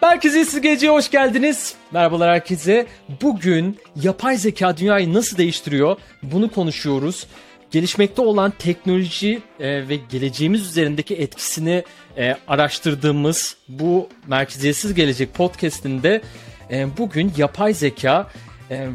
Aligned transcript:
Herkese 0.00 0.44
siz 0.44 0.60
geceye 0.60 0.92
hoş 0.92 1.10
geldiniz. 1.10 1.74
Merhabalar 1.92 2.30
herkese. 2.30 2.86
Bugün 3.22 3.78
yapay 4.02 4.36
zeka 4.36 4.76
dünyayı 4.76 5.14
nasıl 5.14 5.36
değiştiriyor 5.36 5.96
bunu 6.22 6.50
konuşuyoruz. 6.50 7.26
Gelişmekte 7.70 8.22
olan 8.22 8.52
teknoloji 8.58 9.42
e, 9.60 9.88
ve 9.88 9.96
geleceğimiz 9.96 10.60
üzerindeki 10.60 11.14
etkisini 11.14 11.84
e, 12.18 12.36
araştırdığımız 12.48 13.56
bu 13.68 14.08
Merkeziyetsiz 14.26 14.94
Gelecek 14.94 15.34
podcastinde 15.34 16.22
e, 16.70 16.86
bugün 16.98 17.32
yapay 17.36 17.74
zeka 17.74 18.30
e, 18.70 18.88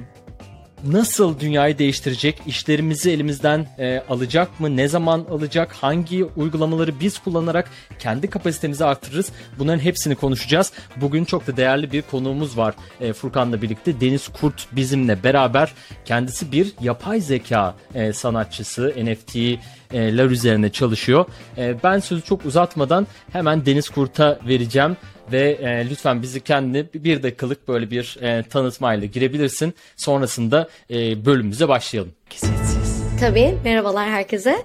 nasıl 0.88 1.40
dünyayı 1.40 1.78
değiştirecek, 1.78 2.42
işlerimizi 2.46 3.12
elimizden 3.12 3.68
e, 3.80 4.04
alacak 4.10 4.60
mı, 4.60 4.78
ne 4.78 4.88
zaman 4.88 5.26
alacak, 5.32 5.74
hangi 5.74 6.24
uygulamaları 6.24 7.00
biz 7.00 7.20
kullanarak 7.20 7.70
kendi 8.00 8.30
kapasitemizi 8.30 8.86
artırırız 8.86 9.32
bunların 9.60 9.80
hepsini 9.80 10.16
konuşacağız. 10.16 10.74
Bugün 10.96 11.26
çok 11.26 11.48
da 11.48 11.58
değerli 11.58 11.92
bir 11.92 12.02
konuğumuz 12.02 12.58
var 12.58 12.76
e, 13.02 13.14
Furkan'la 13.14 13.62
birlikte. 13.62 14.02
Deniz 14.02 14.28
Kurt 14.28 14.68
bizimle 14.72 15.24
beraber 15.24 15.74
kendisi 16.06 16.52
bir 16.52 16.74
yapay 16.82 17.22
zeka 17.22 17.76
e, 17.96 18.14
sanatçısı, 18.14 18.94
NFT'ler 18.98 20.26
üzerine 20.26 20.70
çalışıyor. 20.70 21.26
E, 21.58 21.84
ben 21.84 22.00
sözü 22.00 22.22
çok 22.22 22.46
uzatmadan 22.46 23.08
hemen 23.32 23.66
Deniz 23.66 23.90
Kurt'a 23.90 24.40
vereceğim 24.48 24.98
ve 25.32 25.52
e, 25.52 25.90
lütfen 25.90 26.22
bizi 26.22 26.40
kendi 26.40 26.90
bir 26.94 27.24
dakikalık 27.24 27.68
böyle 27.68 27.92
bir 27.92 28.18
e, 28.22 28.44
tanıtmayla 28.44 29.08
girebilirsin. 29.08 29.74
Sonrasında 29.98 30.70
e, 30.90 31.26
bölümümüze 31.26 31.68
başlayalım. 31.68 32.12
Kesinsiz. 32.30 33.04
Tabii. 33.20 33.56
Merhabalar 33.64 34.10
herkese. 34.10 34.56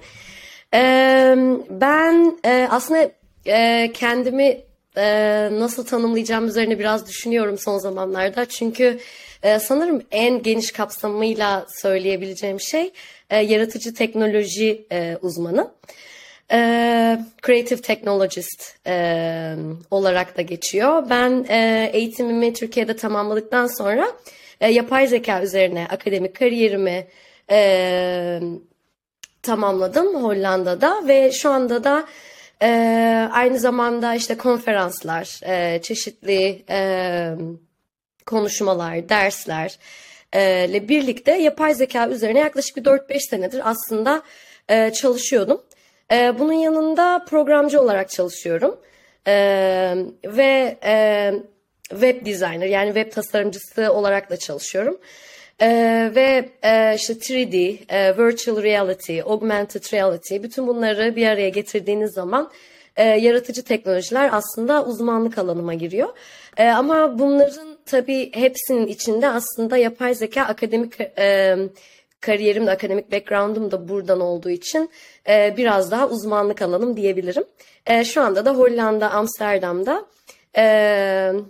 Ee, 0.73 1.35
ben 1.69 2.37
e, 2.45 2.67
aslında 2.71 3.11
e, 3.45 3.91
kendimi 3.93 4.61
e, 4.97 5.49
nasıl 5.51 5.85
tanımlayacağım 5.85 6.47
üzerine 6.47 6.79
biraz 6.79 7.07
düşünüyorum 7.07 7.57
son 7.57 7.77
zamanlarda. 7.77 8.45
Çünkü 8.45 8.99
e, 9.43 9.59
sanırım 9.59 10.01
en 10.11 10.43
geniş 10.43 10.71
kapsamıyla 10.71 11.65
söyleyebileceğim 11.81 12.59
şey 12.59 12.91
e, 13.29 13.37
yaratıcı 13.37 13.93
teknoloji 13.93 14.85
e, 14.91 15.17
uzmanı 15.21 15.71
e, 16.51 16.57
Creative 17.45 17.81
Technologist 17.81 18.87
e, 18.87 19.55
olarak 19.91 20.37
da 20.37 20.41
geçiyor. 20.41 21.09
Ben 21.09 21.45
e, 21.49 21.89
eğitimimi 21.93 22.53
Türkiye'de 22.53 22.95
tamamladıktan 22.95 23.67
sonra 23.67 24.07
e, 24.61 24.71
yapay 24.71 25.07
zeka 25.07 25.41
üzerine 25.41 25.87
akademik 25.89 26.35
kariyerimi 26.35 27.07
e, 27.51 28.39
tamamladım 29.41 30.23
Hollanda'da 30.23 31.07
ve 31.07 31.31
şu 31.31 31.49
anda 31.49 31.83
da 31.83 32.07
e, 32.61 33.29
aynı 33.31 33.59
zamanda 33.59 34.15
işte 34.15 34.37
konferanslar, 34.37 35.39
e, 35.43 35.81
çeşitli 35.81 36.63
e, 36.69 37.31
konuşmalar, 38.25 39.09
dersler 39.09 39.79
ile 40.33 40.89
birlikte 40.89 41.31
yapay 41.31 41.75
zeka 41.75 42.09
üzerine 42.09 42.39
yaklaşık 42.39 42.77
bir 42.77 42.83
4-5 42.83 43.19
senedir 43.19 43.69
aslında 43.69 44.21
e, 44.69 44.93
çalışıyordum. 44.93 45.61
E, 46.11 46.39
bunun 46.39 46.53
yanında 46.53 47.25
programcı 47.29 47.81
olarak 47.81 48.09
çalışıyorum. 48.09 48.79
E, 49.27 49.33
ve 50.25 50.77
e, 50.83 51.33
web 51.89 52.25
designer 52.25 52.67
yani 52.67 52.93
web 52.93 53.11
tasarımcısı 53.11 53.93
olarak 53.93 54.29
da 54.29 54.37
çalışıyorum. 54.37 54.99
E, 55.61 55.67
ve 56.15 56.49
e, 56.63 56.95
işte 56.95 57.13
3D, 57.13 57.77
e, 57.89 58.17
virtual 58.17 58.63
reality, 58.63 59.21
augmented 59.21 59.93
reality 59.93 60.35
bütün 60.43 60.67
bunları 60.67 61.15
bir 61.15 61.27
araya 61.27 61.49
getirdiğiniz 61.49 62.13
zaman 62.13 62.51
e, 62.95 63.03
yaratıcı 63.03 63.63
teknolojiler 63.63 64.29
aslında 64.31 64.85
uzmanlık 64.85 65.37
alanıma 65.37 65.73
giriyor. 65.73 66.09
E, 66.57 66.67
ama 66.69 67.19
bunların 67.19 67.77
tabii 67.85 68.31
hepsinin 68.33 68.87
içinde 68.87 69.29
aslında 69.29 69.77
yapay 69.77 70.15
zeka 70.15 70.41
akademik 70.41 70.93
e, 71.01 71.57
kariyerim 72.21 72.67
de 72.67 72.71
akademik 72.71 73.11
background'um 73.11 73.71
da 73.71 73.89
buradan 73.89 74.19
olduğu 74.19 74.49
için 74.49 74.89
e, 75.29 75.53
biraz 75.57 75.91
daha 75.91 76.09
uzmanlık 76.09 76.61
alanım 76.61 76.97
diyebilirim. 76.97 77.43
E, 77.85 78.05
şu 78.05 78.21
anda 78.21 78.45
da 78.45 78.51
Hollanda, 78.51 79.11
Amsterdam'da 79.11 80.05
e, 80.57 80.63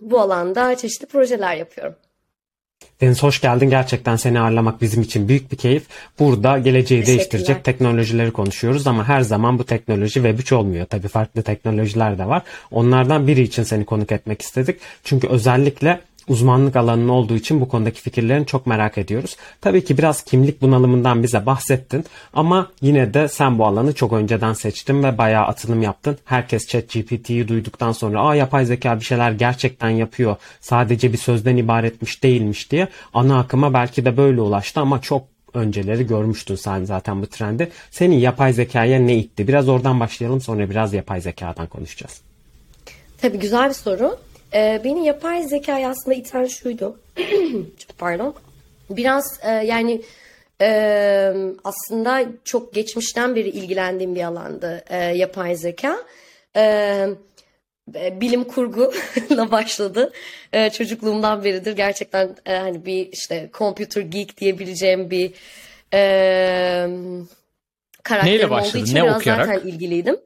bu 0.02 0.20
alanda 0.20 0.76
çeşitli 0.76 1.06
projeler 1.06 1.56
yapıyorum. 1.56 1.96
Deniz 3.02 3.24
hoş 3.24 3.42
geldin. 3.42 3.70
Gerçekten 3.70 4.16
seni 4.16 4.40
ağırlamak 4.40 4.82
bizim 4.82 5.02
için 5.02 5.28
büyük 5.28 5.52
bir 5.52 5.58
keyif. 5.58 5.84
Burada 6.20 6.58
geleceği 6.58 7.06
değiştirecek 7.06 7.64
teknolojileri 7.64 8.32
konuşuyoruz 8.32 8.88
ama 8.88 9.08
her 9.08 9.22
zaman 9.22 9.60
bu 9.60 9.64
teknoloji 9.64 10.14
Web 10.14 10.40
3 10.40 10.52
olmuyor. 10.52 10.86
Tabii 10.86 11.08
farklı 11.08 11.42
teknolojiler 11.42 12.18
de 12.18 12.26
var. 12.26 12.42
Onlardan 12.72 13.28
biri 13.28 13.42
için 13.42 13.64
seni 13.64 13.86
konuk 13.86 14.12
etmek 14.12 14.42
istedik. 14.42 14.80
Çünkü 15.04 15.28
özellikle 15.28 16.00
uzmanlık 16.28 16.76
alanın 16.76 17.08
olduğu 17.08 17.36
için 17.36 17.62
bu 17.62 17.68
konudaki 17.68 18.02
fikirlerini 18.02 18.46
çok 18.46 18.68
merak 18.68 18.98
ediyoruz. 18.98 19.38
Tabii 19.62 19.86
ki 19.86 19.98
biraz 19.98 20.22
kimlik 20.24 20.62
bunalımından 20.62 21.24
bize 21.24 21.46
bahsettin 21.46 22.06
ama 22.34 22.72
yine 22.82 23.14
de 23.14 23.28
sen 23.28 23.60
bu 23.60 23.66
alanı 23.66 23.94
çok 23.94 24.14
önceden 24.14 24.54
seçtin 24.54 25.04
ve 25.04 25.18
bayağı 25.18 25.46
atılım 25.46 25.82
yaptın. 25.82 26.18
Herkes 26.26 26.68
ChatGPT'yi 26.68 27.48
duyduktan 27.48 27.92
sonra 27.92 28.22
aa 28.22 28.36
yapay 28.36 28.66
zeka 28.66 29.00
bir 29.00 29.06
şeyler 29.06 29.32
gerçekten 29.32 29.90
yapıyor. 29.90 30.36
Sadece 30.62 31.14
bir 31.14 31.18
sözden 31.18 31.58
ibaretmiş 31.58 32.24
değilmiş 32.24 32.72
diye 32.72 32.88
ana 33.14 33.40
akıma 33.40 33.74
belki 33.74 34.06
de 34.06 34.18
böyle 34.18 34.42
ulaştı 34.42 34.80
ama 34.80 35.02
çok 35.02 35.24
önceleri 35.54 36.08
görmüştün 36.08 36.56
sen 36.56 36.84
zaten 36.84 37.22
bu 37.22 37.28
trendi. 37.28 37.72
Senin 37.92 38.16
yapay 38.16 38.54
zekaya 38.54 39.00
ne 39.00 39.18
itti? 39.18 39.48
Biraz 39.48 39.70
oradan 39.70 40.00
başlayalım 40.00 40.42
sonra 40.42 40.70
biraz 40.70 40.94
yapay 40.94 41.22
zekadan 41.22 41.68
konuşacağız. 41.68 42.22
Tabii 43.22 43.40
güzel 43.40 43.70
bir 43.70 43.74
soru. 43.74 44.18
E, 44.54 44.82
beni 44.84 45.06
yapay 45.06 45.44
zekaya 45.44 45.90
aslında 45.90 46.16
iten 46.18 46.46
şuydu. 46.46 47.00
çok 47.78 47.98
pardon. 47.98 48.36
Biraz 48.90 49.40
e, 49.44 49.52
yani 49.52 50.02
e, 50.62 51.34
aslında 51.64 52.26
çok 52.44 52.74
geçmişten 52.74 53.36
beri 53.36 53.50
ilgilendiğim 53.50 54.16
bir 54.16 54.24
alandı 54.24 54.84
e, 54.90 54.98
yapay 54.98 55.56
zeka. 55.56 55.98
E, 56.56 57.08
bilim 57.96 58.44
kurguyla 58.44 59.52
başladı. 59.52 60.12
E, 60.54 60.70
çocukluğumdan 60.70 61.44
beridir 61.44 61.76
gerçekten 61.76 62.36
e, 62.46 62.56
hani 62.56 62.86
bir 62.86 63.10
işte 63.12 63.50
computer 63.54 64.02
geek 64.02 64.38
diyebileceğim 64.38 65.10
bir 65.12 65.32
e, 65.94 66.00
karakterim 68.04 68.38
Neyle 68.38 68.50
başladı? 68.50 68.78
olduğu 68.78 68.86
için 68.86 68.96
ne 68.96 69.04
biraz 69.04 69.16
okuyarak? 69.16 69.46
zaten 69.46 69.68
ilgiliydim. 69.68 70.18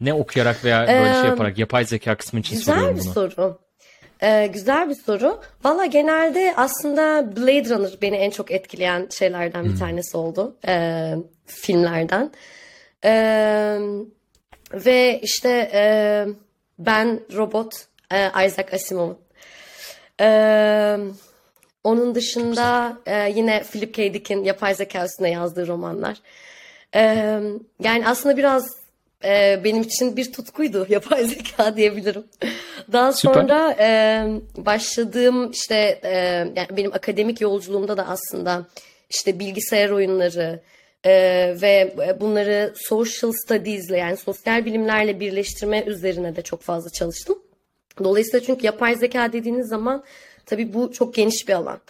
Ne 0.00 0.14
okuyarak 0.14 0.64
veya 0.64 0.88
böyle 0.88 1.14
şey 1.14 1.24
yaparak 1.24 1.58
yapay 1.58 1.84
zeka 1.84 2.16
kısmı 2.16 2.40
için 2.40 2.56
Güzel 2.56 2.74
soruyorum 2.74 2.98
bir 2.98 3.04
bunu. 3.04 3.12
soru. 3.12 3.58
Ee, 4.22 4.46
güzel 4.52 4.88
bir 4.88 4.94
soru. 4.94 5.40
Valla 5.64 5.86
genelde 5.86 6.54
aslında 6.56 7.36
Blade 7.36 7.68
Runner 7.74 7.92
beni 8.02 8.16
en 8.16 8.30
çok 8.30 8.50
etkileyen 8.50 9.08
şeylerden 9.18 9.64
bir 9.64 9.78
tanesi 9.78 10.16
oldu. 10.16 10.56
Ee, 10.66 11.14
filmlerden. 11.46 12.32
Ee, 13.04 13.78
ve 14.74 15.20
işte 15.22 15.70
e, 15.74 15.82
ben 16.78 17.20
Robot 17.36 17.74
e, 18.12 18.46
Isaac 18.46 18.74
Asimov. 18.74 19.12
Ee, 20.20 20.96
onun 21.84 22.14
dışında 22.14 22.96
e, 23.06 23.30
yine 23.30 23.62
Philip 23.62 23.94
K. 23.94 24.14
Dick'in 24.14 24.44
yapay 24.44 24.74
zeka 24.74 25.04
üstüne 25.04 25.30
yazdığı 25.30 25.66
romanlar. 25.66 26.16
Ee, 26.94 27.40
yani 27.80 28.08
aslında 28.08 28.36
biraz 28.36 28.79
e, 29.24 29.60
benim 29.64 29.82
için 29.82 30.16
bir 30.16 30.32
tutkuydu 30.32 30.86
yapay 30.88 31.24
zeka 31.24 31.76
diyebilirim. 31.76 32.24
Daha 32.92 33.12
Süper. 33.12 33.34
sonra 33.34 33.76
e, 33.80 33.88
başladığım 34.56 35.50
işte 35.50 36.00
e, 36.02 36.14
yani 36.56 36.68
benim 36.76 36.92
akademik 36.92 37.40
yolculuğumda 37.40 37.96
da 37.96 38.08
aslında 38.08 38.66
işte 39.10 39.38
bilgisayar 39.38 39.90
oyunları 39.90 40.60
e, 41.04 41.12
ve 41.62 41.94
bunları 42.20 42.72
social 42.76 43.32
studies'le 43.32 43.90
yani 43.90 44.16
sosyal 44.16 44.64
bilimlerle 44.64 45.20
birleştirme 45.20 45.82
üzerine 45.86 46.36
de 46.36 46.42
çok 46.42 46.62
fazla 46.62 46.90
çalıştım. 46.90 47.38
Dolayısıyla 48.04 48.46
çünkü 48.46 48.66
yapay 48.66 48.96
zeka 48.96 49.32
dediğiniz 49.32 49.68
zaman 49.68 50.04
tabii 50.46 50.74
bu 50.74 50.92
çok 50.92 51.14
geniş 51.14 51.48
bir 51.48 51.52
alan. 51.52 51.80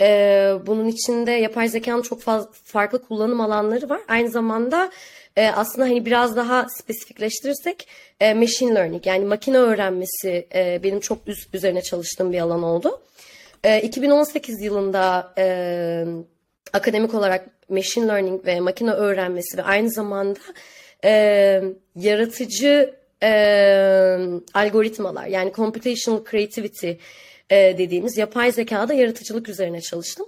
Ee, 0.00 0.52
bunun 0.66 0.86
içinde 0.86 1.30
yapay 1.30 1.68
zekanın 1.68 2.02
çok 2.02 2.22
fazla 2.22 2.50
farklı 2.64 3.02
kullanım 3.02 3.40
alanları 3.40 3.88
var. 3.88 4.00
Aynı 4.08 4.30
zamanda 4.30 4.90
e, 5.36 5.46
aslında 5.46 5.88
hani 5.88 6.06
biraz 6.06 6.36
daha 6.36 6.66
spesifikleştirirsek 6.68 7.88
e, 8.20 8.34
machine 8.34 8.74
learning 8.74 9.06
yani 9.06 9.24
makine 9.24 9.58
öğrenmesi 9.58 10.46
e, 10.54 10.80
benim 10.82 11.00
çok 11.00 11.18
üst 11.28 11.54
üzerine 11.54 11.82
çalıştığım 11.82 12.32
bir 12.32 12.40
alan 12.40 12.62
oldu. 12.62 13.00
E, 13.64 13.80
2018 13.82 14.62
yılında 14.62 15.34
e, 15.38 16.04
akademik 16.72 17.14
olarak 17.14 17.46
machine 17.68 18.08
learning 18.08 18.46
ve 18.46 18.60
makine 18.60 18.90
öğrenmesi 18.90 19.58
ve 19.58 19.62
aynı 19.62 19.90
zamanda 19.90 20.40
e, 21.04 21.62
yaratıcı 21.96 22.94
e, 23.22 23.30
algoritmalar 24.54 25.26
yani 25.26 25.52
computational 25.52 26.24
creativity 26.30 26.90
e, 27.50 27.78
dediğimiz 27.78 28.18
yapay 28.18 28.52
zekada 28.52 28.94
yaratıcılık 28.94 29.48
üzerine 29.48 29.80
çalıştım. 29.80 30.26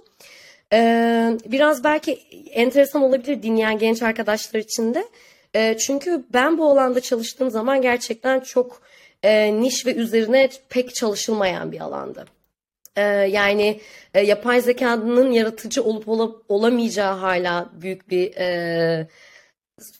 Biraz 1.51 1.83
belki 1.83 2.11
enteresan 2.51 3.03
olabilir 3.03 3.43
dinleyen 3.43 3.77
genç 3.77 4.03
arkadaşlar 4.03 4.59
için 4.59 4.93
de. 4.93 5.07
Çünkü 5.77 6.25
ben 6.33 6.57
bu 6.57 6.71
alanda 6.71 7.01
çalıştığım 7.01 7.49
zaman 7.49 7.81
gerçekten 7.81 8.39
çok 8.39 8.81
e, 9.23 9.61
niş 9.61 9.85
ve 9.85 9.95
üzerine 9.95 10.49
pek 10.69 10.95
çalışılmayan 10.95 11.71
bir 11.71 11.81
alandı. 11.81 12.25
E, 12.95 13.01
yani 13.03 13.79
yapay 14.23 14.61
zekanın 14.61 15.31
yaratıcı 15.31 15.83
olup 15.83 16.09
ola, 16.09 16.31
olamayacağı 16.49 17.15
hala 17.15 17.69
büyük 17.73 18.09
bir 18.09 18.33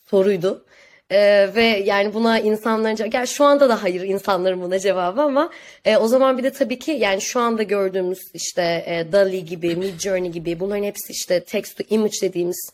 soruydu. 0.10 0.66
Ee, 1.12 1.50
ve 1.56 1.64
yani 1.64 2.14
buna 2.14 2.40
insanların 2.40 3.10
gel 3.10 3.26
şu 3.26 3.44
anda 3.46 3.70
da 3.70 3.84
hayır 3.84 4.02
insanların 4.02 4.62
buna 4.62 4.80
cevabı 4.80 5.22
ama 5.22 5.50
e, 5.86 5.98
o 5.98 6.08
zaman 6.08 6.38
bir 6.38 6.44
de 6.44 6.52
tabii 6.52 6.80
ki 6.80 6.92
yani 6.92 7.22
şu 7.22 7.40
anda 7.40 7.64
gördüğümüz 7.64 8.20
işte 8.34 8.62
e, 8.88 9.12
DALI 9.12 9.46
gibi, 9.46 9.76
Midjourney 9.76 10.32
gibi 10.32 10.60
bunların 10.60 10.84
hepsi 10.84 11.12
işte 11.12 11.44
text 11.44 11.78
to 11.78 11.84
image 11.90 12.16
dediğimiz 12.22 12.72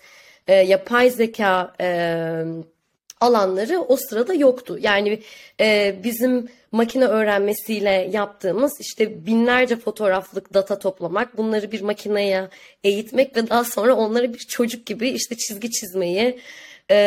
e, 0.48 0.54
yapay 0.54 1.10
zeka 1.10 1.74
e, 1.82 1.88
alanları 3.22 3.82
o 3.82 3.96
sırada 3.98 4.34
yoktu. 4.34 4.78
Yani 4.82 5.20
e, 5.60 5.96
bizim 6.04 6.50
makine 6.72 7.06
öğrenmesiyle 7.06 8.10
yaptığımız 8.12 8.74
işte 8.80 9.26
binlerce 9.26 9.76
fotoğraflık 9.76 10.54
data 10.54 10.80
toplamak, 10.80 11.38
bunları 11.38 11.72
bir 11.72 11.82
makineye 11.82 12.50
eğitmek 12.84 13.38
ve 13.38 13.50
daha 13.50 13.64
sonra 13.64 13.96
onları 13.96 14.34
bir 14.34 14.40
çocuk 14.40 14.86
gibi 14.86 15.10
işte 15.10 15.38
çizgi 15.38 15.72
çizmeyi, 15.72 16.40
e, 16.90 16.98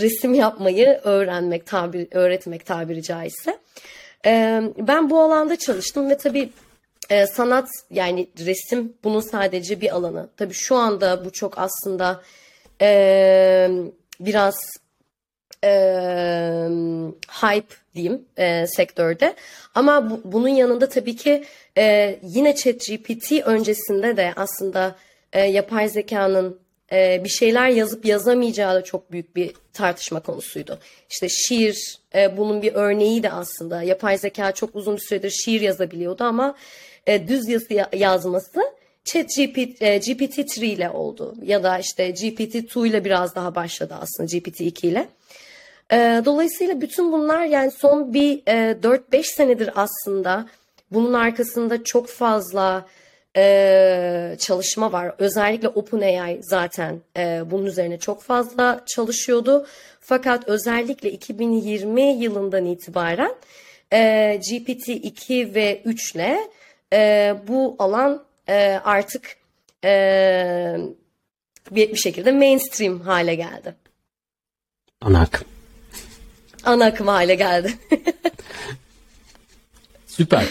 resim 0.00 0.34
yapmayı 0.34 1.00
öğrenmek, 1.04 1.66
tabir, 1.66 2.08
öğretmek 2.10 2.66
tabiri 2.66 3.02
caizse. 3.02 3.58
E, 4.26 4.62
ben 4.78 5.10
bu 5.10 5.20
alanda 5.20 5.56
çalıştım 5.56 6.10
ve 6.10 6.16
tabii 6.16 6.50
e, 7.10 7.26
sanat 7.26 7.68
yani 7.90 8.28
resim 8.38 8.92
bunun 9.04 9.20
sadece 9.20 9.80
bir 9.80 9.94
alanı. 9.94 10.28
Tabii 10.36 10.54
şu 10.54 10.76
anda 10.76 11.24
bu 11.24 11.32
çok 11.32 11.58
aslında 11.58 12.22
e, 12.80 13.70
biraz 14.20 14.54
e, 15.64 15.70
hype 17.28 17.74
diyeyim 17.94 18.24
e, 18.36 18.66
sektörde. 18.66 19.34
Ama 19.74 20.10
bu, 20.10 20.20
bunun 20.24 20.48
yanında 20.48 20.88
tabii 20.88 21.16
ki 21.16 21.44
e, 21.78 22.18
yine 22.22 22.54
ChatGPT 22.54 23.32
öncesinde 23.32 24.16
de 24.16 24.32
aslında 24.36 24.96
e, 25.32 25.40
yapay 25.40 25.88
zekanın 25.88 26.65
e, 26.92 27.24
bir 27.24 27.28
şeyler 27.28 27.68
yazıp 27.68 28.04
yazamayacağı 28.04 28.74
da 28.74 28.84
çok 28.84 29.12
büyük 29.12 29.36
bir 29.36 29.54
tartışma 29.72 30.20
konusuydu. 30.20 30.78
İşte 31.10 31.28
şiir 31.28 31.98
e, 32.14 32.36
bunun 32.36 32.62
bir 32.62 32.74
örneği 32.74 33.22
de 33.22 33.30
aslında. 33.30 33.82
Yapay 33.82 34.18
zeka 34.18 34.52
çok 34.52 34.76
uzun 34.76 34.96
süredir 34.96 35.30
şiir 35.30 35.60
yazabiliyordu 35.60 36.24
ama 36.24 36.56
e, 37.06 37.28
düz 37.28 37.48
yazı 37.48 37.86
yazması 37.96 38.60
Chat 39.06 39.28
GPT, 39.36 39.82
e, 39.82 39.96
GPT-3 39.96 40.64
ile 40.64 40.90
oldu 40.90 41.34
ya 41.42 41.62
da 41.62 41.78
işte 41.78 42.10
GPT-2 42.10 42.88
ile 42.88 43.04
biraz 43.04 43.34
daha 43.34 43.54
başladı 43.54 43.94
aslında 44.00 44.28
GPT-2 44.28 44.86
ile. 44.86 45.08
E, 45.92 46.22
dolayısıyla 46.24 46.80
bütün 46.80 47.12
bunlar 47.12 47.44
yani 47.44 47.70
son 47.70 48.14
bir 48.14 48.42
e, 48.46 48.76
4-5 48.82 49.22
senedir 49.22 49.70
aslında 49.76 50.46
bunun 50.90 51.12
arkasında 51.12 51.84
çok 51.84 52.08
fazla 52.08 52.86
e, 53.36 54.36
çalışma 54.38 54.92
var. 54.92 55.14
Özellikle 55.18 55.68
OpenAI 55.68 56.40
zaten 56.42 57.00
e, 57.16 57.42
bunun 57.46 57.66
üzerine 57.66 57.98
çok 57.98 58.22
fazla 58.22 58.84
çalışıyordu. 58.86 59.66
Fakat 60.00 60.48
özellikle 60.48 61.10
2020 61.10 62.02
yılından 62.02 62.64
itibaren 62.64 63.34
e, 63.92 63.98
GPT-2 64.42 65.54
ve 65.54 65.82
3 65.84 66.14
ile 66.14 66.38
e, 66.92 67.34
bu 67.48 67.76
alan 67.78 68.24
e, 68.48 68.80
artık 68.84 69.36
e, 69.84 70.76
bir, 71.70 71.92
bir 71.92 71.96
şekilde 71.96 72.32
mainstream 72.32 73.00
hale 73.00 73.34
geldi. 73.34 73.74
Ana 75.00 75.20
akım. 75.20 75.46
Ana 76.64 76.84
akım 76.84 77.06
hale 77.06 77.34
geldi. 77.34 77.74
Süper. 80.06 80.46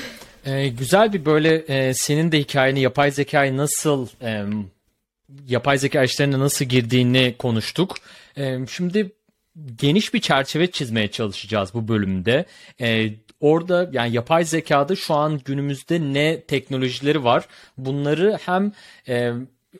Ee, 0.46 0.68
güzel 0.68 1.14
bir 1.14 1.26
böyle 1.26 1.56
e, 1.56 1.94
senin 1.94 2.32
de 2.32 2.40
hikayeni 2.40 2.80
yapay 2.80 3.12
zekayı 3.12 3.58
nasıl 3.58 4.08
e, 4.22 4.46
yapay 5.48 5.78
zeka 5.78 6.04
işlerine 6.04 6.40
nasıl 6.40 6.66
girdiğini 6.66 7.36
konuştuk. 7.40 7.96
E, 8.38 8.60
şimdi 8.70 9.12
geniş 9.76 10.14
bir 10.14 10.22
çerçeve 10.22 10.72
çizmeye 10.72 11.12
çalışacağız 11.12 11.74
bu 11.74 11.88
bölümde. 11.88 12.46
E, 12.82 13.10
orada 13.40 13.90
yani 13.94 14.14
yapay 14.14 14.46
zekada 14.46 14.96
şu 14.96 15.14
an 15.14 15.42
günümüzde 15.46 16.00
ne 16.00 16.42
teknolojileri 16.42 17.24
var? 17.24 17.48
Bunları 17.78 18.40
hem 18.46 18.72
e, 19.08 19.32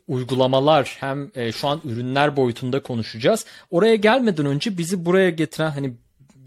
uygulamalar 0.08 0.96
hem 1.00 1.30
e, 1.34 1.52
şu 1.52 1.68
an 1.68 1.80
ürünler 1.84 2.36
boyutunda 2.36 2.82
konuşacağız. 2.82 3.46
Oraya 3.70 3.96
gelmeden 3.96 4.46
önce 4.46 4.78
bizi 4.78 5.04
buraya 5.04 5.30
getiren 5.30 5.70
hani 5.70 5.92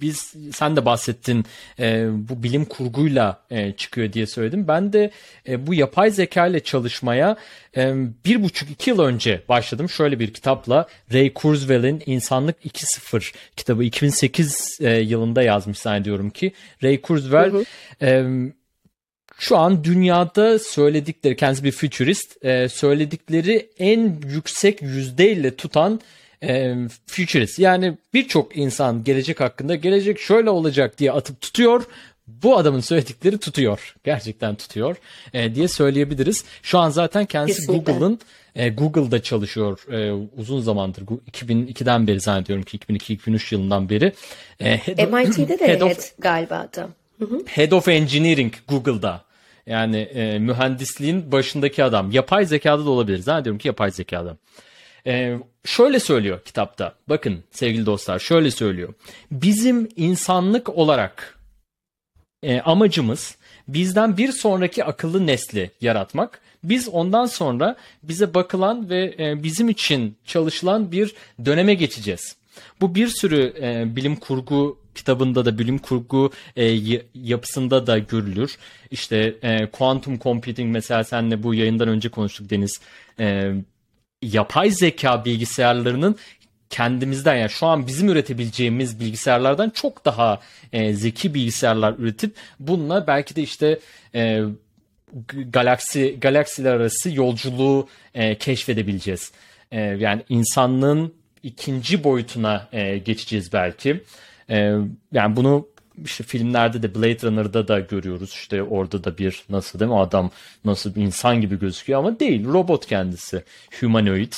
biz 0.01 0.33
sen 0.53 0.75
de 0.75 0.85
bahsettin 0.85 1.45
e, 1.79 2.07
bu 2.29 2.43
bilim 2.43 2.65
kurguyla 2.65 3.41
e, 3.51 3.71
çıkıyor 3.71 4.13
diye 4.13 4.27
söyledim. 4.27 4.67
Ben 4.67 4.93
de 4.93 5.11
e, 5.47 5.67
bu 5.67 5.73
yapay 5.73 6.11
zeka 6.11 6.47
ile 6.47 6.59
çalışmaya 6.59 7.35
e, 7.77 7.93
bir 8.25 8.43
buçuk 8.43 8.71
iki 8.71 8.89
yıl 8.89 8.99
önce 8.99 9.43
başladım. 9.49 9.89
Şöyle 9.89 10.19
bir 10.19 10.33
kitapla 10.33 10.87
Ray 11.13 11.33
Kurzweil'in 11.33 12.03
İnsanlık 12.05 12.65
2.0 12.65 13.33
kitabı 13.55 13.83
2008 13.83 14.77
e, 14.81 14.89
yılında 14.89 15.41
yazmış 15.41 15.77
zannediyorum 15.77 16.29
ki. 16.29 16.53
Ray 16.83 17.01
Kurzweil 17.01 17.51
hı 17.51 17.57
hı. 17.57 17.65
E, 18.05 18.25
şu 19.39 19.57
an 19.57 19.83
dünyada 19.83 20.59
söyledikleri 20.59 21.35
kendisi 21.35 21.63
bir 21.63 21.71
futurist 21.71 22.45
e, 22.45 22.69
söyledikleri 22.69 23.69
en 23.79 24.21
yüksek 24.27 24.81
yüzdeyle 24.81 25.55
tutan 25.55 26.01
e, 26.43 26.75
futurist. 27.07 27.59
Yani 27.59 27.97
birçok 28.13 28.57
insan 28.57 29.03
gelecek 29.03 29.39
hakkında 29.39 29.75
gelecek 29.75 30.19
şöyle 30.19 30.49
olacak 30.49 30.97
diye 30.97 31.11
atıp 31.11 31.41
tutuyor. 31.41 31.83
Bu 32.27 32.57
adamın 32.57 32.79
söyledikleri 32.79 33.37
tutuyor. 33.37 33.95
Gerçekten 34.03 34.55
tutuyor 34.55 34.95
e, 35.33 35.55
diye 35.55 35.67
söyleyebiliriz. 35.67 36.45
Şu 36.63 36.79
an 36.79 36.89
zaten 36.89 37.25
kendisi 37.25 37.67
Google'ın 37.67 38.19
e, 38.55 38.69
Google'da 38.69 39.23
çalışıyor 39.23 39.85
e, 39.91 40.27
uzun 40.37 40.61
zamandır. 40.61 41.01
2002'den 41.31 42.07
beri 42.07 42.19
zannediyorum 42.19 42.65
ki 42.65 42.77
2002-2003 42.77 43.55
yılından 43.55 43.89
beri. 43.89 44.13
E, 44.59 44.77
head 44.77 45.11
MIT'de 45.11 45.47
de 45.59 45.67
head, 45.67 45.81
of, 45.81 45.91
head 45.91 46.03
galiba 46.19 46.69
da. 46.75 46.89
Head 47.45 47.71
of 47.71 47.87
Engineering 47.87 48.53
Google'da. 48.67 49.21
Yani 49.65 49.97
e, 49.97 50.39
mühendisliğin 50.39 51.31
başındaki 51.31 51.83
adam. 51.83 52.11
Yapay 52.11 52.45
zekada 52.45 52.85
da 52.85 52.89
olabilir. 52.89 53.17
Zannediyorum 53.17 53.59
ki 53.59 53.67
yapay 53.67 53.91
zekada. 53.91 54.37
Ee, 55.09 55.37
şöyle 55.65 55.99
söylüyor 55.99 56.39
kitapta. 56.45 56.95
Bakın 57.07 57.43
sevgili 57.51 57.85
dostlar 57.85 58.19
şöyle 58.19 58.51
söylüyor. 58.51 58.93
Bizim 59.31 59.89
insanlık 59.95 60.69
olarak 60.69 61.39
e, 62.43 62.61
amacımız 62.61 63.37
bizden 63.67 64.17
bir 64.17 64.31
sonraki 64.31 64.83
akıllı 64.83 65.27
nesli 65.27 65.71
yaratmak. 65.81 66.41
Biz 66.63 66.89
ondan 66.89 67.25
sonra 67.25 67.75
bize 68.03 68.33
bakılan 68.33 68.89
ve 68.89 69.15
e, 69.19 69.43
bizim 69.43 69.69
için 69.69 70.17
çalışılan 70.25 70.91
bir 70.91 71.15
döneme 71.45 71.73
geçeceğiz. 71.73 72.35
Bu 72.81 72.95
bir 72.95 73.07
sürü 73.07 73.53
e, 73.61 73.95
bilim 73.95 74.15
kurgu 74.15 74.79
kitabında 74.95 75.45
da 75.45 75.59
bilim 75.59 75.77
kurgu 75.77 76.31
e, 76.55 76.77
yapısında 77.13 77.87
da 77.87 77.99
görülür. 77.99 78.57
İşte 78.91 79.35
e, 79.41 79.65
quantum 79.65 80.19
computing 80.19 80.73
mesela 80.73 81.03
senle 81.03 81.43
bu 81.43 81.53
yayından 81.53 81.87
önce 81.87 82.09
konuştuk 82.09 82.49
Deniz. 82.49 82.79
E, 83.19 83.53
yapay 84.21 84.71
zeka 84.71 85.25
bilgisayarlarının 85.25 86.15
kendimizden 86.69 87.35
yani 87.35 87.49
şu 87.49 87.65
an 87.65 87.87
bizim 87.87 88.09
üretebileceğimiz 88.09 88.99
bilgisayarlardan 88.99 89.69
çok 89.69 90.05
daha 90.05 90.39
e, 90.73 90.93
zeki 90.93 91.33
bilgisayarlar 91.33 91.95
üretip 91.97 92.35
bununla 92.59 93.07
belki 93.07 93.35
de 93.35 93.41
işte 93.41 93.79
e, 94.15 94.41
galaksi 95.49 96.17
galaksiler 96.21 96.73
arası 96.73 97.15
yolculuğu 97.15 97.87
e, 98.13 98.35
keşfedebileceğiz. 98.35 99.31
E, 99.71 99.81
yani 99.81 100.23
insanlığın 100.29 101.13
ikinci 101.43 102.03
boyutuna 102.03 102.67
e, 102.71 102.97
geçeceğiz 102.97 103.53
belki. 103.53 104.03
E, 104.49 104.73
yani 105.13 105.35
bunu 105.35 105.67
işte 106.05 106.23
filmlerde 106.23 106.83
de 106.83 106.95
Blade 106.95 107.27
Runner'da 107.27 107.67
da 107.67 107.79
görüyoruz. 107.79 108.29
İşte 108.29 108.63
orada 108.63 109.03
da 109.03 109.17
bir 109.17 109.43
nasıl 109.49 109.79
değil 109.79 109.91
mi 109.91 109.99
adam 109.99 110.31
nasıl 110.65 110.95
bir 110.95 111.01
insan 111.01 111.41
gibi 111.41 111.59
gözüküyor 111.59 111.99
ama 111.99 112.19
değil. 112.19 112.45
Robot 112.45 112.85
kendisi. 112.85 113.43
Humanoid. 113.79 114.33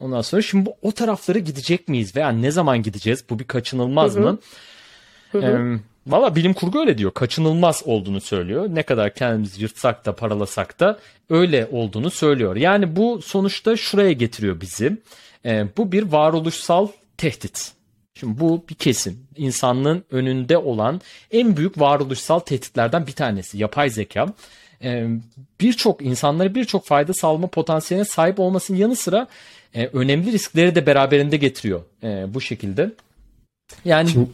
Ondan 0.00 0.22
sonra 0.22 0.42
şimdi 0.42 0.70
o 0.82 0.92
taraflara 0.92 1.38
gidecek 1.38 1.88
miyiz 1.88 2.16
veya 2.16 2.28
ne 2.28 2.50
zaman 2.50 2.82
gideceğiz? 2.82 3.24
Bu 3.30 3.38
bir 3.38 3.44
kaçınılmaz 3.44 4.14
hı 4.14 4.18
hı. 4.18 4.22
mı? 4.22 4.38
Hı 5.32 5.38
hı. 5.38 5.42
Ee, 5.42 5.80
Valla 6.06 6.36
bilim 6.36 6.54
kurgu 6.54 6.80
öyle 6.80 6.98
diyor. 6.98 7.14
Kaçınılmaz 7.14 7.82
olduğunu 7.86 8.20
söylüyor. 8.20 8.66
Ne 8.68 8.82
kadar 8.82 9.14
kendimizi 9.14 9.62
yırtsak 9.62 10.06
da 10.06 10.16
paralasak 10.16 10.80
da 10.80 10.98
öyle 11.30 11.68
olduğunu 11.72 12.10
söylüyor. 12.10 12.56
Yani 12.56 12.96
bu 12.96 13.22
sonuçta 13.22 13.76
şuraya 13.76 14.12
getiriyor 14.12 14.60
bizi. 14.60 14.96
Ee, 15.44 15.66
bu 15.76 15.92
bir 15.92 16.02
varoluşsal 16.02 16.88
tehdit. 17.16 17.75
Şimdi 18.20 18.40
bu 18.40 18.64
bir 18.70 18.74
kesin. 18.74 19.26
İnsanlığın 19.36 20.04
önünde 20.10 20.58
olan 20.58 21.00
en 21.30 21.56
büyük 21.56 21.80
varoluşsal 21.80 22.38
tehditlerden 22.38 23.06
bir 23.06 23.12
tanesi. 23.12 23.58
Yapay 23.58 23.90
zeka. 23.90 24.26
Ee, 24.82 25.06
birçok 25.60 26.02
insanlara 26.02 26.54
birçok 26.54 26.86
fayda 26.86 27.14
sağlama 27.14 27.46
potansiyeline 27.46 28.04
sahip 28.04 28.40
olmasının 28.40 28.78
yanı 28.78 28.96
sıra 28.96 29.26
e, 29.74 29.86
önemli 29.86 30.32
riskleri 30.32 30.74
de 30.74 30.86
beraberinde 30.86 31.36
getiriyor 31.36 31.80
e, 32.02 32.34
bu 32.34 32.40
şekilde. 32.40 32.92
Yani 33.84 34.08
Şimdi, 34.08 34.30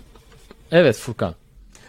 evet 0.73 0.97
Furkan. 0.97 1.35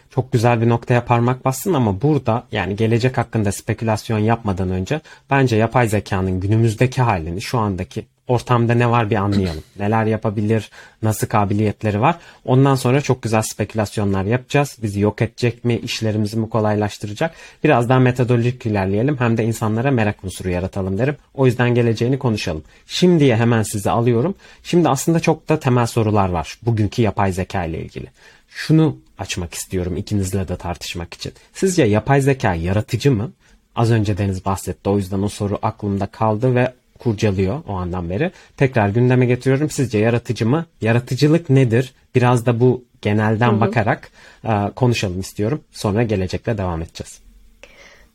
çok 0.09 0.31
güzel 0.31 0.61
bir 0.61 0.69
noktaya 0.69 1.05
parmak 1.05 1.45
bassın 1.45 1.73
ama 1.73 2.01
burada 2.01 2.43
yani 2.51 2.75
gelecek 2.75 3.17
hakkında 3.17 3.51
spekülasyon 3.51 4.19
yapmadan 4.19 4.69
önce 4.69 5.01
bence 5.29 5.55
yapay 5.55 5.87
zekanın 5.87 6.39
günümüzdeki 6.39 7.01
halini 7.01 7.41
şu 7.41 7.57
andaki 7.59 8.05
ortamda 8.27 8.73
ne 8.73 8.89
var 8.89 9.09
bir 9.09 9.15
anlayalım. 9.15 9.63
Neler 9.79 10.05
yapabilir, 10.05 10.69
nasıl 11.01 11.27
kabiliyetleri 11.27 12.01
var. 12.01 12.15
Ondan 12.45 12.75
sonra 12.75 13.01
çok 13.01 13.21
güzel 13.21 13.41
spekülasyonlar 13.41 14.23
yapacağız. 14.23 14.77
Bizi 14.83 14.99
yok 14.99 15.21
edecek 15.21 15.65
mi, 15.65 15.77
işlerimizi 15.77 16.37
mi 16.37 16.49
kolaylaştıracak? 16.49 17.35
Biraz 17.63 17.89
daha 17.89 17.99
metodolojik 17.99 18.65
ilerleyelim 18.65 19.19
hem 19.19 19.37
de 19.37 19.43
insanlara 19.43 19.91
merak 19.91 20.23
unsuru 20.23 20.49
yaratalım 20.49 20.97
derim. 20.97 21.15
O 21.33 21.45
yüzden 21.45 21.75
geleceğini 21.75 22.19
konuşalım. 22.19 22.63
Şimdiye 22.87 23.35
hemen 23.35 23.63
sizi 23.63 23.91
alıyorum. 23.91 24.35
Şimdi 24.63 24.89
aslında 24.89 25.19
çok 25.19 25.49
da 25.49 25.59
temel 25.59 25.85
sorular 25.85 26.29
var 26.29 26.59
bugünkü 26.61 27.01
yapay 27.01 27.31
zeka 27.31 27.65
ile 27.65 27.81
ilgili. 27.81 28.07
Şunu 28.49 28.97
açmak 29.17 29.53
istiyorum 29.53 29.97
ikinizle 29.97 30.47
de 30.47 30.55
tartışmak 30.55 31.13
için. 31.13 31.33
Sizce 31.53 31.83
yapay 31.83 32.21
zeka 32.21 32.55
yaratıcı 32.55 33.11
mı? 33.11 33.31
Az 33.75 33.91
önce 33.91 34.17
Deniz 34.17 34.45
bahsetti. 34.45 34.89
O 34.89 34.97
yüzden 34.97 35.21
o 35.21 35.29
soru 35.29 35.59
aklımda 35.61 36.05
kaldı 36.05 36.55
ve 36.55 36.73
kurcalıyor 37.03 37.61
o 37.67 37.73
andan 37.73 38.09
beri. 38.09 38.31
Tekrar 38.57 38.89
gündeme 38.89 39.25
getiriyorum. 39.25 39.69
Sizce 39.69 39.97
yaratıcı 39.97 40.45
mı? 40.45 40.65
Yaratıcılık 40.81 41.49
nedir? 41.49 41.93
Biraz 42.15 42.45
da 42.45 42.59
bu 42.59 42.83
genelden 43.01 43.51
hı 43.51 43.55
hı. 43.55 43.61
bakarak 43.61 44.11
e, 44.43 44.71
konuşalım 44.75 45.19
istiyorum. 45.19 45.61
Sonra 45.71 46.03
gelecekle 46.03 46.57
devam 46.57 46.81
edeceğiz. 46.81 47.23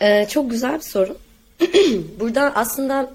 Ee, 0.03 0.27
çok 0.31 0.51
güzel 0.51 0.75
bir 0.75 0.81
soru. 0.81 1.17
Burada 2.21 2.53
aslında 2.55 3.11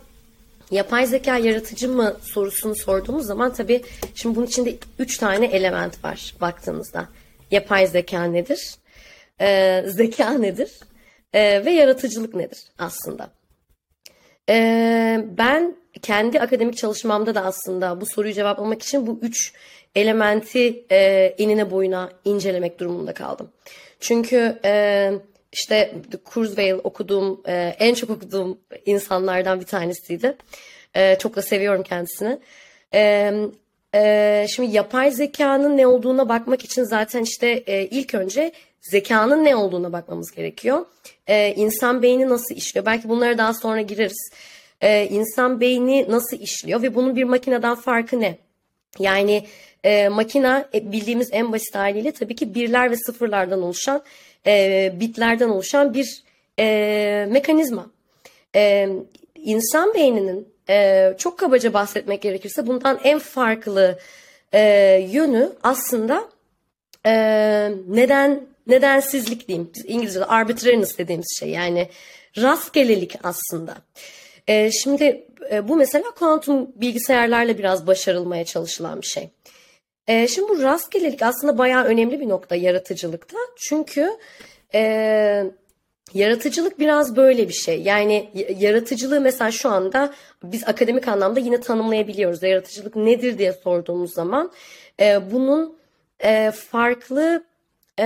yapay 0.71 1.05
zeka 1.05 1.37
yaratıcı 1.37 1.89
mı 1.89 2.17
sorusunu 2.21 2.75
sorduğumuz 2.75 3.25
zaman 3.25 3.53
tabii 3.53 3.83
şimdi 4.15 4.35
bunun 4.35 4.45
içinde 4.45 4.75
üç 4.99 5.17
tane 5.17 5.45
element 5.45 6.03
var 6.03 6.35
baktığınızda. 6.41 7.09
Yapay 7.51 7.87
zeka 7.87 8.23
nedir? 8.23 8.75
Ee, 9.41 9.83
zeka 9.87 10.31
nedir? 10.31 10.71
Ee, 11.33 11.65
ve 11.65 11.71
yaratıcılık 11.71 12.35
nedir 12.35 12.59
aslında? 12.79 13.29
Ee, 14.49 15.25
ben 15.37 15.75
kendi 16.01 16.39
akademik 16.39 16.77
çalışmamda 16.77 17.35
da 17.35 17.45
aslında 17.45 18.01
bu 18.01 18.05
soruyu 18.05 18.33
cevaplamak 18.33 18.83
için 18.83 19.07
bu 19.07 19.19
üç 19.21 19.53
elementi 19.95 20.85
e, 20.91 20.97
enine 21.37 21.71
boyuna 21.71 22.09
incelemek 22.25 22.79
durumunda 22.79 23.13
kaldım. 23.13 23.49
Çünkü 23.99 24.59
e, 24.65 25.11
işte 25.51 25.95
Kurzweil 26.23 26.73
okuduğum, 26.83 27.41
e, 27.47 27.75
en 27.79 27.93
çok 27.93 28.09
okuduğum 28.09 28.57
insanlardan 28.85 29.59
bir 29.59 29.65
tanesiydi. 29.65 30.37
E, 30.95 31.17
çok 31.19 31.35
da 31.35 31.41
seviyorum 31.41 31.83
kendisini. 31.83 32.39
E, 32.93 33.33
e, 33.95 34.45
şimdi 34.55 34.75
yapay 34.75 35.11
zekanın 35.11 35.77
ne 35.77 35.87
olduğuna 35.87 36.29
bakmak 36.29 36.65
için 36.65 36.83
zaten 36.83 37.21
işte 37.21 37.47
e, 37.47 37.85
ilk 37.85 38.15
önce 38.15 38.51
zekanın 38.83 39.43
ne 39.43 39.55
olduğuna 39.55 39.93
bakmamız 39.93 40.31
gerekiyor. 40.31 40.85
Ee, 41.27 41.53
insan 41.55 42.01
beyni 42.01 42.29
nasıl 42.29 42.55
işliyor? 42.55 42.85
Belki 42.85 43.09
bunlara 43.09 43.37
daha 43.37 43.53
sonra 43.53 43.81
gireriz. 43.81 44.31
Ee, 44.81 45.07
insan 45.07 45.61
beyni 45.61 46.05
nasıl 46.09 46.37
işliyor 46.37 46.81
ve 46.81 46.95
bunun 46.95 47.15
bir 47.15 47.23
makineden 47.23 47.75
farkı 47.75 48.19
ne? 48.19 48.37
Yani 48.99 49.45
e, 49.83 50.09
makina 50.09 50.69
e, 50.73 50.91
bildiğimiz 50.91 51.29
en 51.31 51.51
basit 51.51 51.75
haliyle 51.75 52.11
tabii 52.11 52.35
ki 52.35 52.55
birler 52.55 52.91
ve 52.91 52.95
sıfırlardan 52.95 53.61
oluşan, 53.61 54.03
e, 54.45 54.93
bitlerden 54.99 55.49
oluşan 55.49 55.93
bir 55.93 56.23
e, 56.59 57.27
mekanizma. 57.29 57.91
E, 58.55 58.89
insan 59.35 59.93
beyninin 59.93 60.47
e, 60.69 61.09
çok 61.17 61.39
kabaca 61.39 61.73
bahsetmek 61.73 62.21
gerekirse 62.21 62.67
bundan 62.67 62.99
en 63.03 63.19
farklı 63.19 63.99
e, 64.53 64.61
yönü 65.11 65.51
aslında 65.63 66.23
e, 67.05 67.13
neden 67.87 68.52
nedensizlik 68.67 69.47
diyeyim. 69.47 69.71
İngilizce'de 69.85 70.25
arbitrariness 70.25 70.97
dediğimiz 70.97 71.37
şey 71.39 71.49
yani 71.49 71.89
rastgelelik 72.37 73.15
aslında. 73.23 73.77
E, 74.47 74.71
şimdi 74.71 75.27
e, 75.51 75.67
bu 75.67 75.75
mesela 75.75 76.03
kuantum 76.19 76.71
bilgisayarlarla 76.75 77.57
biraz 77.57 77.87
başarılmaya 77.87 78.45
çalışılan 78.45 79.01
bir 79.01 79.07
şey. 79.07 79.29
E, 80.07 80.27
şimdi 80.27 80.49
bu 80.49 80.61
rastgelelik 80.63 81.21
aslında 81.21 81.57
bayağı 81.57 81.83
önemli 81.83 82.19
bir 82.19 82.29
nokta 82.29 82.55
yaratıcılıkta. 82.55 83.37
Çünkü 83.57 84.09
e, 84.73 85.43
yaratıcılık 86.13 86.79
biraz 86.79 87.15
böyle 87.15 87.47
bir 87.47 87.53
şey. 87.53 87.81
Yani 87.81 88.29
yaratıcılığı 88.59 89.21
mesela 89.21 89.51
şu 89.51 89.69
anda 89.69 90.13
biz 90.43 90.63
akademik 90.67 91.07
anlamda 91.07 91.39
yine 91.39 91.61
tanımlayabiliyoruz. 91.61 92.43
Yaratıcılık 92.43 92.95
nedir 92.95 93.37
diye 93.37 93.53
sorduğumuz 93.53 94.13
zaman 94.13 94.51
e, 94.99 95.31
bunun 95.31 95.77
e, 96.23 96.51
farklı 96.51 97.43
e, 97.99 98.05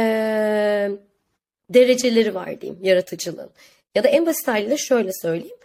dereceleri 1.70 2.36
var 2.36 2.62
diyeyim 2.62 2.84
yaratıcılığın. 2.84 3.50
Ya 3.96 4.04
da 4.04 4.08
en 4.08 4.26
basit 4.26 4.48
haliyle 4.48 4.78
şöyle 4.78 5.12
söyleyeyim. 5.14 5.58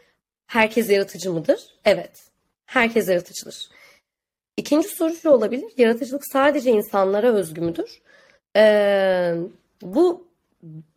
Herkes 0.47 0.91
yaratıcı 0.91 1.33
mıdır? 1.33 1.61
Evet. 1.85 2.11
Herkes 2.67 3.09
yaratıcıdır. 3.09 3.69
İkinci 4.57 4.89
soru 4.89 5.15
şu 5.15 5.31
olabilir. 5.31 5.73
Yaratıcılık 5.77 6.23
sadece 6.33 6.71
insanlara 6.71 7.33
özgü 7.33 7.61
müdür? 7.61 8.03
Ee, 8.57 9.35
bu 9.83 10.29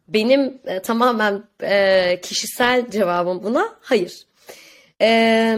benim 0.07 0.61
e, 0.65 0.81
tamamen 0.81 1.43
e, 1.61 2.21
kişisel 2.21 2.89
cevabım 2.89 3.43
buna 3.43 3.75
hayır. 3.81 4.25
E, 5.01 5.57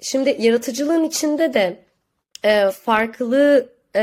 şimdi 0.00 0.36
yaratıcılığın 0.38 1.04
içinde 1.04 1.54
de 1.54 1.84
e, 2.44 2.70
farklı 2.70 3.71
e, 3.96 4.00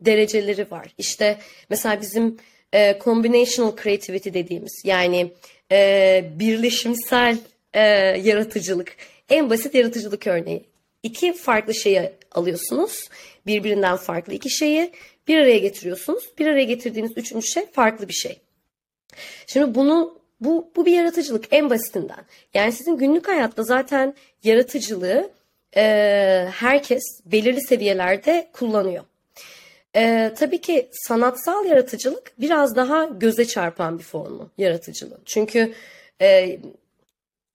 dereceleri 0.00 0.70
var. 0.70 0.94
İşte 0.98 1.38
mesela 1.70 2.00
bizim 2.00 2.36
e, 2.74 2.98
combinational 3.04 3.76
creativity 3.82 4.30
dediğimiz 4.32 4.82
yani 4.84 5.32
e, 5.72 6.24
birleşimsel 6.38 7.38
e, 7.74 7.80
yaratıcılık. 8.24 8.96
En 9.30 9.50
basit 9.50 9.74
yaratıcılık 9.74 10.26
örneği. 10.26 10.64
İki 11.02 11.32
farklı 11.32 11.74
şeyi 11.74 12.10
alıyorsunuz. 12.32 13.08
Birbirinden 13.46 13.96
farklı 13.96 14.34
iki 14.34 14.50
şeyi 14.50 14.92
bir 15.28 15.38
araya 15.38 15.58
getiriyorsunuz. 15.58 16.24
Bir 16.38 16.46
araya 16.46 16.64
getirdiğiniz 16.64 17.12
üçüncü 17.16 17.46
şey 17.46 17.66
farklı 17.66 18.08
bir 18.08 18.14
şey. 18.14 18.38
Şimdi 19.46 19.74
bunu 19.74 20.18
bu, 20.40 20.70
bu 20.76 20.86
bir 20.86 20.92
yaratıcılık 20.92 21.44
en 21.50 21.70
basitinden. 21.70 22.24
Yani 22.54 22.72
sizin 22.72 22.96
günlük 22.96 23.28
hayatta 23.28 23.62
zaten 23.62 24.14
yaratıcılığı 24.44 25.30
e, 25.76 26.48
herkes 26.54 27.02
belirli 27.26 27.60
seviyelerde 27.60 28.48
kullanıyor. 28.52 29.04
E, 29.96 30.32
tabii 30.38 30.60
ki 30.60 30.88
sanatsal 30.92 31.64
yaratıcılık 31.64 32.32
biraz 32.40 32.76
daha 32.76 33.04
göze 33.04 33.44
çarpan 33.44 33.98
bir 33.98 34.04
formu 34.04 34.50
yaratıcılığın. 34.58 35.22
Çünkü 35.24 35.74
e, 36.20 36.58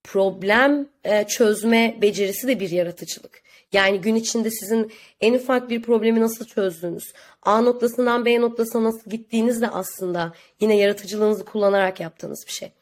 problem 0.04 0.86
e, 1.04 1.26
çözme 1.26 1.96
becerisi 2.02 2.48
de 2.48 2.60
bir 2.60 2.70
yaratıcılık. 2.70 3.44
Yani 3.72 4.00
gün 4.00 4.14
içinde 4.14 4.50
sizin 4.50 4.92
en 5.20 5.34
ufak 5.34 5.70
bir 5.70 5.82
problemi 5.82 6.20
nasıl 6.20 6.44
çözdüğünüz, 6.44 7.12
A 7.42 7.60
noktasından 7.60 8.24
B 8.24 8.40
noktasına 8.40 8.84
nasıl 8.84 9.10
gittiğiniz 9.10 9.60
de 9.62 9.68
aslında 9.68 10.32
yine 10.60 10.76
yaratıcılığınızı 10.76 11.44
kullanarak 11.44 12.00
yaptığınız 12.00 12.44
bir 12.46 12.52
şey. 12.52 12.72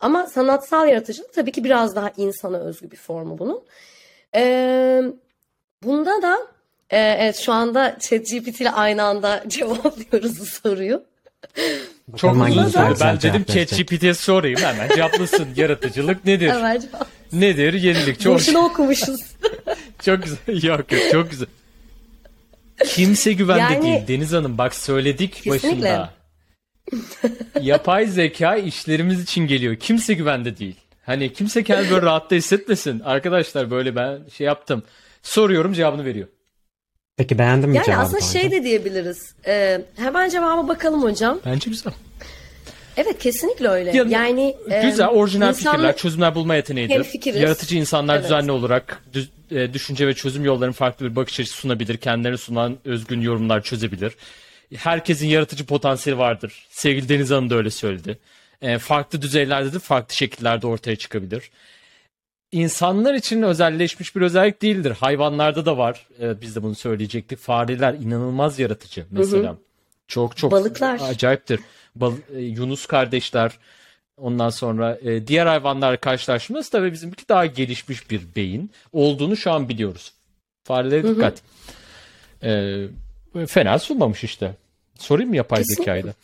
Ama 0.00 0.26
sanatsal 0.26 0.88
yaratıcılık 0.88 1.32
tabii 1.34 1.52
ki 1.52 1.64
biraz 1.64 1.96
daha 1.96 2.12
insana 2.16 2.58
özgü 2.58 2.90
bir 2.90 2.96
formu 2.96 3.38
bunun. 3.38 3.62
Ee, 4.36 5.02
bunda 5.82 6.22
da 6.22 6.38
e, 6.90 6.98
evet 6.98 7.36
şu 7.36 7.52
anda 7.52 7.96
ChatGPT 8.00 8.60
ile 8.60 8.70
aynı 8.70 9.02
anda 9.02 9.44
cevaplıyoruz 9.48 10.40
bu 10.40 10.46
soruyu. 10.46 11.04
Çok 12.16 12.46
güzel. 12.46 12.94
Ben 13.00 13.20
dedim 13.20 13.44
ChatGPT'ye 13.44 14.14
sorayım 14.14 14.60
hemen 14.60 14.88
cevaplasın. 14.96 15.48
Yaratıcılık 15.56 16.24
nedir? 16.24 16.48
Hemen 16.50 16.82
Nedir? 17.32 17.72
Yenilik. 17.72 18.20
Çok... 18.20 18.34
Boşuna 18.34 18.58
okumuşuz. 18.58 19.20
çok 20.04 20.22
güzel. 20.22 20.62
Yok 20.62 20.92
yok 20.92 21.02
çok 21.12 21.30
güzel. 21.30 21.48
Kimse 22.86 23.32
güvende 23.32 23.74
yani, 23.74 23.82
değil 23.82 24.08
Deniz 24.08 24.32
Hanım. 24.32 24.58
Bak 24.58 24.74
söyledik 24.74 25.34
kesinlikle. 25.34 25.60
başında. 25.62 26.12
Yapay 27.60 28.06
zeka 28.06 28.56
işlerimiz 28.56 29.22
için 29.22 29.46
geliyor. 29.46 29.76
Kimse 29.76 30.14
güvende 30.14 30.58
değil. 30.58 30.76
Hani 31.06 31.32
kimse 31.32 31.64
kendini 31.64 31.90
böyle 31.90 32.06
rahatta 32.06 32.34
hissetmesin. 32.36 33.00
Arkadaşlar 33.00 33.70
böyle 33.70 33.96
ben 33.96 34.18
şey 34.36 34.46
yaptım. 34.46 34.82
Soruyorum 35.22 35.72
cevabını 35.72 36.04
veriyor. 36.04 36.28
Peki 37.16 37.38
beğendin 37.38 37.68
mi 37.68 37.76
yani 37.76 37.86
cevabı? 37.86 38.00
Yani 38.00 38.06
aslında 38.06 38.20
şey 38.20 38.50
de 38.50 38.64
diyebiliriz. 38.64 39.34
Ee, 39.46 39.80
hemen 39.96 40.28
cevaba 40.28 40.68
bakalım 40.68 41.02
hocam. 41.02 41.40
Bence 41.46 41.70
güzel. 41.70 41.92
Evet 42.96 43.18
kesinlikle 43.18 43.68
öyle. 43.68 43.96
Ya, 43.96 44.04
yani 44.08 44.56
güzel 44.82 45.08
orijinal 45.08 45.48
insan... 45.48 45.72
fikirler, 45.72 45.96
çözümler 45.96 46.34
bulma 46.34 46.54
yeteneğidir. 46.54 47.34
Yaratıcı 47.40 47.76
insanlar 47.76 48.14
evet. 48.14 48.24
düzenli 48.24 48.52
olarak 48.52 49.02
düz, 49.12 49.30
e, 49.50 49.72
düşünce 49.72 50.06
ve 50.06 50.14
çözüm 50.14 50.44
yollarının 50.44 50.72
farklı 50.72 51.10
bir 51.10 51.16
bakış 51.16 51.40
açısı 51.40 51.56
sunabilir. 51.56 51.96
Kendilerine 51.96 52.38
sunan 52.38 52.76
özgün 52.84 53.20
yorumlar 53.20 53.62
çözebilir. 53.62 54.12
Herkesin 54.76 55.26
yaratıcı 55.26 55.66
potansiyeli 55.66 56.18
vardır. 56.18 56.66
Sevgili 56.70 57.08
Deniz 57.08 57.30
Hanım 57.30 57.50
da 57.50 57.54
öyle 57.54 57.70
söyledi. 57.70 58.18
E, 58.62 58.78
farklı 58.78 59.22
düzeylerde 59.22 59.72
de 59.72 59.78
farklı 59.78 60.14
şekillerde 60.14 60.66
ortaya 60.66 60.96
çıkabilir. 60.96 61.50
İnsanlar 62.52 63.14
için 63.14 63.42
özelleşmiş 63.42 64.16
bir 64.16 64.20
özellik 64.20 64.62
değildir. 64.62 64.90
Hayvanlarda 64.90 65.66
da 65.66 65.78
var. 65.78 66.06
E, 66.20 66.40
biz 66.40 66.56
de 66.56 66.62
bunu 66.62 66.74
söyleyecektik. 66.74 67.38
Fareler 67.38 67.94
inanılmaz 67.94 68.58
yaratıcı 68.58 69.06
mesela. 69.10 69.48
Hı 69.48 69.52
hı. 69.52 69.58
Çok 70.08 70.36
çok 70.36 70.52
Balıklar. 70.52 71.00
acayiptir. 71.02 71.60
bal- 71.96 72.16
e, 72.34 72.40
Yunus 72.40 72.86
kardeşler 72.86 73.52
ondan 74.16 74.50
sonra 74.50 74.98
e, 75.02 75.26
diğer 75.26 75.46
hayvanlarla 75.46 75.96
karşılaşması 75.96 76.70
tabii 76.70 76.92
bizimki 76.92 77.28
daha 77.28 77.46
gelişmiş 77.46 78.10
bir 78.10 78.22
beyin 78.36 78.70
olduğunu 78.92 79.36
şu 79.36 79.52
an 79.52 79.68
biliyoruz. 79.68 80.12
Farelere 80.64 81.08
dikkat. 81.08 81.42
E, 82.42 83.46
fena 83.46 83.78
sunmamış 83.78 84.24
işte. 84.24 84.54
Sorayım 84.98 85.30
mı 85.30 85.36
yapay 85.36 85.58
Kesinlikle. 85.58 86.14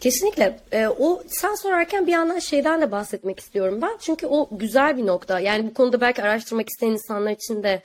Kesinlikle. 0.00 0.56
Ee, 0.72 0.86
o 0.86 1.22
sen 1.26 1.54
sorarken 1.54 2.06
bir 2.06 2.12
yandan 2.12 2.38
şeyden 2.38 2.80
de 2.80 2.90
bahsetmek 2.90 3.40
istiyorum 3.40 3.78
ben. 3.82 3.96
Çünkü 4.00 4.26
o 4.26 4.48
güzel 4.52 4.96
bir 4.96 5.06
nokta. 5.06 5.40
Yani 5.40 5.66
bu 5.66 5.74
konuda 5.74 6.00
belki 6.00 6.22
araştırmak 6.22 6.68
isteyen 6.68 6.90
insanlar 6.90 7.30
için 7.30 7.62
de 7.62 7.82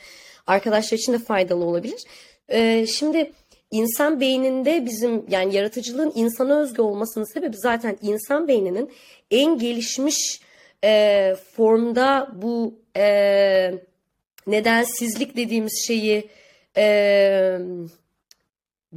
arkadaşlar 0.48 0.98
için 0.98 1.14
de 1.14 1.20
faydalı 1.20 1.64
olabilir. 1.64 2.04
Ee, 2.50 2.86
şimdi 2.88 3.32
insan 3.72 4.20
beyninde 4.20 4.86
bizim 4.86 5.26
yani 5.30 5.56
yaratıcılığın 5.56 6.12
insana 6.16 6.60
özgü 6.60 6.82
olmasının 6.82 7.34
sebebi 7.34 7.58
zaten 7.58 7.98
insan 8.02 8.48
beyninin 8.48 8.92
en 9.32 9.58
gelişmiş 9.58 10.42
e, 10.84 11.36
formda 11.56 12.30
bu 12.34 12.80
e, 12.98 13.74
nedensizlik 14.48 15.36
dediğimiz 15.36 15.84
şeyi 15.88 16.30
e, 16.78 17.58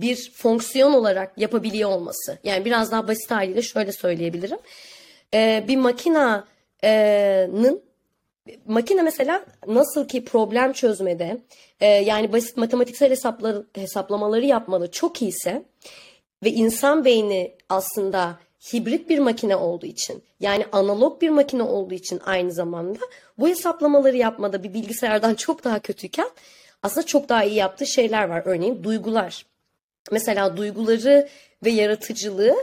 bir 0.00 0.32
fonksiyon 0.34 0.92
olarak 0.92 1.38
yapabiliyor 1.38 1.90
olması. 1.90 2.38
Yani 2.44 2.64
biraz 2.64 2.92
daha 2.92 3.08
basit 3.08 3.30
haliyle 3.30 3.62
şöyle 3.62 3.92
söyleyebilirim. 3.92 4.58
Ee, 5.34 5.64
bir 5.68 5.76
makinanın 5.76 6.44
makine 8.66 9.02
mesela 9.02 9.44
nasıl 9.66 10.08
ki 10.08 10.24
problem 10.24 10.72
çözmede 10.72 11.40
e, 11.80 11.86
yani 11.86 12.32
basit 12.32 12.56
matematiksel 12.56 13.10
hesapları, 13.10 13.66
hesaplamaları 13.74 14.46
yapmalı 14.46 14.90
çok 14.90 15.22
iyiyse 15.22 15.62
ve 16.44 16.50
insan 16.50 17.04
beyni 17.04 17.52
aslında 17.68 18.38
hibrit 18.72 19.08
bir 19.08 19.18
makine 19.18 19.56
olduğu 19.56 19.86
için 19.86 20.22
yani 20.40 20.66
analog 20.72 21.22
bir 21.22 21.30
makine 21.30 21.62
olduğu 21.62 21.94
için 21.94 22.20
aynı 22.24 22.52
zamanda 22.52 22.98
bu 23.38 23.48
hesaplamaları 23.48 24.16
yapmada 24.16 24.62
bir 24.62 24.74
bilgisayardan 24.74 25.34
çok 25.34 25.64
daha 25.64 25.78
kötüyken 25.78 26.30
aslında 26.82 27.06
çok 27.06 27.28
daha 27.28 27.44
iyi 27.44 27.54
yaptığı 27.54 27.86
şeyler 27.86 28.28
var. 28.28 28.42
Örneğin 28.44 28.84
duygular. 28.84 29.46
Mesela 30.10 30.56
duyguları 30.56 31.28
ve 31.64 31.70
yaratıcılığı 31.70 32.56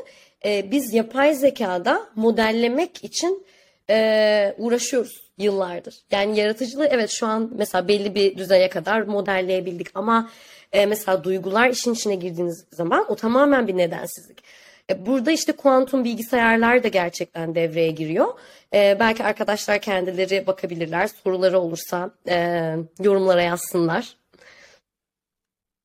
e, 0.46 0.72
biz 0.72 0.94
yapay 0.94 1.34
zekada 1.34 2.10
modellemek 2.15 3.03
için 3.03 3.46
e, 3.89 4.56
uğraşıyoruz 4.58 5.27
yıllardır. 5.38 5.96
Yani 6.12 6.39
yaratıcılığı 6.39 6.88
evet 6.88 7.10
şu 7.10 7.27
an 7.27 7.51
mesela 7.56 7.88
belli 7.88 8.15
bir 8.15 8.38
düzeye 8.38 8.70
kadar 8.70 9.01
modelleyebildik 9.01 9.88
ama 9.96 10.29
e, 10.74 10.86
mesela 10.86 11.24
duygular 11.24 11.70
işin 11.70 11.94
içine 11.94 12.15
girdiğiniz 12.15 12.65
zaman 12.72 13.12
o 13.12 13.15
tamamen 13.15 13.67
bir 13.67 13.77
nedensizlik. 13.77 14.44
E, 14.89 15.06
burada 15.06 15.32
işte 15.32 15.51
kuantum 15.51 16.03
bilgisayarlar 16.03 16.84
da 16.84 16.88
gerçekten 16.88 17.56
devreye 17.56 17.91
giriyor. 17.91 18.27
E, 18.74 18.98
belki 19.00 19.24
arkadaşlar 19.24 19.82
kendileri 19.82 20.48
bakabilirler. 20.48 21.08
Soruları 21.24 21.60
olursa 21.60 22.12
e, 22.29 22.75
yorumlara 23.00 23.41
yazsınlar. 23.41 24.17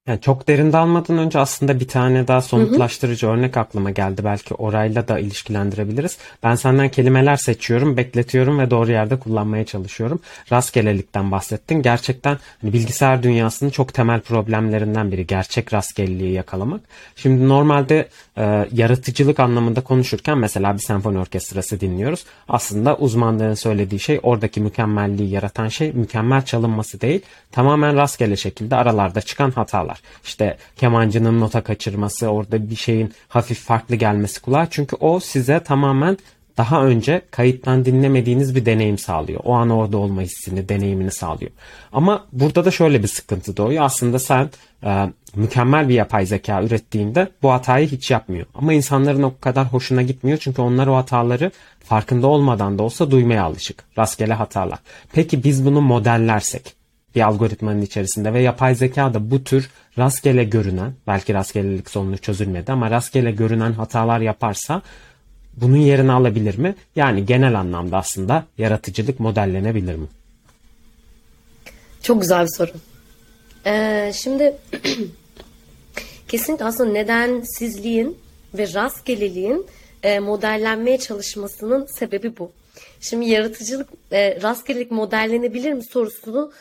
Yani 0.08 0.20
çok 0.20 0.48
derin 0.48 0.72
dalmadan 0.72 1.18
önce 1.18 1.38
aslında 1.38 1.80
bir 1.80 1.88
tane 1.88 2.28
daha 2.28 2.42
somutlaştırıcı 2.42 3.26
örnek 3.26 3.56
aklıma 3.56 3.90
geldi. 3.90 4.24
Belki 4.24 4.54
orayla 4.54 5.08
da 5.08 5.18
ilişkilendirebiliriz. 5.18 6.18
Ben 6.42 6.54
senden 6.54 6.88
kelimeler 6.88 7.36
seçiyorum, 7.36 7.96
bekletiyorum 7.96 8.58
ve 8.58 8.70
doğru 8.70 8.90
yerde 8.90 9.18
kullanmaya 9.18 9.66
çalışıyorum. 9.66 10.20
Rastgelelikten 10.52 11.30
bahsettin. 11.30 11.82
Gerçekten 11.82 12.38
hani 12.62 12.72
bilgisayar 12.72 13.22
dünyasının 13.22 13.70
çok 13.70 13.94
temel 13.94 14.20
problemlerinden 14.20 15.12
biri 15.12 15.26
gerçek 15.26 15.72
rastgeleliği 15.72 16.32
yakalamak. 16.32 16.80
Şimdi 17.16 17.48
normalde 17.48 18.08
e, 18.38 18.68
yaratıcılık 18.72 19.40
anlamında 19.40 19.80
konuşurken 19.80 20.38
mesela 20.38 20.74
bir 20.74 20.78
senfoni 20.78 21.18
orkestrası 21.18 21.80
dinliyoruz. 21.80 22.24
Aslında 22.48 22.96
uzmanların 22.96 23.54
söylediği 23.54 24.00
şey 24.00 24.20
oradaki 24.22 24.60
mükemmelliği 24.60 25.30
yaratan 25.30 25.68
şey 25.68 25.92
mükemmel 25.92 26.44
çalınması 26.44 27.00
değil. 27.00 27.20
Tamamen 27.52 27.96
rastgele 27.96 28.36
şekilde 28.36 28.76
aralarda 28.76 29.20
çıkan 29.20 29.50
hatalar. 29.50 29.91
İşte 30.24 30.56
kemancının 30.76 31.40
nota 31.40 31.62
kaçırması, 31.62 32.28
orada 32.28 32.70
bir 32.70 32.76
şeyin 32.76 33.12
hafif 33.28 33.60
farklı 33.60 33.96
gelmesi 33.96 34.42
kulağa. 34.42 34.66
Çünkü 34.70 34.96
o 34.96 35.20
size 35.20 35.62
tamamen 35.62 36.18
daha 36.56 36.84
önce 36.84 37.22
kayıttan 37.30 37.84
dinlemediğiniz 37.84 38.54
bir 38.54 38.66
deneyim 38.66 38.98
sağlıyor. 38.98 39.40
O 39.44 39.54
an 39.54 39.70
orada 39.70 39.96
olma 39.96 40.22
hissini, 40.22 40.68
deneyimini 40.68 41.10
sağlıyor. 41.10 41.50
Ama 41.92 42.26
burada 42.32 42.64
da 42.64 42.70
şöyle 42.70 43.02
bir 43.02 43.08
sıkıntı 43.08 43.56
doğuyor. 43.56 43.84
Aslında 43.84 44.18
sen 44.18 44.50
e, 44.84 45.08
mükemmel 45.36 45.88
bir 45.88 45.94
yapay 45.94 46.26
zeka 46.26 46.62
ürettiğinde 46.62 47.28
bu 47.42 47.52
hatayı 47.52 47.88
hiç 47.88 48.10
yapmıyor. 48.10 48.46
Ama 48.54 48.72
insanların 48.72 49.22
o 49.22 49.34
kadar 49.40 49.66
hoşuna 49.66 50.02
gitmiyor 50.02 50.38
çünkü 50.38 50.62
onlar 50.62 50.86
o 50.86 50.96
hataları 50.96 51.50
farkında 51.84 52.26
olmadan 52.26 52.78
da 52.78 52.82
olsa 52.82 53.10
duymaya 53.10 53.44
alışık. 53.44 53.84
Rastgele 53.98 54.34
hatalar. 54.34 54.78
Peki 55.12 55.44
biz 55.44 55.64
bunu 55.64 55.80
modellersek 55.80 56.81
bir 57.14 57.20
algoritmanın 57.20 57.82
içerisinde 57.82 58.32
ve 58.32 58.40
yapay 58.40 58.74
zeka 58.74 59.14
da 59.14 59.30
bu 59.30 59.44
tür 59.44 59.70
rastgele 59.98 60.44
görünen, 60.44 60.92
belki 61.06 61.34
rastgelelik 61.34 61.90
sorunu 61.90 62.18
çözülmedi 62.18 62.72
ama 62.72 62.90
rastgele 62.90 63.30
görünen 63.30 63.72
hatalar 63.72 64.20
yaparsa 64.20 64.82
bunun 65.56 65.76
yerini 65.76 66.12
alabilir 66.12 66.58
mi? 66.58 66.74
Yani 66.96 67.26
genel 67.26 67.60
anlamda 67.60 67.98
aslında 67.98 68.44
yaratıcılık 68.58 69.20
modellenebilir 69.20 69.94
mi? 69.94 70.06
Çok 72.02 72.20
güzel 72.20 72.44
bir 72.44 72.52
soru. 72.56 72.70
Ee, 73.66 74.12
şimdi 74.14 74.56
kesinlikle 76.28 76.64
aslında 76.64 76.92
nedensizliğin 76.92 78.18
ve 78.54 78.74
rastgeleliğin 78.74 79.66
e, 80.02 80.18
modellenmeye 80.18 80.98
çalışmasının 80.98 81.86
sebebi 81.98 82.38
bu. 82.38 82.52
Şimdi 83.02 83.28
yaratıcılık, 83.28 83.88
e, 84.12 84.42
rastgelelik 84.42 84.90
modellenebilir 84.90 85.72
mi 85.72 85.84
sorusunu 85.84 86.52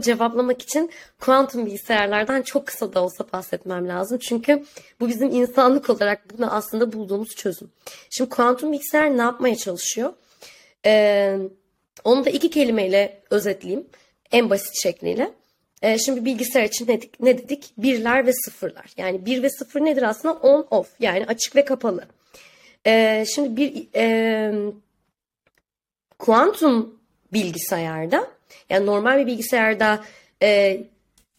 cevaplamak 0.00 0.62
için 0.62 0.90
kuantum 1.20 1.66
bilgisayarlardan 1.66 2.42
çok 2.42 2.66
kısa 2.66 2.94
da 2.94 3.04
olsa 3.04 3.24
bahsetmem 3.32 3.88
lazım. 3.88 4.18
Çünkü 4.18 4.64
bu 5.00 5.08
bizim 5.08 5.30
insanlık 5.30 5.90
olarak 5.90 6.38
buna 6.38 6.50
aslında 6.50 6.92
bulduğumuz 6.92 7.28
çözüm. 7.36 7.70
Şimdi 8.10 8.30
kuantum 8.30 8.72
bilgisayar 8.72 9.18
ne 9.18 9.22
yapmaya 9.22 9.56
çalışıyor? 9.56 10.12
Ee, 10.86 11.38
onu 12.04 12.24
da 12.24 12.30
iki 12.30 12.50
kelimeyle 12.50 13.22
özetleyeyim. 13.30 13.86
En 14.32 14.50
basit 14.50 14.82
şekliyle. 14.82 15.30
Ee, 15.82 15.98
şimdi 15.98 16.24
bilgisayar 16.24 16.64
için 16.64 16.88
ne 16.88 16.98
dedik? 16.98 17.20
ne 17.20 17.38
dedik? 17.38 17.72
Birler 17.78 18.26
ve 18.26 18.32
sıfırlar. 18.32 18.86
Yani 18.96 19.26
bir 19.26 19.42
ve 19.42 19.50
sıfır 19.50 19.80
nedir 19.80 20.02
aslında? 20.02 20.34
On 20.34 20.66
off 20.70 20.88
yani 21.00 21.26
açık 21.26 21.56
ve 21.56 21.64
kapalı. 21.64 22.04
Ee, 22.86 23.24
şimdi 23.34 23.56
bir 23.56 23.88
e, 23.96 24.52
kuantum 26.22 27.00
bilgisayarda 27.32 28.30
yani 28.70 28.86
normal 28.86 29.18
bir 29.18 29.26
bilgisayarda 29.26 30.04
e, 30.42 30.80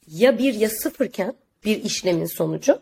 ya 0.08 0.38
bir 0.38 0.54
ya 0.54 0.70
sıfırken 0.70 1.34
bir 1.66 1.84
işlemin 1.84 2.26
sonucu 2.26 2.82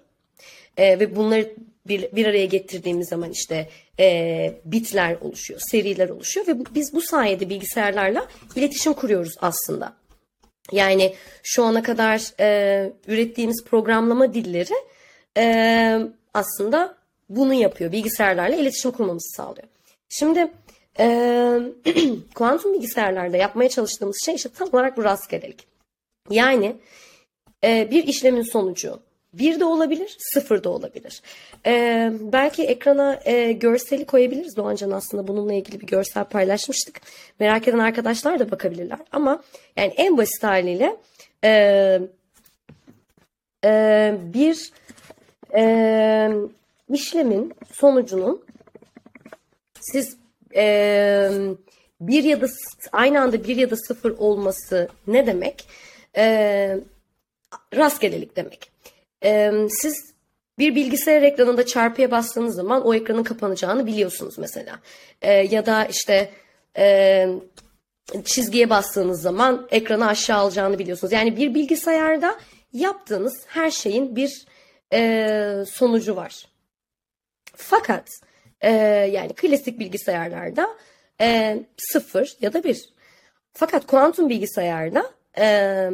e, 0.78 1.00
ve 1.00 1.16
bunları 1.16 1.54
bir, 1.88 2.12
bir 2.16 2.26
araya 2.26 2.46
getirdiğimiz 2.46 3.10
zaman 3.10 3.32
işte 3.32 3.70
e, 4.00 4.54
bitler 4.66 5.18
oluşuyor, 5.22 5.60
seriler 5.60 6.10
oluşuyor 6.10 6.48
ve 6.48 6.60
bu, 6.60 6.64
biz 6.76 6.94
bu 6.94 7.02
sayede 7.02 7.50
bilgisayarlarla 7.50 8.28
iletişim 8.56 8.94
kuruyoruz 8.94 9.34
aslında. 9.42 9.94
Yani 10.72 11.16
şu 11.44 11.64
ana 11.64 11.84
kadar 11.84 12.22
e, 12.40 12.94
ürettiğimiz 13.08 13.64
programlama 13.66 14.34
dilleri 14.34 14.74
e, 15.38 16.00
aslında 16.34 16.98
bunu 17.30 17.54
yapıyor. 17.54 17.92
Bilgisayarlarla 17.92 18.56
iletişim 18.56 18.92
kurmamızı 18.92 19.36
sağlıyor. 19.38 19.68
Şimdi 20.10 20.52
e, 21.02 21.08
kuantum 22.36 22.74
bilgisayarlarda 22.74 23.38
yapmaya 23.38 23.70
çalıştığımız 23.70 24.18
şey 24.26 24.36
işte 24.36 24.50
tam 24.50 24.70
olarak 24.74 24.98
bu 24.98 25.04
rastgelelik. 25.04 25.68
Yani 26.30 26.76
e, 27.64 27.92
bir 27.92 28.08
işlemin 28.08 28.52
sonucu 28.52 29.00
bir 29.34 29.60
de 29.60 29.66
olabilir, 29.66 30.18
sıfır 30.20 30.64
da 30.64 30.70
olabilir. 30.70 31.22
Ee, 31.66 32.14
belki 32.20 32.64
ekrana 32.64 33.20
e, 33.26 33.52
görseli 33.52 34.06
koyabiliriz. 34.06 34.58
Doğancan 34.58 34.92
aslında 34.92 35.28
bununla 35.28 35.54
ilgili 35.54 35.82
bir 35.82 35.88
görsel 35.88 36.24
paylaşmıştık. 36.24 37.02
Merak 37.40 37.68
eden 37.68 37.80
arkadaşlar 37.80 38.40
da 38.40 38.52
bakabilirler. 38.52 39.00
Ama 39.12 39.44
yani 39.78 39.94
en 39.98 40.18
basit 40.18 40.44
haliyle 40.44 40.98
e, 41.44 42.00
e, 43.66 44.16
bir 44.34 44.72
e, 45.56 46.32
işlemin 46.90 47.54
sonucunun 47.74 48.46
siz 49.80 50.18
e, 50.56 51.32
bir 52.02 52.24
ya 52.24 52.42
da 52.42 52.48
aynı 52.92 53.22
anda 53.22 53.44
bir 53.44 53.56
ya 53.56 53.70
da 53.72 53.76
sıfır 53.76 54.12
olması 54.12 54.90
ne 55.08 55.28
demek? 55.28 55.68
E, 56.18 56.78
rastgelelik 57.76 58.36
demek. 58.36 58.72
E, 59.24 59.52
siz 59.70 60.14
bir 60.60 60.76
bilgisayar 60.76 61.22
ekranında 61.22 61.66
çarpıya 61.66 62.12
bastığınız 62.12 62.56
zaman 62.56 62.86
o 62.86 62.94
ekranın 62.94 63.24
kapanacağını 63.24 63.88
biliyorsunuz 63.88 64.38
mesela. 64.38 64.80
E, 65.22 65.32
ya 65.34 65.66
da 65.66 65.86
işte 65.86 66.32
e, 66.78 67.28
çizgiye 68.26 68.70
bastığınız 68.70 69.22
zaman 69.22 69.68
ekranı 69.72 70.08
aşağı 70.08 70.38
alacağını 70.38 70.80
biliyorsunuz. 70.80 71.14
Yani 71.14 71.38
bir 71.38 71.54
bilgisayarda 71.54 72.40
yaptığınız 72.74 73.44
her 73.48 73.72
şeyin 73.72 74.16
bir 74.16 74.46
e, 74.94 75.64
sonucu 75.72 76.16
var. 76.16 76.46
Fakat 77.56 78.10
e, 78.62 78.72
yani 79.12 79.34
klasik 79.34 79.80
bilgisayarlarda 79.80 80.70
e, 81.22 81.60
sıfır 81.78 82.38
ya 82.42 82.54
da 82.54 82.64
bir. 82.64 82.90
Fakat 83.54 83.88
kuantum 83.88 84.30
bilgisayarda 84.30 85.12
e, 85.38 85.90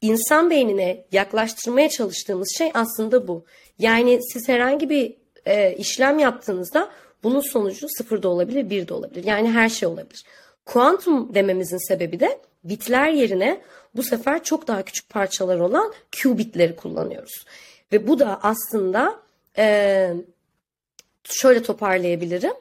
insan 0.00 0.50
beynine 0.50 1.04
yaklaştırmaya 1.12 1.88
çalıştığımız 1.88 2.54
şey 2.58 2.70
aslında 2.74 3.28
bu. 3.28 3.44
Yani 3.78 4.20
siz 4.32 4.48
herhangi 4.48 4.90
bir 4.90 5.16
e, 5.46 5.74
işlem 5.74 6.18
yaptığınızda 6.18 6.90
bunun 7.22 7.40
sonucu 7.40 7.86
sıfır 7.88 8.22
da 8.22 8.28
olabilir, 8.28 8.70
bir 8.70 8.88
de 8.88 8.94
olabilir. 8.94 9.24
Yani 9.24 9.50
her 9.50 9.68
şey 9.68 9.88
olabilir. 9.88 10.24
Kuantum 10.66 11.34
dememizin 11.34 11.88
sebebi 11.88 12.20
de 12.20 12.40
bitler 12.64 13.08
yerine 13.08 13.60
bu 13.96 14.02
sefer 14.02 14.44
çok 14.44 14.68
daha 14.68 14.82
küçük 14.82 15.08
parçalar 15.08 15.58
olan 15.58 15.92
qubitleri 16.22 16.76
kullanıyoruz. 16.76 17.44
Ve 17.92 18.06
bu 18.06 18.18
da 18.18 18.40
aslında 18.42 19.20
e, 19.58 20.14
şöyle 21.24 21.62
toparlayabilirim. 21.62 22.52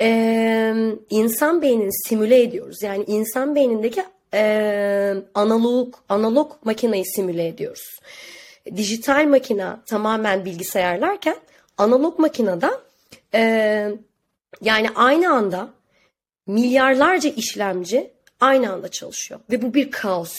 E, 0.00 0.74
insan 1.10 1.62
beynini 1.62 1.92
simüle 2.08 2.42
ediyoruz. 2.42 2.82
Yani 2.82 3.04
insan 3.06 3.54
beynindeki 3.54 4.04
e, 4.34 5.14
analog 5.34 5.94
analog 6.08 6.52
makineyi 6.64 7.06
simüle 7.06 7.46
ediyoruz. 7.48 7.98
Dijital 8.76 9.26
makina 9.26 9.82
tamamen 9.86 10.44
bilgisayarlarken 10.44 11.36
analog 11.78 12.18
makinede 12.18 12.70
e, 13.34 13.40
yani 14.60 14.90
aynı 14.94 15.32
anda 15.32 15.70
milyarlarca 16.46 17.30
işlemci 17.30 18.10
aynı 18.40 18.72
anda 18.72 18.88
çalışıyor 18.88 19.40
ve 19.50 19.62
bu 19.62 19.74
bir 19.74 19.90
kaos. 19.90 20.36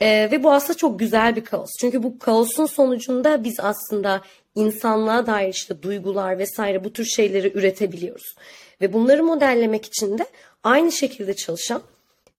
E, 0.00 0.28
ve 0.32 0.42
bu 0.42 0.52
aslında 0.52 0.74
çok 0.76 0.98
güzel 0.98 1.36
bir 1.36 1.44
kaos. 1.44 1.70
Çünkü 1.80 2.02
bu 2.02 2.18
kaosun 2.18 2.66
sonucunda 2.66 3.44
biz 3.44 3.60
aslında 3.60 4.22
insanlığa 4.54 5.26
dair 5.26 5.54
işte 5.54 5.82
duygular 5.82 6.38
vesaire 6.38 6.84
bu 6.84 6.92
tür 6.92 7.04
şeyleri 7.04 7.52
üretebiliyoruz. 7.58 8.34
Ve 8.80 8.92
bunları 8.92 9.24
modellemek 9.24 9.86
için 9.86 10.18
de 10.18 10.26
aynı 10.64 10.92
şekilde 10.92 11.36
çalışan 11.36 11.82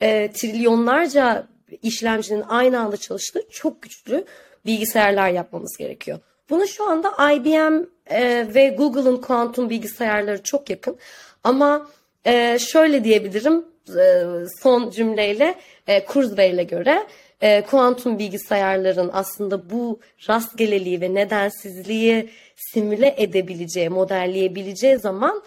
e, 0.01 0.31
trilyonlarca 0.31 1.47
işlemcinin 1.81 2.43
aynı 2.47 2.79
anda 2.79 2.97
çalıştığı 2.97 3.41
çok 3.51 3.81
güçlü 3.81 4.25
bilgisayarlar 4.65 5.29
yapmamız 5.29 5.77
gerekiyor. 5.77 6.19
Bunu 6.49 6.67
şu 6.67 6.89
anda 6.89 7.31
IBM 7.33 7.85
e, 8.07 8.47
ve 8.55 8.67
Google'ın 8.67 9.17
kuantum 9.17 9.69
bilgisayarları 9.69 10.43
çok 10.43 10.69
yakın. 10.69 10.97
Ama 11.43 11.89
e, 12.25 12.59
şöyle 12.59 13.03
diyebilirim 13.03 13.65
e, 13.89 14.23
son 14.61 14.89
cümleyle 14.89 15.55
e, 15.87 16.05
Kurzweil'e 16.05 16.63
göre 16.63 17.07
e, 17.43 17.61
kuantum 17.61 18.19
bilgisayarların 18.19 19.09
aslında 19.13 19.69
bu 19.69 19.99
rastgeleliği 20.29 21.01
ve 21.01 21.13
nedensizliği 21.13 22.29
simüle 22.55 23.15
edebileceği, 23.17 23.89
modelleyebileceği 23.89 24.97
zaman 24.97 25.43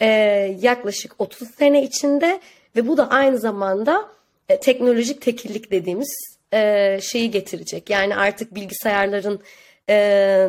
e, 0.00 0.06
yaklaşık 0.60 1.14
30 1.18 1.48
sene 1.50 1.82
içinde 1.82 2.40
ve 2.76 2.88
bu 2.88 2.96
da 2.96 3.10
aynı 3.10 3.38
zamanda 3.38 4.08
e, 4.48 4.60
teknolojik 4.60 5.22
tekillik 5.22 5.70
dediğimiz 5.70 6.36
e, 6.52 6.98
şeyi 7.02 7.30
getirecek. 7.30 7.90
Yani 7.90 8.16
artık 8.16 8.54
bilgisayarların 8.54 9.40
e, 9.88 10.48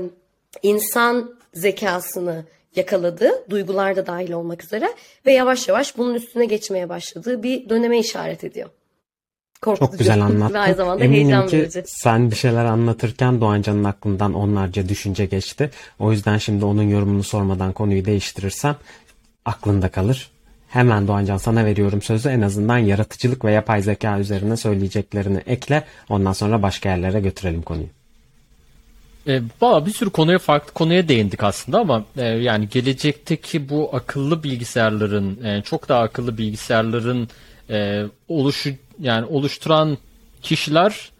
insan 0.63 1.35
zekasını 1.53 2.45
yakaladığı, 2.75 3.49
duygular 3.49 3.95
da 3.95 4.07
dahil 4.07 4.31
olmak 4.31 4.63
üzere 4.63 4.89
ve 5.25 5.33
yavaş 5.33 5.67
yavaş 5.67 5.97
bunun 5.97 6.13
üstüne 6.13 6.45
geçmeye 6.45 6.89
başladığı 6.89 7.43
bir 7.43 7.69
döneme 7.69 7.99
işaret 7.99 8.43
ediyor. 8.43 8.69
Korkutucu. 9.65 9.91
Çok 9.91 9.99
güzel 9.99 10.21
anlattın. 10.25 10.53
Ve 10.53 10.59
aynı 10.59 10.75
zamanda 10.75 11.03
Eminim 11.03 11.27
heyecan 11.27 11.47
ki 11.47 11.57
verici. 11.57 11.83
sen 11.85 12.31
bir 12.31 12.35
şeyler 12.35 12.65
anlatırken 12.65 13.41
Doğancan'ın 13.41 13.83
aklından 13.83 14.33
onlarca 14.33 14.89
düşünce 14.89 15.25
geçti. 15.25 15.69
O 15.99 16.11
yüzden 16.11 16.37
şimdi 16.37 16.65
onun 16.65 16.83
yorumunu 16.83 17.23
sormadan 17.23 17.73
konuyu 17.73 18.05
değiştirirsem 18.05 18.75
aklında 19.45 19.89
kalır. 19.89 20.29
Hemen 20.69 21.07
Doğancan 21.07 21.37
sana 21.37 21.65
veriyorum 21.65 22.01
sözü 22.01 22.29
en 22.29 22.41
azından 22.41 22.77
yaratıcılık 22.77 23.45
ve 23.45 23.51
yapay 23.51 23.81
zeka 23.81 24.19
üzerine 24.19 24.57
söyleyeceklerini 24.57 25.41
ekle. 25.45 25.83
Ondan 26.09 26.33
sonra 26.33 26.61
başka 26.61 26.89
yerlere 26.89 27.19
götürelim 27.19 27.61
konuyu. 27.61 27.87
E, 29.27 29.41
Valla 29.61 29.85
bir 29.85 29.91
sürü 29.91 30.09
konuya 30.09 30.39
farklı 30.39 30.73
konuya 30.73 31.07
değindik 31.07 31.43
aslında 31.43 31.79
ama 31.79 32.05
e, 32.17 32.25
yani 32.25 32.69
gelecekteki 32.69 33.69
bu 33.69 33.89
akıllı 33.93 34.43
bilgisayarların 34.43 35.43
e, 35.43 35.61
çok 35.61 35.89
daha 35.89 36.01
akıllı 36.01 36.37
bilgisayarların 36.37 37.27
e, 37.69 38.03
oluşu 38.27 38.73
yani 38.99 39.25
oluşturan 39.25 39.97
kişiler 40.41 41.11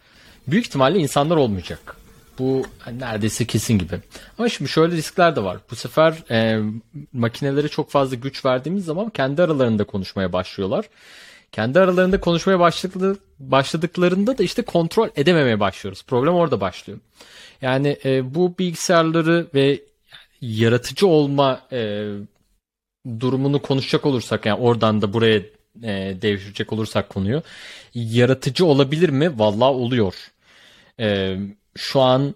büyük 0.46 0.66
ihtimalle 0.66 0.98
insanlar 0.98 1.36
olmayacak. 1.36 1.96
Bu 2.38 2.62
neredeyse 2.92 3.44
kesin 3.44 3.78
gibi. 3.78 4.00
Ama 4.38 4.48
şimdi 4.48 4.70
şöyle 4.70 4.96
riskler 4.96 5.36
de 5.36 5.42
var. 5.44 5.58
Bu 5.70 5.76
sefer 5.76 6.14
e, 6.30 6.60
makinelere 7.12 7.68
çok 7.68 7.90
fazla 7.90 8.16
güç 8.16 8.44
verdiğimiz 8.44 8.84
zaman 8.84 9.10
kendi 9.10 9.42
aralarında 9.42 9.84
konuşmaya 9.84 10.32
başlıyorlar. 10.32 10.84
Kendi 11.52 11.80
aralarında 11.80 12.20
konuşmaya 12.20 12.60
başladıkları, 12.60 13.16
başladıklarında 13.38 14.38
da 14.38 14.42
işte 14.42 14.62
kontrol 14.62 15.08
edememeye 15.16 15.60
başlıyoruz. 15.60 16.02
Problem 16.06 16.34
orada 16.34 16.60
başlıyor. 16.60 16.98
Yani 17.62 17.96
e, 18.04 18.34
bu 18.34 18.58
bilgisayarları 18.58 19.46
ve 19.54 19.80
yaratıcı 20.40 21.06
olma 21.06 21.60
e, 21.72 22.10
durumunu 23.20 23.62
konuşacak 23.62 24.06
olursak 24.06 24.46
yani 24.46 24.60
oradan 24.60 25.02
da 25.02 25.12
buraya 25.12 25.42
e, 25.82 26.16
devşirecek 26.22 26.72
olursak 26.72 27.08
konuyu 27.08 27.42
yaratıcı 27.94 28.66
olabilir 28.66 29.08
mi? 29.08 29.38
Vallahi 29.38 29.70
oluyor. 29.70 30.14
E, 31.00 31.36
şu 31.76 32.00
an 32.00 32.34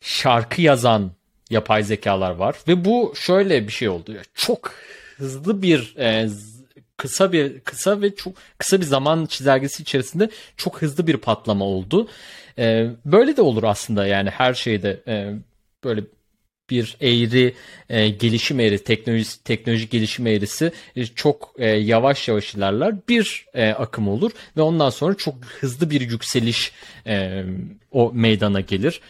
şarkı 0.00 0.62
yazan 0.62 1.12
yapay 1.50 1.82
zekalar 1.82 2.30
var 2.30 2.56
ve 2.68 2.84
bu 2.84 3.12
şöyle 3.16 3.66
bir 3.66 3.72
şey 3.72 3.88
oldu. 3.88 4.14
Çok 4.34 4.74
hızlı 5.16 5.62
bir 5.62 5.94
e, 5.98 6.28
kısa 6.96 7.32
bir 7.32 7.60
kısa 7.60 8.00
ve 8.00 8.14
çok 8.14 8.32
kısa 8.58 8.80
bir 8.80 8.84
zaman 8.84 9.26
çizelgesi 9.26 9.82
içerisinde 9.82 10.30
çok 10.56 10.82
hızlı 10.82 11.06
bir 11.06 11.16
patlama 11.16 11.64
oldu. 11.64 12.08
E, 12.58 12.90
böyle 13.04 13.36
de 13.36 13.42
olur 13.42 13.62
aslında 13.62 14.06
yani 14.06 14.30
her 14.30 14.54
şeyde 14.54 15.02
e, 15.08 15.34
böyle 15.84 16.04
bir 16.70 16.96
eğri 17.00 17.54
e, 17.88 18.08
gelişim 18.08 18.60
eğri 18.60 18.84
teknoloji 18.84 19.42
teknolojik 19.44 19.90
gelişim 19.90 20.26
eğrisi 20.26 20.72
e, 20.96 21.06
çok 21.06 21.54
e, 21.58 21.66
yavaş 21.66 22.28
yavaş 22.28 22.54
ilerler 22.54 22.94
bir 23.08 23.46
e, 23.54 23.70
akım 23.70 24.08
olur 24.08 24.30
ve 24.56 24.62
ondan 24.62 24.90
sonra 24.90 25.14
çok 25.14 25.34
hızlı 25.60 25.90
bir 25.90 26.00
yükseliş 26.00 26.72
e, 27.06 27.44
o 27.90 28.10
meydana 28.14 28.60
gelir. 28.60 29.00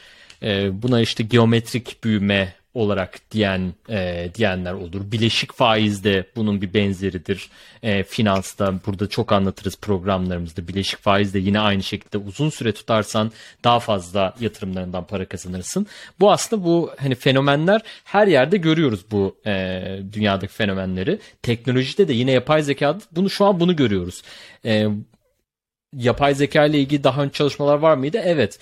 E, 0.42 0.82
buna 0.82 1.00
işte 1.00 1.22
geometrik 1.22 2.04
büyüme 2.04 2.54
olarak 2.74 3.20
diyen 3.30 3.74
e, 3.88 4.30
diyenler 4.34 4.72
olur. 4.72 5.12
Bileşik 5.12 5.52
faiz 5.52 6.04
de 6.04 6.26
bunun 6.36 6.62
bir 6.62 6.74
benzeridir. 6.74 7.50
E, 7.82 8.02
finansta 8.02 8.74
burada 8.86 9.08
çok 9.08 9.32
anlatırız 9.32 9.76
programlarımızda. 9.76 10.68
Bileşik 10.68 10.98
faiz 10.98 11.34
de 11.34 11.38
yine 11.38 11.60
aynı 11.60 11.82
şekilde 11.82 12.18
uzun 12.18 12.50
süre 12.50 12.72
tutarsan 12.72 13.32
daha 13.64 13.80
fazla 13.80 14.34
yatırımlarından 14.40 15.06
para 15.06 15.24
kazanırsın. 15.24 15.86
Bu 16.20 16.32
aslında 16.32 16.64
bu 16.64 16.90
hani 16.98 17.14
fenomenler 17.14 17.80
her 18.04 18.26
yerde 18.26 18.56
görüyoruz 18.56 19.00
bu 19.10 19.36
e, 19.46 19.82
dünyadaki 20.12 20.52
fenomenleri. 20.52 21.18
Teknolojide 21.42 22.08
de 22.08 22.12
yine 22.12 22.32
yapay 22.32 22.62
zeka 22.62 22.98
bunu 23.12 23.30
şu 23.30 23.44
an 23.44 23.60
bunu 23.60 23.76
görüyoruz. 23.76 24.22
E, 24.64 24.86
yapay 25.96 26.34
zeka 26.34 26.66
ile 26.66 26.78
ilgili 26.78 27.04
daha 27.04 27.22
önce 27.22 27.32
çalışmalar 27.32 27.78
var 27.78 27.96
mıydı? 27.96 28.20
Evet. 28.24 28.58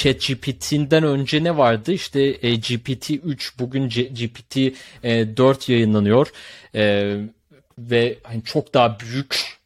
ChatGPT'den 0.00 1.02
önce 1.04 1.44
ne 1.44 1.56
vardı? 1.56 1.92
İşte 1.92 2.20
e, 2.22 2.54
GPT-3 2.54 3.58
bugün 3.58 3.88
C- 3.88 4.08
GPT-4 4.08 5.70
e, 5.70 5.72
yayınlanıyor. 5.72 6.32
E, 6.74 7.16
ve 7.78 8.18
hani 8.22 8.44
çok 8.44 8.74
daha 8.74 9.00
büyük 9.00 9.60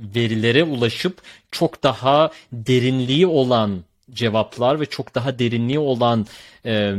verilere 0.00 0.64
ulaşıp 0.64 1.18
çok 1.50 1.82
daha 1.82 2.30
derinliği 2.52 3.26
olan 3.26 3.84
cevaplar 4.10 4.80
ve 4.80 4.86
çok 4.86 5.14
daha 5.14 5.38
derinliği 5.38 5.78
olan 5.78 6.26
e, 6.66 6.94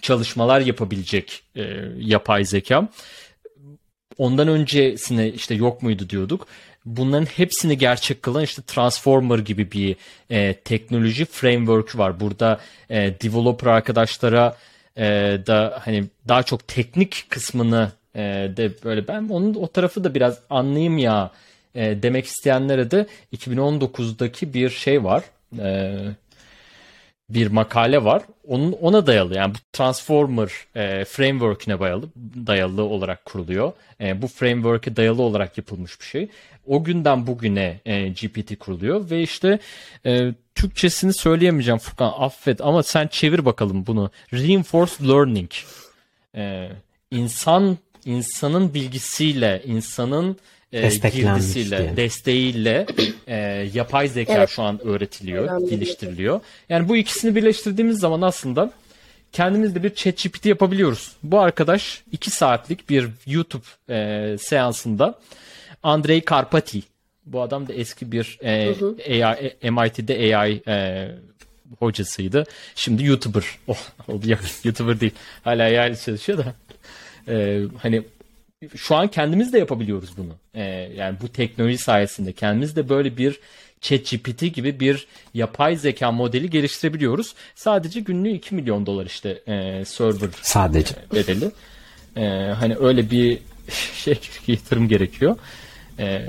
çalışmalar 0.00 0.60
yapabilecek 0.60 1.42
e, 1.56 1.62
yapay 1.98 2.44
zeka. 2.44 2.88
Ondan 4.18 4.48
öncesine 4.48 5.28
işte 5.28 5.54
yok 5.54 5.82
muydu 5.82 6.10
diyorduk 6.10 6.46
bunların 6.84 7.26
hepsini 7.26 7.78
gerçek 7.78 8.22
kılan 8.22 8.42
işte 8.42 8.62
Transformer 8.62 9.38
gibi 9.38 9.72
bir 9.72 9.96
e, 10.30 10.54
teknoloji 10.54 11.24
framework 11.24 11.98
var. 11.98 12.20
Burada 12.20 12.60
e, 12.90 12.96
developer 13.22 13.66
arkadaşlara 13.66 14.56
e, 14.96 15.04
da 15.46 15.80
hani 15.84 16.04
daha 16.28 16.42
çok 16.42 16.68
teknik 16.68 17.26
kısmını 17.28 17.92
e, 18.14 18.20
de 18.56 18.72
böyle 18.84 19.08
ben 19.08 19.28
onun 19.28 19.54
o 19.54 19.66
tarafı 19.66 20.04
da 20.04 20.14
biraz 20.14 20.38
anlayayım 20.50 20.98
ya 20.98 21.30
e, 21.74 22.02
demek 22.02 22.26
isteyenlere 22.26 22.90
de 22.90 23.06
2019'daki 23.36 24.54
bir 24.54 24.70
şey 24.70 25.04
var. 25.04 25.24
E, 25.58 25.96
bir 27.30 27.46
makale 27.46 28.04
var. 28.04 28.22
Onun 28.48 28.72
ona 28.72 29.06
dayalı 29.06 29.34
yani 29.34 29.54
bu 29.54 29.58
Transformer 29.72 30.50
e, 30.76 31.04
framework'ine 31.04 31.80
dayalı 31.80 32.08
dayalı 32.46 32.82
olarak 32.82 33.24
kuruluyor. 33.24 33.72
E, 34.00 34.22
bu 34.22 34.28
framework'e 34.28 34.96
dayalı 34.96 35.22
olarak 35.22 35.58
yapılmış 35.58 36.00
bir 36.00 36.04
şey. 36.06 36.28
O 36.66 36.84
günden 36.84 37.26
bugüne 37.26 37.80
e, 37.86 38.08
GPT 38.08 38.58
kuruluyor 38.58 39.10
ve 39.10 39.22
işte 39.22 39.58
e, 40.06 40.34
Türkçesini 40.54 41.12
söyleyemeyeceğim 41.14 41.78
Furkan 41.78 42.12
affet 42.18 42.60
ama 42.60 42.82
sen 42.82 43.06
çevir 43.06 43.44
bakalım 43.44 43.86
bunu. 43.86 44.10
Reinforced 44.32 45.08
Learning. 45.08 45.50
E, 46.34 46.68
insan 47.10 47.78
insanın 48.04 48.74
bilgisiyle, 48.74 49.62
insanın 49.66 50.36
e, 50.72 50.88
girdisiyle, 50.88 51.78
diye. 51.78 51.96
desteğiyle 51.96 52.86
e, 53.26 53.36
yapay 53.74 54.08
zeka 54.08 54.32
evet. 54.32 54.48
şu 54.48 54.62
an 54.62 54.86
öğretiliyor, 54.86 55.44
Önemli. 55.44 55.70
geliştiriliyor. 55.70 56.40
Yani 56.68 56.88
bu 56.88 56.96
ikisini 56.96 57.34
birleştirdiğimiz 57.34 57.98
zaman 57.98 58.20
aslında 58.20 58.72
kendimiz 59.32 59.74
de 59.74 59.82
bir 59.82 59.94
chat 59.94 60.22
GPT 60.24 60.46
yapabiliyoruz. 60.46 61.12
Bu 61.22 61.40
arkadaş 61.40 62.02
2 62.12 62.30
saatlik 62.30 62.90
bir 62.90 63.08
YouTube 63.26 63.64
e, 63.88 64.36
seansında 64.38 65.18
Andrei 65.82 66.20
Karpati 66.20 66.82
bu 67.26 67.42
adam 67.42 67.68
da 67.68 67.72
eski 67.72 68.12
bir 68.12 68.38
e, 68.42 68.74
hı 68.78 68.86
hı. 68.86 68.96
AI, 69.26 69.70
MIT'de 69.70 70.36
AI 70.36 70.62
e, 70.68 71.08
hocasıydı. 71.78 72.44
Şimdi 72.74 73.04
YouTuber. 73.04 73.44
Oh, 74.08 74.26
yok 74.26 74.40
YouTuber 74.64 75.00
değil. 75.00 75.12
Hala 75.44 75.62
AI 75.62 75.96
çalışıyor 76.04 76.38
da. 76.38 76.54
E, 77.28 77.62
hani 77.78 78.02
şu 78.76 78.96
an 78.96 79.08
kendimiz 79.08 79.52
de 79.52 79.58
yapabiliyoruz 79.58 80.10
bunu. 80.16 80.32
E, 80.54 80.62
yani 80.96 81.16
bu 81.22 81.28
teknoloji 81.28 81.78
sayesinde 81.78 82.32
kendimiz 82.32 82.76
de 82.76 82.88
böyle 82.88 83.16
bir 83.16 83.40
ChatGPT 83.80 84.54
gibi 84.54 84.80
bir 84.80 85.06
yapay 85.34 85.76
zeka 85.76 86.12
modeli 86.12 86.50
geliştirebiliyoruz. 86.50 87.34
Sadece 87.54 88.00
günlüğü 88.00 88.30
2 88.30 88.54
milyon 88.54 88.86
dolar 88.86 89.06
işte 89.06 89.42
e, 89.46 89.84
server 89.84 90.28
sadece 90.42 90.94
e, 91.12 91.16
bedeli. 91.16 91.50
E, 92.16 92.52
hani 92.52 92.76
öyle 92.76 93.10
bir 93.10 93.38
şey 93.94 94.20
yatırım 94.46 94.88
gerekiyor. 94.88 95.36
E, 95.98 96.26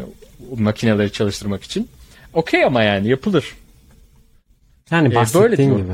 makineleri 0.57 1.11
çalıştırmak 1.11 1.63
için. 1.63 1.89
Okey 2.33 2.65
ama 2.65 2.83
yani 2.83 3.07
yapılır. 3.09 3.55
Yani 4.91 5.15
bahsettiğin 5.15 5.69
ee, 5.69 5.73
böyle 5.73 5.83
gibi. 5.83 5.93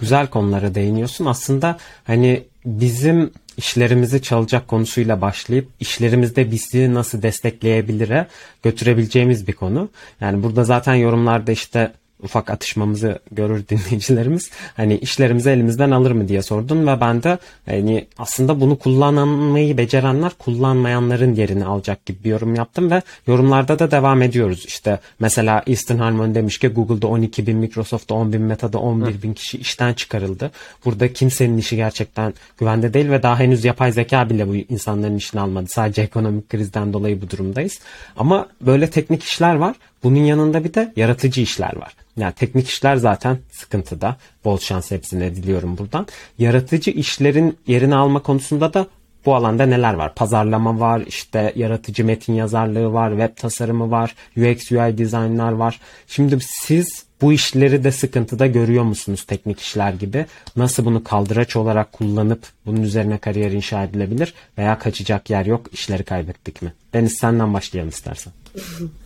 Güzel 0.00 0.26
konulara 0.26 0.74
değiniyorsun. 0.74 1.26
Aslında 1.26 1.78
hani 2.04 2.44
bizim 2.64 3.30
işlerimizi 3.56 4.22
çalacak 4.22 4.68
konusuyla 4.68 5.20
başlayıp 5.20 5.68
işlerimizde 5.80 6.50
bizi 6.50 6.94
nasıl 6.94 7.22
destekleyebilire 7.22 8.26
götürebileceğimiz 8.62 9.48
bir 9.48 9.52
konu. 9.52 9.88
Yani 10.20 10.42
burada 10.42 10.64
zaten 10.64 10.94
yorumlarda 10.94 11.52
işte 11.52 11.92
ufak 12.22 12.50
atışmamızı 12.50 13.18
görür 13.32 13.68
dinleyicilerimiz. 13.68 14.50
Hani 14.76 14.98
işlerimizi 14.98 15.50
elimizden 15.50 15.90
alır 15.90 16.10
mı 16.10 16.28
diye 16.28 16.42
sordun 16.42 16.86
ve 16.86 17.00
ben 17.00 17.22
de 17.22 17.38
hani 17.66 18.06
aslında 18.18 18.60
bunu 18.60 18.78
kullanmayı 18.78 19.78
becerenler 19.78 20.32
kullanmayanların 20.38 21.34
yerini 21.34 21.64
alacak 21.64 22.06
gibi 22.06 22.24
bir 22.24 22.30
yorum 22.30 22.54
yaptım 22.54 22.90
ve 22.90 23.02
yorumlarda 23.26 23.78
da 23.78 23.90
devam 23.90 24.22
ediyoruz. 24.22 24.64
İşte 24.66 24.98
mesela 25.20 25.62
Eastern 25.66 25.98
Harmon 25.98 26.34
demiş 26.34 26.58
ki 26.58 26.68
Google'da 26.68 27.06
12 27.06 27.46
bin, 27.46 27.56
Microsoft'ta 27.56 28.14
10 28.14 28.32
bin, 28.32 28.42
Meta'da 28.42 28.78
11 28.78 29.22
bin 29.22 29.34
kişi 29.34 29.58
işten 29.58 29.94
çıkarıldı. 29.94 30.50
Burada 30.84 31.12
kimsenin 31.12 31.58
işi 31.58 31.76
gerçekten 31.76 32.34
güvende 32.58 32.94
değil 32.94 33.10
ve 33.10 33.22
daha 33.22 33.38
henüz 33.38 33.64
yapay 33.64 33.92
zeka 33.92 34.30
bile 34.30 34.48
bu 34.48 34.56
insanların 34.56 35.16
işini 35.16 35.40
almadı. 35.40 35.66
Sadece 35.68 36.02
ekonomik 36.02 36.48
krizden 36.48 36.92
dolayı 36.92 37.22
bu 37.22 37.30
durumdayız. 37.30 37.80
Ama 38.16 38.46
böyle 38.60 38.90
teknik 38.90 39.22
işler 39.22 39.54
var. 39.54 39.76
Bunun 40.02 40.24
yanında 40.24 40.64
bir 40.64 40.74
de 40.74 40.92
yaratıcı 40.96 41.40
işler 41.40 41.76
var. 41.76 41.94
Yani 42.16 42.32
teknik 42.32 42.68
işler 42.68 42.96
zaten 42.96 43.38
sıkıntıda. 43.50 44.16
Bol 44.44 44.58
şans 44.58 44.90
hepsine 44.90 45.36
diliyorum 45.36 45.78
buradan. 45.78 46.06
Yaratıcı 46.38 46.90
işlerin 46.90 47.58
yerini 47.66 47.94
alma 47.94 48.22
konusunda 48.22 48.74
da 48.74 48.86
bu 49.26 49.34
alanda 49.34 49.66
neler 49.66 49.94
var? 49.94 50.14
Pazarlama 50.14 50.80
var, 50.80 51.02
işte 51.06 51.52
yaratıcı 51.56 52.04
metin 52.04 52.32
yazarlığı 52.32 52.92
var, 52.92 53.10
web 53.10 53.36
tasarımı 53.36 53.90
var, 53.90 54.14
UX 54.36 54.72
UI 54.72 54.98
dizaynlar 54.98 55.52
var. 55.52 55.80
Şimdi 56.06 56.38
siz 56.40 57.04
bu 57.20 57.32
işleri 57.32 57.84
de 57.84 57.92
sıkıntıda 57.92 58.46
görüyor 58.46 58.84
musunuz 58.84 59.24
teknik 59.24 59.60
işler 59.60 59.92
gibi? 59.92 60.26
Nasıl 60.56 60.84
bunu 60.84 61.04
kaldıraç 61.04 61.56
olarak 61.56 61.92
kullanıp 61.92 62.46
bunun 62.66 62.82
üzerine 62.82 63.18
kariyer 63.18 63.52
inşa 63.52 63.84
edilebilir 63.84 64.34
veya 64.58 64.78
kaçacak 64.78 65.30
yer 65.30 65.46
yok, 65.46 65.66
işleri 65.72 66.04
kaybettik 66.04 66.62
mi? 66.62 66.72
Deniz 66.92 67.18
senden 67.18 67.54
başlayalım 67.54 67.90
istersen. 67.90 68.32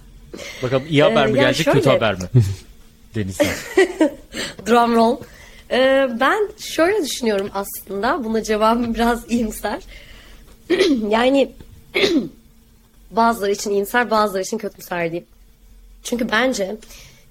Bakalım 0.63 0.87
iyi 0.89 1.03
haber 1.03 1.27
mi 1.27 1.39
ee, 1.39 1.41
gelecek, 1.41 1.65
şöyle... 1.65 1.79
kötü 1.79 1.91
haber 1.91 2.15
mi? 2.15 2.29
Deniz. 3.15 3.39
Drum 4.67 4.95
roll. 4.95 5.17
Ee, 5.71 6.09
ben 6.21 6.49
şöyle 6.59 7.05
düşünüyorum 7.05 7.51
aslında. 7.55 8.25
Buna 8.25 8.43
cevabım 8.43 8.95
biraz 8.95 9.25
iyimser. 9.31 9.83
yani 11.09 11.53
bazıları 13.11 13.53
için 13.53 13.71
iyimser, 13.71 14.11
bazıları 14.11 14.43
için 14.43 14.59
kötümser 14.59 15.11
diyeyim. 15.11 15.27
Çünkü 16.03 16.31
bence 16.31 16.77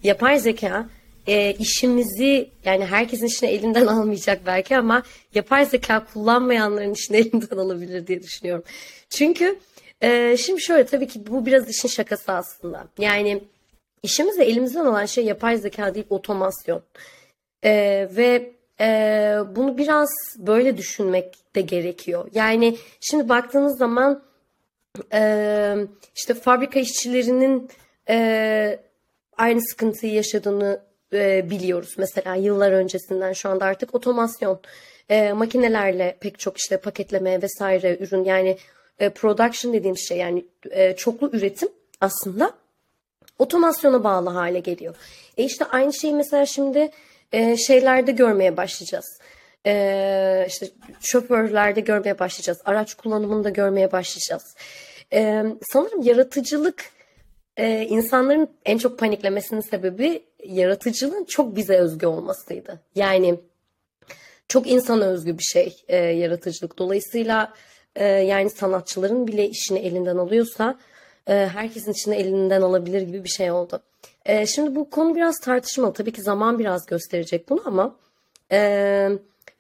yapay 0.04 0.40
zeka 0.40 0.90
e, 1.28 1.54
işimizi 1.54 2.50
yani 2.66 2.86
herkesin 2.86 3.26
işini 3.26 3.50
elinden 3.50 3.86
almayacak 3.86 4.42
belki 4.46 4.78
ama 4.78 5.04
yapay 5.34 5.66
zeka 5.66 6.06
kullanmayanların 6.14 6.94
işini 6.94 7.18
elinden 7.18 7.58
alabilir 7.58 8.08
diye 8.08 8.24
düşünüyorum. 8.24 8.64
Çünkü 9.10 9.60
e, 10.02 10.38
şimdi 10.38 10.62
şöyle 10.62 10.86
tabii 10.86 11.08
ki 11.08 11.28
bu 11.28 11.46
biraz 11.46 11.70
işin 11.70 11.90
şakası 11.90 12.32
aslında. 12.32 12.88
Yani 12.98 13.44
işimizde 14.04 14.46
elimizden 14.46 14.86
olan 14.86 15.06
şey 15.06 15.26
yapay 15.26 15.58
zeka 15.58 15.96
değil 15.96 16.06
otomasyon. 16.10 16.82
Ee, 17.64 18.10
ve 18.12 18.52
e, 18.80 18.88
bunu 19.56 19.78
biraz 19.78 20.10
böyle 20.38 20.78
düşünmek 20.78 21.56
de 21.56 21.62
gerekiyor. 21.62 22.30
Yani 22.34 22.78
şimdi 23.02 23.30
baktığınız 23.30 23.78
zaman 23.78 24.24
e, 25.14 25.76
işte 26.16 26.34
fabrika 26.34 26.80
işçilerinin 26.80 27.70
e, 28.10 28.80
aynı 29.38 29.62
sıkıntıyı 29.62 30.14
yaşadığını 30.14 30.82
e, 31.14 31.50
biliyoruz. 31.50 31.96
Mesela 31.98 32.36
yıllar 32.36 32.72
öncesinden 32.72 33.34
şu 33.34 33.50
anda 33.50 33.66
artık 33.66 33.96
otomasyon 33.96 34.60
e, 35.10 35.34
makinelerle 35.34 36.18
pek 36.20 36.40
çok 36.40 36.58
işte 36.58 36.78
paketleme 36.78 37.42
vesaire 37.42 37.98
ürün 38.00 38.24
yani 38.24 38.58
e, 39.00 39.10
production 39.10 39.74
dediğim 39.74 39.98
şey 39.98 40.18
yani 40.18 40.46
e, 40.72 40.96
çoklu 40.96 41.30
üretim 41.34 41.70
aslında 42.02 42.54
otomasyona 43.40 44.04
bağlı 44.04 44.30
hale 44.30 44.60
geliyor. 44.60 44.96
E 45.38 45.44
işte 45.44 45.66
aynı 45.66 45.94
şeyi 45.94 46.14
mesela 46.14 46.46
şimdi 46.46 46.92
e, 47.32 47.58
şeylerde 47.58 48.12
görmeye 48.12 48.58
başlayacağız. 48.58 49.20
İşte 50.48 50.70
şoförlerde 51.02 51.80
görmeye 51.80 52.20
başlayacağız. 52.20 52.62
Araç 52.66 52.94
kullanımında 52.94 53.50
görmeye 53.50 53.92
başlayacağız. 53.92 54.56
Sanırım 55.74 56.02
yaratıcılık 56.02 56.86
insanların 57.90 58.50
en 58.66 58.78
çok 58.78 59.00
paniklemesinin 59.00 59.62
sebebi 59.62 60.24
yaratıcılığın 60.44 61.24
çok 61.26 61.56
bize 61.56 61.78
özgü 61.78 62.06
olmasıydı. 62.06 62.80
Yani 62.96 63.40
çok 64.48 64.68
insana 64.68 65.06
özgü 65.06 65.38
bir 65.38 65.44
şey 65.44 65.84
e, 65.88 65.98
yaratıcılık. 65.98 66.78
Dolayısıyla 66.78 67.54
e, 67.96 68.06
yani 68.06 68.50
sanatçıların 68.50 69.28
bile 69.28 69.50
işini 69.50 69.80
elinden 69.80 70.18
alıyorsa 70.18 70.78
e, 71.28 71.34
herkesin 71.34 71.92
içinde 71.92 72.16
elinden 72.16 72.62
alabilir 72.62 73.02
gibi 73.02 73.24
bir 73.24 73.30
şey 73.30 73.52
oldu. 73.52 73.82
E, 74.26 74.46
şimdi 74.46 74.76
bu 74.76 74.90
konu 74.90 75.16
biraz 75.16 75.40
tartışmalı. 75.40 75.94
Tabii 75.94 76.14
ki 76.14 76.22
zaman 76.22 76.60
biraz 76.60 76.86
gösterecek 76.86 77.50
bunu 77.50 77.62
ama 77.66 77.96
e, 78.52 78.60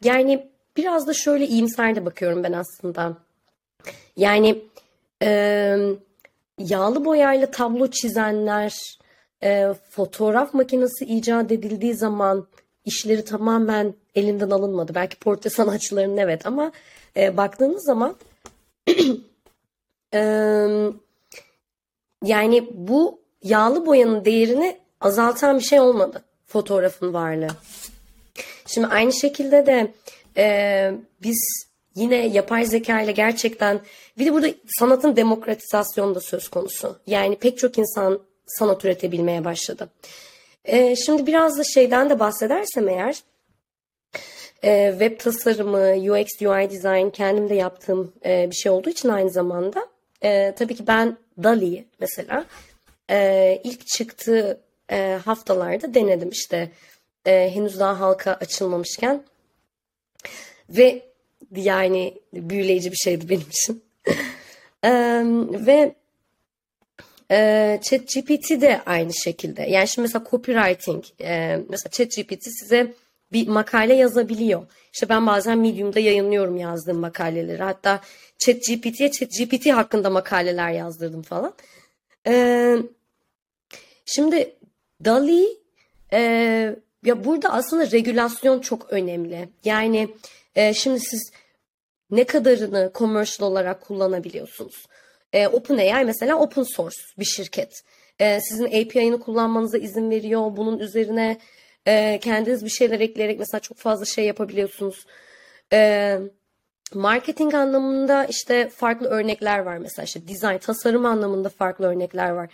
yani 0.04 0.48
biraz 0.78 1.08
da 1.08 1.14
şöyle 1.14 1.48
iyimser 1.48 1.96
de 1.96 2.06
bakıyorum 2.06 2.44
ben 2.44 2.54
aslında. 2.54 3.18
Yani 4.18 4.62
yağlı 6.60 7.06
boyayla 7.06 7.52
tablo 7.52 7.88
çizenler, 7.88 9.00
fotoğraf 9.90 10.54
makinesi 10.54 11.06
icat 11.06 11.52
edildiği 11.52 11.94
zaman 11.94 12.48
işleri 12.86 13.26
tamamen 13.26 13.94
elinden 14.16 14.50
alınmadı. 14.50 14.96
Belki 14.96 15.20
portre 15.20 15.50
sanatçılarının 15.50 16.18
evet 16.18 16.46
ama 16.46 16.72
e, 17.18 17.38
baktığınız 17.38 17.84
zaman 17.86 18.16
e, 20.14 20.20
yani 22.24 22.70
bu 22.72 23.20
yağlı 23.44 23.86
boyanın 23.86 24.26
değerini 24.26 24.78
azaltan 25.02 25.58
bir 25.60 25.64
şey 25.64 25.80
olmadı 25.80 26.24
fotoğrafın 26.48 27.14
varlığı. 27.14 27.56
Şimdi 28.68 28.88
aynı 28.88 29.14
şekilde 29.14 29.66
de 29.66 29.94
e, 30.38 30.92
biz 31.24 31.66
yine 31.96 32.28
yapay 32.28 32.66
zeka 32.66 33.02
ile 33.02 33.12
gerçekten 33.12 33.80
bir 34.18 34.26
de 34.26 34.34
burada 34.34 34.48
sanatın 34.80 35.16
demokratizasyonu 35.16 36.16
da 36.16 36.20
söz 36.20 36.48
konusu. 36.48 37.00
Yani 37.08 37.36
pek 37.36 37.58
çok 37.58 37.78
insan 37.78 38.20
sanat 38.46 38.86
üretebilmeye 38.86 39.46
başladı. 39.46 39.90
E, 40.66 40.96
şimdi 40.96 41.28
biraz 41.28 41.58
da 41.58 41.64
şeyden 41.64 42.10
de 42.10 42.20
bahsedersem 42.20 42.90
eğer 42.90 43.16
e, 44.66 44.90
web 44.92 45.20
tasarımı, 45.20 46.12
UX, 46.12 46.42
UI 46.42 46.70
design 46.70 47.10
kendim 47.10 47.50
de 47.50 47.56
yaptığım 47.56 48.14
e, 48.26 48.48
bir 48.52 48.56
şey 48.56 48.72
olduğu 48.72 48.90
için 48.90 49.10
aynı 49.10 49.30
zamanda 49.30 49.88
e, 50.24 50.54
tabii 50.56 50.76
ki 50.76 50.88
ben 50.88 51.18
Dali'yi 51.44 51.88
mesela 52.00 52.46
e, 53.10 53.62
ilk 53.64 53.88
çıktığı 53.88 54.62
haftalarda 55.26 55.94
denedim 55.94 56.30
işte 56.30 56.72
henüz 57.26 57.80
daha 57.80 58.00
halka 58.00 58.34
açılmamışken 58.34 59.24
ve 60.70 61.02
yani 61.56 62.14
büyüleyici 62.34 62.92
bir 62.92 62.98
şeydi 62.98 63.30
benim 63.30 63.48
için. 63.50 63.84
ve 65.66 65.96
e, 67.32 67.80
ChatGPT 67.84 68.62
de 68.62 68.82
aynı 68.86 69.14
şekilde. 69.14 69.62
Yani 69.62 69.88
şimdi 69.88 70.06
mesela 70.06 70.26
copywriting, 70.32 71.06
e, 71.22 71.60
mesela 71.70 71.92
ChatGPT 71.92 72.44
size 72.44 72.94
bir 73.36 73.48
makale 73.48 73.94
yazabiliyor. 73.94 74.68
İşte 74.94 75.10
ben 75.10 75.28
bazen 75.28 75.58
Medium'da 75.58 76.00
yayınlıyorum 76.00 76.58
yazdığım 76.58 76.98
makaleleri. 76.98 77.64
Hatta 77.64 78.02
ChatGPT'ye 78.38 79.12
ChatGPT 79.12 79.66
hakkında 79.74 80.10
makaleler 80.10 80.72
yazdırdım 80.72 81.22
falan. 81.22 81.54
Ee, 82.28 82.78
şimdi 84.06 84.56
DALI 85.06 85.48
e, 86.14 86.20
ya 87.06 87.26
burada 87.26 87.50
aslında 87.50 87.92
regülasyon 87.92 88.60
çok 88.60 88.94
önemli. 88.94 89.50
Yani 89.64 90.10
e, 90.56 90.74
şimdi 90.74 91.00
siz 91.00 91.32
ne 92.12 92.24
kadarını 92.24 92.92
commercial 92.96 93.52
olarak 93.52 93.82
kullanabiliyorsunuz? 93.82 94.86
E, 95.34 95.48
OpenAI 95.48 96.06
mesela 96.06 96.40
open 96.40 96.64
source 96.64 96.98
bir 97.20 97.26
şirket. 97.26 97.84
E, 98.20 98.40
sizin 98.42 98.66
API'ını 98.66 99.20
kullanmanıza 99.20 99.78
izin 99.78 100.10
veriyor. 100.10 100.58
Bunun 100.58 100.80
üzerine 100.80 101.38
e, 101.88 102.20
kendiniz 102.20 102.66
bir 102.66 102.70
şeyler 102.70 103.00
ekleyerek 103.00 103.40
mesela 103.40 103.62
çok 103.62 103.78
fazla 103.78 104.06
şey 104.06 104.26
yapabiliyorsunuz. 104.26 105.06
E, 105.74 106.20
marketing 106.94 107.54
anlamında 107.54 108.26
işte 108.26 108.70
farklı 108.70 109.08
örnekler 109.08 109.60
var 109.60 109.78
mesela 109.78 110.04
işte 110.04 110.28
design, 110.28 110.58
tasarım 110.58 111.06
anlamında 111.06 111.50
farklı 111.50 111.86
örnekler 111.86 112.30
var. 112.30 112.50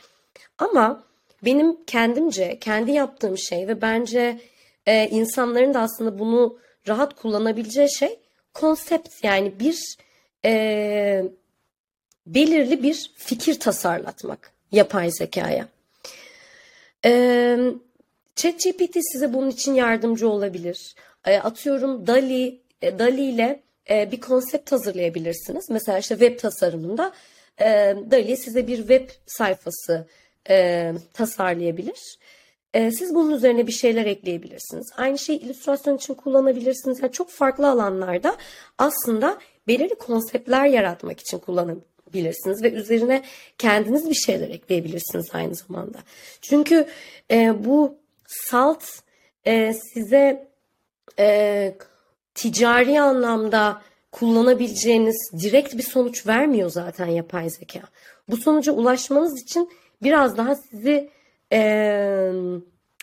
Ama 0.58 1.04
benim 1.46 1.84
kendimce, 1.86 2.60
kendi 2.60 2.92
yaptığım 2.92 3.38
şey 3.38 3.68
ve 3.68 3.82
bence 3.82 4.40
e, 4.86 5.08
insanların 5.08 5.74
da 5.74 5.80
aslında 5.80 6.20
bunu 6.20 6.58
rahat 6.88 7.16
kullanabileceği 7.16 7.94
şey 7.94 8.20
konsept 8.54 9.24
yani 9.24 9.60
bir 9.60 9.98
e, 10.46 11.24
belirli 12.28 12.84
bir 12.84 13.12
fikir 13.16 13.60
tasarlatmak 13.60 14.52
yapay 14.72 15.12
zekaya. 15.12 15.68
E, 17.06 17.58
ChatGPT 18.36 18.98
size 19.12 19.34
bunun 19.34 19.50
için 19.50 19.74
yardımcı 19.74 20.30
olabilir. 20.30 20.96
E, 21.26 21.38
atıyorum 21.38 22.08
DALI, 22.08 22.62
e, 22.82 23.00
DALI 23.00 23.22
ile 23.22 23.64
e, 23.90 24.12
bir 24.12 24.22
konsept 24.22 24.72
hazırlayabilirsiniz. 24.72 25.70
Mesela 25.70 26.00
işte 26.00 26.18
web 26.18 26.40
tasarımında 26.40 27.14
e, 27.60 27.66
DALI 28.12 28.38
size 28.38 28.68
bir 28.68 28.78
web 28.78 29.10
sayfası 29.26 30.08
e, 30.50 30.92
tasarlayabilir. 31.14 32.18
E, 32.74 32.92
siz 32.92 33.16
bunun 33.16 33.32
üzerine 33.32 33.68
bir 33.68 33.72
şeyler 33.72 34.06
ekleyebilirsiniz. 34.06 34.92
Aynı 34.98 35.20
şeyi 35.20 35.40
illüstrasyon 35.40 35.98
için 35.98 36.14
kullanabilirsiniz. 36.14 37.02
Yani 37.02 37.12
çok 37.12 37.30
farklı 37.30 37.70
alanlarda 37.70 38.38
aslında 38.78 39.38
belirli 39.68 39.96
konseptler 39.96 40.66
yaratmak 40.66 41.20
için 41.20 41.38
kullanabilirsiniz 41.38 42.64
ve 42.64 42.72
üzerine 42.72 43.24
kendiniz 43.58 44.10
bir 44.10 44.16
şeyler 44.16 44.50
ekleyebilirsiniz 44.50 45.30
aynı 45.34 45.56
zamanda. 45.56 45.98
Çünkü 46.42 46.88
e, 47.32 47.66
bu 47.66 48.01
salt 48.32 48.84
e, 49.46 49.74
size 49.74 50.48
e, 51.20 51.76
ticari 52.36 53.02
anlamda 53.02 53.82
kullanabileceğiniz 54.12 55.32
direkt 55.44 55.78
bir 55.78 55.84
sonuç 55.84 56.28
vermiyor 56.28 56.70
zaten 56.70 57.06
yapay 57.06 57.50
zeka. 57.50 57.82
Bu 58.30 58.38
sonuca 58.38 58.72
ulaşmanız 58.72 59.42
için 59.42 59.70
biraz 60.04 60.38
daha 60.38 60.56
sizi 60.56 61.10
e, 61.52 61.60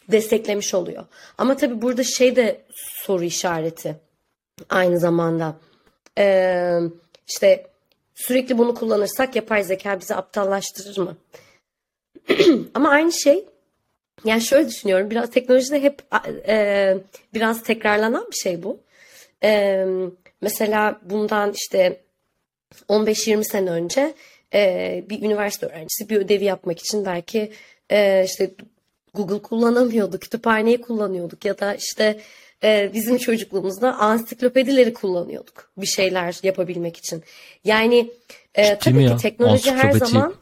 desteklemiş 0.09 0.75
oluyor. 0.75 1.05
Ama 1.39 1.57
tabii 1.57 1.83
burada 1.83 2.05
şey 2.05 2.37
de 2.37 2.61
soru 2.75 3.25
işareti 3.25 3.97
aynı 4.69 4.99
zamanda. 4.99 5.57
E, 6.19 6.79
işte 7.27 7.67
sürekli 8.15 8.59
bunu 8.59 8.75
kullanırsak 8.75 9.37
yapay 9.37 9.65
zeka 9.65 10.01
bizi 10.01 10.15
aptallaştırır 10.15 10.99
mı? 10.99 11.17
Ama 12.75 12.89
aynı 12.89 13.13
şey 13.13 13.47
yani 14.25 14.43
şöyle 14.43 14.69
düşünüyorum 14.69 15.11
biraz 15.11 15.31
teknolojide 15.31 15.83
hep 15.83 16.03
e, 16.49 16.97
biraz 17.35 17.63
tekrarlanan 17.63 18.27
bir 18.31 18.37
şey 18.37 18.63
bu. 18.63 18.81
E, 19.45 19.85
mesela 20.41 21.01
bundan 21.03 21.53
işte 21.53 22.01
15-20 22.89 23.45
sene 23.45 23.71
önce 23.71 24.15
e, 24.55 25.05
bir 25.11 25.23
üniversite 25.23 25.67
öğrencisi 25.67 26.09
bir 26.09 26.17
ödevi 26.17 26.45
yapmak 26.45 26.79
için 26.79 27.07
belki 27.07 27.53
e, 27.91 28.25
işte 28.25 28.51
Google 29.15 29.43
kullanamıyorduk, 29.43 30.23
kütüphaneyi 30.23 30.81
kullanıyorduk 30.81 31.45
ya 31.45 31.59
da 31.59 31.75
işte 31.75 32.21
e, 32.65 32.91
bizim 32.95 33.19
çocukluğumuzda 33.19 33.95
ansiklopedileri 33.95 34.95
kullanıyorduk 34.95 35.71
bir 35.77 35.87
şeyler 35.87 36.37
yapabilmek 36.43 36.97
için. 36.97 37.23
Yani 37.65 38.11
e, 38.55 38.79
tabii 38.79 39.07
ki 39.07 39.17
teknoloji 39.17 39.73
her 39.73 39.93
zaman 39.93 40.35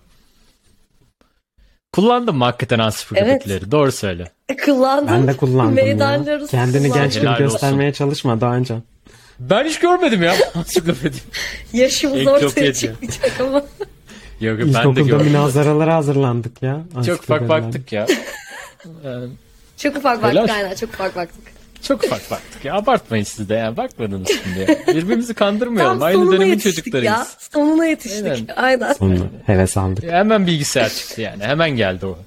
Kullandım 1.97 2.37
mı 2.37 2.45
hakikaten 2.45 2.79
ansiklopedileri? 2.79 3.59
Evet. 3.63 3.71
Doğru 3.71 3.93
söyle. 3.93 4.31
Kullandım. 4.65 5.15
Ben 5.15 5.27
de 5.29 5.37
kullandım 5.37 5.99
ya. 5.99 6.47
Kendini 6.51 6.93
genç 6.93 7.15
gibi 7.15 7.39
göstermeye 7.39 7.89
olsun. 7.91 7.99
çalışma 7.99 8.41
daha 8.41 8.57
önce. 8.57 8.75
Ben 9.41 9.65
hiç 9.65 9.79
görmedim 9.79 10.23
ya 10.23 10.35
ansiklopedi. 10.55 11.17
Yaşımız 11.73 12.27
ortaya 12.27 12.75
çıkmayacak 12.75 13.41
ama. 13.41 13.63
Yok, 14.41 14.59
ben 14.59 14.67
İlkokulda 14.67 14.97
de 14.97 15.03
gördüm. 15.03 15.27
münazaralara 15.27 15.95
hazırlandık 15.95 16.63
ya. 16.63 16.81
Çok 17.07 17.23
ufak 17.23 17.49
baktık 17.49 17.93
ya. 17.93 18.07
Çok 19.77 19.97
ufak 19.97 20.23
baktık 20.23 20.51
aynen 20.51 20.75
çok 20.75 20.91
ufak 20.91 21.17
baktık. 21.17 21.56
Çok 21.83 22.05
ufak 22.05 22.31
baktık 22.31 22.65
ya. 22.65 22.75
Abartmayın 22.75 23.25
siz 23.25 23.49
de 23.49 23.55
ya. 23.55 23.77
Bakmadınız 23.77 24.29
şimdi. 24.45 24.81
Birbirimizi 24.87 25.35
kandırmayalım. 25.35 25.99
Tam 25.99 26.07
Aynı 26.07 26.33
dönemin 26.33 26.59
çocuklarıyız. 26.59 27.05
Ya. 27.05 27.27
Sonuna 27.39 27.87
yetiştik. 27.87 28.27
Aynen. 28.27 28.47
aynen. 28.57 28.93
Sonuna. 28.93 29.25
Heves 29.47 29.77
aldık. 29.77 30.05
Ya 30.05 30.13
hemen 30.13 30.47
bilgisayar 30.47 30.89
çıktı 30.89 31.21
yani. 31.21 31.43
Hemen 31.43 31.71
geldi 31.71 32.07
o. 32.07 32.19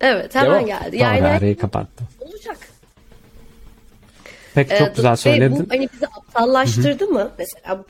Evet 0.00 0.34
hemen 0.34 0.50
Devam. 0.50 0.66
geldi. 0.66 0.96
Yani 0.96 1.20
Doğru 1.20 1.28
arayı 1.28 1.58
kapattı. 1.58 2.04
Olacak. 2.20 2.58
Pek 4.54 4.70
çok 4.70 4.88
ee, 4.88 4.92
güzel 4.96 5.16
söyledin. 5.16 5.66
Bu 5.66 5.74
hani 5.74 5.88
bizi 5.92 6.06
aptallaştırdı 6.06 7.06
mı? 7.06 7.30
Mesela 7.38 7.84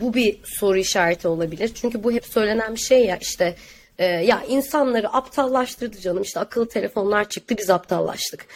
bu 0.00 0.14
bir 0.14 0.36
soru 0.44 0.78
işareti 0.78 1.28
olabilir. 1.28 1.70
Çünkü 1.74 2.04
bu 2.04 2.12
hep 2.12 2.26
söylenen 2.26 2.74
bir 2.74 2.80
şey 2.80 3.06
ya 3.06 3.16
işte 3.16 3.56
e, 3.98 4.04
ya 4.06 4.42
insanları 4.48 5.08
aptallaştırdı 5.08 6.00
canım 6.00 6.22
işte 6.22 6.40
akıllı 6.40 6.68
telefonlar 6.68 7.28
çıktı 7.28 7.54
biz 7.58 7.70
aptallaştık. 7.70 8.46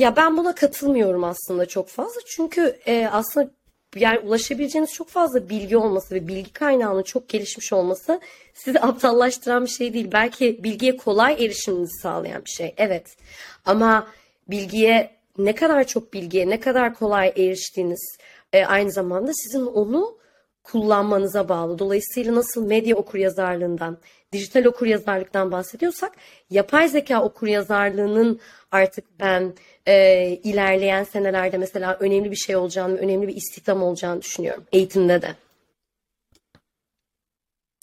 Ya 0.00 0.16
ben 0.16 0.36
buna 0.36 0.54
katılmıyorum 0.54 1.24
aslında 1.24 1.66
çok 1.66 1.88
fazla. 1.88 2.20
Çünkü 2.26 2.78
e, 2.86 3.08
aslında 3.12 3.50
yani 3.96 4.18
ulaşabileceğiniz 4.18 4.92
çok 4.92 5.08
fazla 5.08 5.48
bilgi 5.48 5.76
olması 5.76 6.14
ve 6.14 6.28
bilgi 6.28 6.52
kaynağının 6.52 7.02
çok 7.02 7.28
gelişmiş 7.28 7.72
olması 7.72 8.20
sizi 8.54 8.80
aptallaştıran 8.86 9.64
bir 9.64 9.70
şey 9.70 9.94
değil. 9.94 10.08
Belki 10.12 10.64
bilgiye 10.64 10.96
kolay 10.96 11.44
erişiminizi 11.44 12.00
sağlayan 12.02 12.44
bir 12.44 12.50
şey. 12.50 12.74
Evet. 12.76 13.16
Ama 13.64 14.06
bilgiye 14.48 15.10
ne 15.38 15.54
kadar 15.54 15.86
çok 15.86 16.12
bilgiye 16.12 16.48
ne 16.48 16.60
kadar 16.60 16.94
kolay 16.94 17.28
eriştiğiniz 17.36 18.18
e, 18.52 18.64
aynı 18.64 18.92
zamanda 18.92 19.32
sizin 19.34 19.66
onu 19.66 20.18
kullanmanıza 20.62 21.48
bağlı. 21.48 21.78
Dolayısıyla 21.78 22.34
nasıl 22.34 22.66
medya 22.66 22.96
okuryazarlığından, 22.96 23.98
dijital 24.32 24.64
okuryazarlıktan 24.64 25.52
bahsediyorsak 25.52 26.12
yapay 26.50 26.88
zeka 26.88 27.22
okuryazarlığının 27.22 28.40
artık 28.72 29.20
ben 29.20 29.54
e, 29.90 30.40
ilerleyen 30.44 31.04
senelerde 31.04 31.58
mesela 31.58 31.96
önemli 32.00 32.30
bir 32.30 32.36
şey 32.36 32.56
olacağını, 32.56 32.96
önemli 32.96 33.28
bir 33.28 33.36
istihdam 33.36 33.82
olacağını 33.82 34.22
düşünüyorum 34.22 34.64
eğitimde 34.72 35.22
de. 35.22 35.34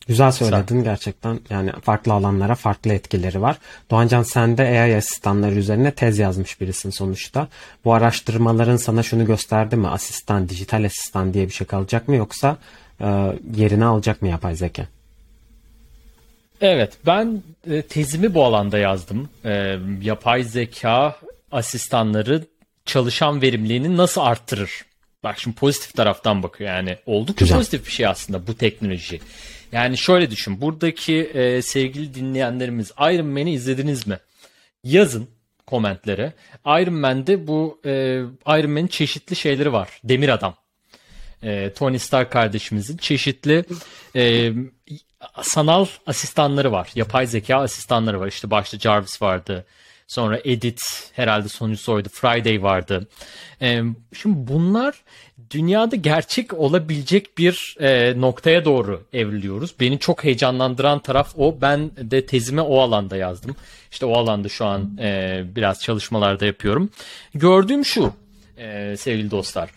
Güzel 0.07 0.31
söyledin 0.31 0.83
gerçekten. 0.83 1.39
Yani 1.49 1.71
farklı 1.81 2.13
alanlara 2.13 2.55
farklı 2.55 2.93
etkileri 2.93 3.41
var. 3.41 3.57
Doğancan 3.91 4.23
sen 4.23 4.57
de 4.57 4.63
AI 4.63 4.95
asistanları 4.95 5.55
üzerine 5.55 5.91
tez 5.91 6.19
yazmış 6.19 6.61
birisin 6.61 6.89
sonuçta. 6.89 7.47
Bu 7.85 7.93
araştırmaların 7.93 8.77
sana 8.77 9.03
şunu 9.03 9.25
gösterdi 9.25 9.75
mi? 9.75 9.87
Asistan, 9.87 10.49
dijital 10.49 10.83
asistan 10.85 11.33
diye 11.33 11.47
bir 11.47 11.53
şey 11.53 11.67
kalacak 11.67 12.07
mı 12.07 12.15
yoksa 12.15 12.57
e, 13.01 13.05
yerini 13.55 13.85
alacak 13.85 14.21
mı 14.21 14.27
yapay 14.27 14.55
zeka? 14.55 14.87
Evet 16.61 16.97
ben 17.05 17.41
e, 17.69 17.81
tezimi 17.81 18.33
bu 18.33 18.43
alanda 18.43 18.77
yazdım. 18.77 19.29
E, 19.45 19.79
yapay 20.01 20.43
zeka 20.43 21.15
asistanları 21.51 22.43
çalışan 22.85 23.41
verimliliğini 23.41 23.97
nasıl 23.97 24.21
arttırır? 24.21 24.71
Bak 25.23 25.39
şimdi 25.39 25.55
pozitif 25.55 25.93
taraftan 25.93 26.43
bakıyor 26.43 26.69
yani 26.69 26.97
oldukça 27.05 27.45
Güzel. 27.45 27.57
pozitif 27.57 27.85
bir 27.85 27.91
şey 27.91 28.07
aslında 28.07 28.47
bu 28.47 28.55
teknoloji. 28.57 29.19
Yani 29.71 29.97
şöyle 29.97 30.31
düşün 30.31 30.61
buradaki 30.61 31.15
e, 31.15 31.61
sevgili 31.61 32.13
dinleyenlerimiz 32.13 32.91
Iron 32.99 33.27
Man'i 33.27 33.53
izlediniz 33.53 34.07
mi? 34.07 34.19
Yazın 34.83 35.27
komentlere. 35.65 36.33
Iron 36.65 36.93
Man'de 36.93 37.47
bu 37.47 37.81
e, 37.85 37.91
Iron 38.47 38.71
Man'in 38.71 38.87
çeşitli 38.87 39.35
şeyleri 39.35 39.73
var. 39.73 39.89
Demir 40.03 40.29
Adam. 40.29 40.55
E, 41.43 41.73
Tony 41.73 41.99
Stark 41.99 42.31
kardeşimizin 42.31 42.97
çeşitli 42.97 43.65
e, 44.15 44.51
sanal 45.41 45.85
asistanları 46.05 46.71
var. 46.71 46.89
Yapay 46.95 47.27
zeka 47.27 47.57
asistanları 47.57 48.19
var. 48.19 48.27
İşte 48.27 48.51
başta 48.51 48.79
Jarvis 48.79 49.21
vardı. 49.21 49.65
Sonra 50.07 50.39
Edit 50.43 50.81
herhalde 51.13 51.49
sonuncusu 51.49 51.93
oydu. 51.93 52.09
Friday 52.09 52.63
vardı. 52.63 53.07
Şimdi 54.13 54.47
bunlar 54.47 55.03
dünyada 55.51 55.95
gerçek 55.95 56.53
olabilecek 56.53 57.37
bir 57.37 57.77
noktaya 58.21 58.65
doğru 58.65 59.03
evriliyoruz. 59.13 59.75
Beni 59.79 59.99
çok 59.99 60.23
heyecanlandıran 60.23 60.99
taraf 60.99 61.33
o. 61.37 61.61
Ben 61.61 61.91
de 61.97 62.25
tezimi 62.25 62.61
o 62.61 62.79
alanda 62.79 63.17
yazdım. 63.17 63.55
İşte 63.91 64.05
o 64.05 64.17
alanda 64.17 64.49
şu 64.49 64.65
an 64.65 64.97
biraz 65.55 65.81
çalışmalarda 65.81 66.45
yapıyorum. 66.45 66.89
Gördüğüm 67.33 67.85
şu 67.85 68.13
sevgili 68.97 69.31
dostlar. 69.31 69.69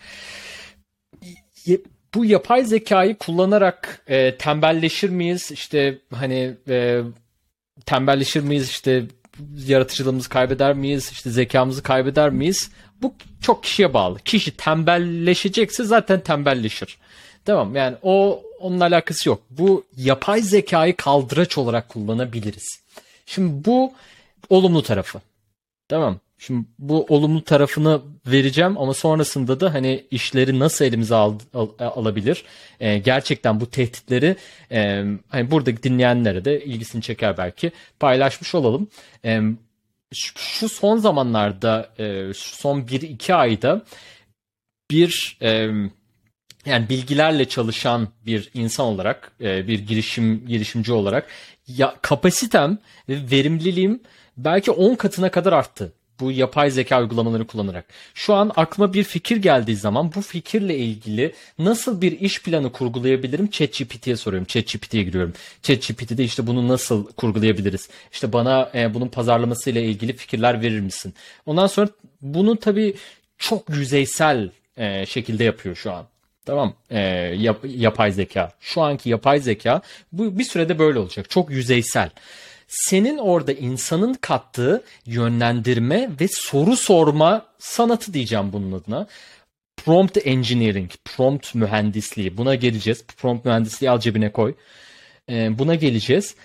Bu 2.13 2.25
yapay 2.25 2.63
zekayı 2.63 3.17
kullanarak 3.17 4.05
tembelleşir 4.39 5.09
miyiz? 5.09 5.51
İşte 5.51 5.97
hani 6.13 6.53
tembelleşir 7.85 8.41
miyiz? 8.41 8.69
İşte 8.69 9.03
yaratıcılığımızı 9.67 10.29
kaybeder 10.29 10.73
miyiz? 10.73 11.09
İşte 11.11 11.29
zekamızı 11.29 11.83
kaybeder 11.83 12.29
miyiz? 12.29 12.71
Bu 13.01 13.13
çok 13.41 13.63
kişiye 13.63 13.93
bağlı. 13.93 14.19
Kişi 14.19 14.57
tembelleşecekse 14.57 15.83
zaten 15.83 16.19
tembelleşir. 16.19 16.97
Tamam 17.45 17.75
yani 17.75 17.97
o 18.01 18.43
onun 18.59 18.79
alakası 18.79 19.29
yok. 19.29 19.41
Bu 19.49 19.85
yapay 19.97 20.41
zekayı 20.41 20.95
kaldıraç 20.95 21.57
olarak 21.57 21.89
kullanabiliriz. 21.89 22.81
Şimdi 23.25 23.65
bu 23.65 23.93
olumlu 24.49 24.83
tarafı. 24.83 25.21
Tamam. 25.87 26.19
Şimdi 26.41 26.65
bu 26.79 27.05
olumlu 27.09 27.43
tarafını 27.43 28.01
vereceğim 28.27 28.77
ama 28.77 28.93
sonrasında 28.93 29.59
da 29.59 29.73
hani 29.73 30.05
işleri 30.11 30.59
nasıl 30.59 30.85
elimize 30.85 31.15
al, 31.15 31.39
al, 31.53 31.67
alabilir? 31.79 32.43
Ee, 32.79 32.97
gerçekten 32.97 33.59
bu 33.59 33.69
tehditleri 33.69 34.35
e, 34.71 35.03
hani 35.29 35.51
buradaki 35.51 35.83
dinleyenlere 35.83 36.45
de 36.45 36.65
ilgisini 36.65 37.01
çeker 37.01 37.37
belki 37.37 37.71
paylaşmış 37.99 38.55
olalım. 38.55 38.87
E, 39.25 39.41
şu 40.37 40.69
son 40.69 40.97
zamanlarda 40.97 41.89
e, 41.99 42.31
son 42.35 42.81
1-2 42.81 43.33
ayda 43.33 43.85
bir 44.91 45.37
e, 45.41 45.49
yani 46.65 46.89
bilgilerle 46.89 47.45
çalışan 47.45 48.07
bir 48.25 48.49
insan 48.53 48.85
olarak 48.85 49.31
e, 49.41 49.67
bir 49.67 49.79
girişim 49.79 50.47
girişimci 50.47 50.93
olarak 50.93 51.27
ya 51.67 51.95
kapasitem 52.01 52.77
ve 53.09 53.31
verimliliğim 53.31 53.99
belki 54.37 54.71
10 54.71 54.95
katına 54.95 55.31
kadar 55.31 55.53
arttı 55.53 55.93
bu 56.21 56.31
yapay 56.31 56.71
zeka 56.71 57.01
uygulamalarını 57.01 57.47
kullanarak. 57.47 57.85
Şu 58.13 58.33
an 58.33 58.51
aklıma 58.55 58.93
bir 58.93 59.03
fikir 59.03 59.37
geldiği 59.37 59.75
zaman 59.75 60.11
bu 60.15 60.21
fikirle 60.21 60.77
ilgili 60.77 61.33
nasıl 61.59 62.01
bir 62.01 62.19
iş 62.19 62.41
planı 62.41 62.71
kurgulayabilirim 62.71 63.49
ChatGPT'ye 63.49 64.15
soruyorum. 64.15 64.45
ChatGPT'ye 64.45 65.03
giriyorum. 65.03 65.33
ChatGPT'de 65.61 66.23
işte 66.23 66.47
bunu 66.47 66.67
nasıl 66.67 67.05
kurgulayabiliriz? 67.05 67.89
İşte 68.11 68.33
bana 68.33 68.71
e, 68.75 68.93
bunun 68.93 69.07
pazarlaması 69.07 69.69
ile 69.69 69.83
ilgili 69.83 70.13
fikirler 70.13 70.61
verir 70.61 70.79
misin? 70.79 71.13
Ondan 71.45 71.67
sonra 71.67 71.89
bunu 72.21 72.57
tabii 72.57 72.95
çok 73.37 73.69
yüzeysel 73.69 74.49
e, 74.77 75.05
şekilde 75.05 75.43
yapıyor 75.43 75.75
şu 75.75 75.91
an. 75.91 76.05
Tamam. 76.45 76.73
E, 76.89 76.99
yap, 77.37 77.59
yapay 77.63 78.11
zeka. 78.11 78.51
Şu 78.59 78.81
anki 78.81 79.09
yapay 79.09 79.39
zeka 79.39 79.81
bu 80.11 80.39
bir 80.39 80.43
sürede 80.43 80.79
böyle 80.79 80.99
olacak. 80.99 81.29
Çok 81.29 81.51
yüzeysel 81.51 82.09
senin 82.71 83.17
orada 83.17 83.53
insanın 83.53 84.13
kattığı 84.13 84.83
yönlendirme 85.05 86.09
ve 86.19 86.27
soru 86.27 86.75
sorma 86.75 87.45
sanatı 87.59 88.13
diyeceğim 88.13 88.53
bunun 88.53 88.71
adına. 88.71 89.07
Prompt 89.77 90.17
engineering, 90.27 90.91
prompt 91.05 91.55
mühendisliği 91.55 92.37
buna 92.37 92.55
geleceğiz. 92.55 93.05
Prompt 93.17 93.45
mühendisliği 93.45 93.91
al 93.91 93.99
cebine 93.99 94.31
koy. 94.31 94.55
Ee, 95.29 95.59
buna 95.59 95.75
geleceğiz 95.75 96.35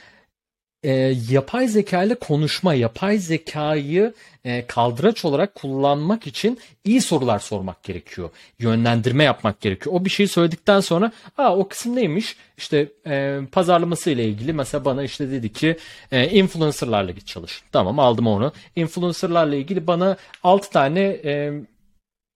e, 0.86 1.14
yapay 1.30 1.68
zeka 1.68 2.02
ile 2.02 2.14
konuşma, 2.14 2.74
yapay 2.74 3.18
zekayı 3.18 4.14
e, 4.44 4.66
kaldıraç 4.66 5.24
olarak 5.24 5.54
kullanmak 5.54 6.26
için 6.26 6.58
iyi 6.84 7.00
sorular 7.00 7.38
sormak 7.38 7.82
gerekiyor. 7.82 8.30
Yönlendirme 8.58 9.24
yapmak 9.24 9.60
gerekiyor. 9.60 9.94
O 9.94 10.04
bir 10.04 10.10
şeyi 10.10 10.28
söyledikten 10.28 10.80
sonra 10.80 11.12
Aa, 11.38 11.56
o 11.56 11.68
kısım 11.68 11.96
neymiş? 11.96 12.36
İşte 12.58 12.88
e, 13.06 13.38
pazarlaması 13.52 14.10
ile 14.10 14.24
ilgili 14.24 14.52
mesela 14.52 14.84
bana 14.84 15.02
işte 15.02 15.30
dedi 15.30 15.52
ki 15.52 15.76
e, 16.12 16.28
influencerlarla 16.30 17.10
git 17.10 17.26
çalış. 17.26 17.62
Tamam 17.72 17.98
aldım 17.98 18.26
onu. 18.26 18.52
Influencerlarla 18.76 19.56
ilgili 19.56 19.86
bana 19.86 20.16
6 20.42 20.70
tane 20.70 21.00
e, 21.00 21.52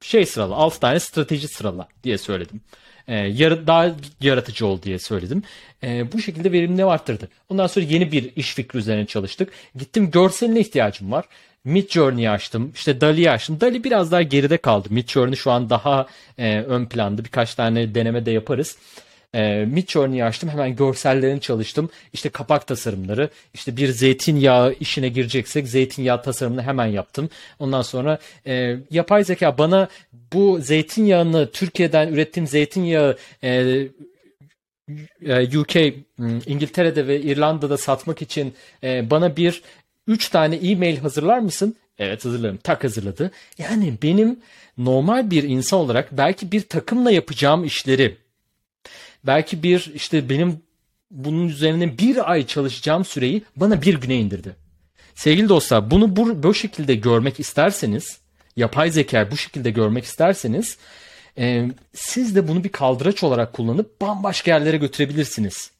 şey 0.00 0.26
sırala, 0.26 0.54
6 0.54 0.80
tane 0.80 1.00
strateji 1.00 1.48
sırala 1.48 1.88
diye 2.04 2.18
söyledim 2.18 2.60
e, 3.10 3.14
yar, 3.16 3.66
daha 3.66 3.96
yaratıcı 4.20 4.66
ol 4.66 4.82
diye 4.82 4.98
söyledim. 4.98 5.42
E, 5.82 6.12
bu 6.12 6.22
şekilde 6.22 6.52
verimini 6.52 6.84
arttırdı. 6.84 7.28
Ondan 7.48 7.66
sonra 7.66 7.86
yeni 7.86 8.12
bir 8.12 8.30
iş 8.36 8.54
fikri 8.54 8.78
üzerine 8.78 9.06
çalıştık. 9.06 9.52
Gittim 9.76 10.10
görseline 10.10 10.60
ihtiyacım 10.60 11.12
var. 11.12 11.24
Mid 11.64 11.90
Journey'i 11.90 12.30
açtım. 12.30 12.72
İşte 12.74 13.00
Dali'yi 13.00 13.30
açtım. 13.30 13.60
Dali 13.60 13.84
biraz 13.84 14.12
daha 14.12 14.22
geride 14.22 14.56
kaldı. 14.56 14.88
Mid 14.90 15.08
Journey 15.08 15.36
şu 15.36 15.50
an 15.50 15.70
daha 15.70 16.06
e, 16.38 16.60
ön 16.60 16.86
planda. 16.86 17.24
Birkaç 17.24 17.54
tane 17.54 17.94
deneme 17.94 18.26
de 18.26 18.30
yaparız. 18.30 18.78
E, 19.34 19.64
Midjourney'i 19.64 20.24
açtım. 20.24 20.50
Hemen 20.50 20.76
görsellerini 20.76 21.40
çalıştım. 21.40 21.90
İşte 22.12 22.28
kapak 22.28 22.66
tasarımları. 22.66 23.30
işte 23.54 23.76
bir 23.76 23.88
zeytinyağı 23.88 24.74
işine 24.80 25.08
gireceksek 25.08 25.68
zeytinyağı 25.68 26.22
tasarımını 26.22 26.62
hemen 26.62 26.86
yaptım. 26.86 27.30
Ondan 27.58 27.82
sonra 27.82 28.18
e, 28.46 28.76
yapay 28.90 29.24
zeka 29.24 29.58
bana 29.58 29.88
bu 30.32 30.58
zeytinyağını 30.60 31.50
Türkiye'den 31.50 32.08
ürettiğim 32.08 32.46
zeytinyağı 32.46 33.16
e, 33.42 33.50
e 35.26 35.58
UK, 35.58 35.76
İngiltere'de 36.46 37.06
ve 37.06 37.20
İrlanda'da 37.20 37.76
satmak 37.76 38.22
için 38.22 38.54
e, 38.82 39.10
bana 39.10 39.36
bir 39.36 39.62
3 40.06 40.28
tane 40.28 40.56
e-mail 40.56 40.96
hazırlar 40.96 41.38
mısın? 41.38 41.76
Evet 41.98 42.24
hazırlarım. 42.24 42.56
Tak 42.56 42.84
hazırladı. 42.84 43.30
Yani 43.58 43.94
benim 44.02 44.40
normal 44.78 45.30
bir 45.30 45.42
insan 45.42 45.80
olarak 45.80 46.12
belki 46.12 46.52
bir 46.52 46.60
takımla 46.60 47.10
yapacağım 47.10 47.64
işleri 47.64 48.16
belki 49.24 49.62
bir 49.62 49.92
işte 49.94 50.28
benim 50.28 50.62
bunun 51.10 51.48
üzerine 51.48 51.98
bir 51.98 52.30
ay 52.30 52.46
çalışacağım 52.46 53.04
süreyi 53.04 53.42
bana 53.56 53.82
bir 53.82 54.00
güne 54.00 54.16
indirdi. 54.16 54.56
Sevgili 55.14 55.48
dostlar 55.48 55.90
bunu 55.90 56.16
bu, 56.16 56.42
bu 56.42 56.54
şekilde 56.54 56.94
görmek 56.94 57.40
isterseniz 57.40 58.20
yapay 58.56 58.90
zeka 58.90 59.30
bu 59.30 59.36
şekilde 59.36 59.70
görmek 59.70 60.04
isterseniz 60.04 60.78
e, 61.38 61.68
siz 61.92 62.36
de 62.36 62.48
bunu 62.48 62.64
bir 62.64 62.68
kaldıraç 62.68 63.22
olarak 63.22 63.52
kullanıp 63.52 64.00
bambaşka 64.00 64.50
yerlere 64.50 64.76
götürebilirsiniz. 64.76 65.70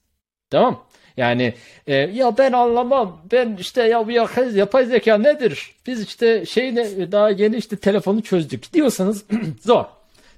Tamam 0.50 0.84
yani 1.16 1.54
e, 1.86 1.94
ya 1.94 2.38
ben 2.38 2.52
anlamam 2.52 3.22
ben 3.32 3.56
işte 3.60 3.82
ya 3.82 4.06
bu 4.06 4.10
yapay, 4.10 4.86
zeka 4.86 5.18
nedir? 5.18 5.74
Biz 5.86 6.02
işte 6.02 6.46
şey 6.46 6.74
ne, 6.74 7.12
daha 7.12 7.30
yeni 7.30 7.56
işte 7.56 7.76
telefonu 7.76 8.22
çözdük 8.22 8.72
diyorsanız 8.72 9.24
zor. 9.60 9.84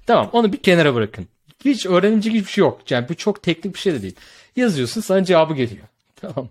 Tamam 0.05 0.29
onu 0.33 0.53
bir 0.53 0.57
kenara 0.57 0.95
bırakın. 0.95 1.27
Hiç 1.65 1.85
öğrenilecek 1.85 2.33
hiçbir 2.33 2.51
şey 2.51 2.61
yok. 2.61 2.91
Yani 2.91 3.09
bu 3.09 3.15
çok 3.15 3.43
teknik 3.43 3.75
bir 3.75 3.79
şey 3.79 3.93
de 3.93 4.01
değil. 4.01 4.15
Yazıyorsun 4.55 5.01
sana 5.01 5.23
cevabı 5.23 5.53
geliyor. 5.53 5.87
Tamam. 6.15 6.49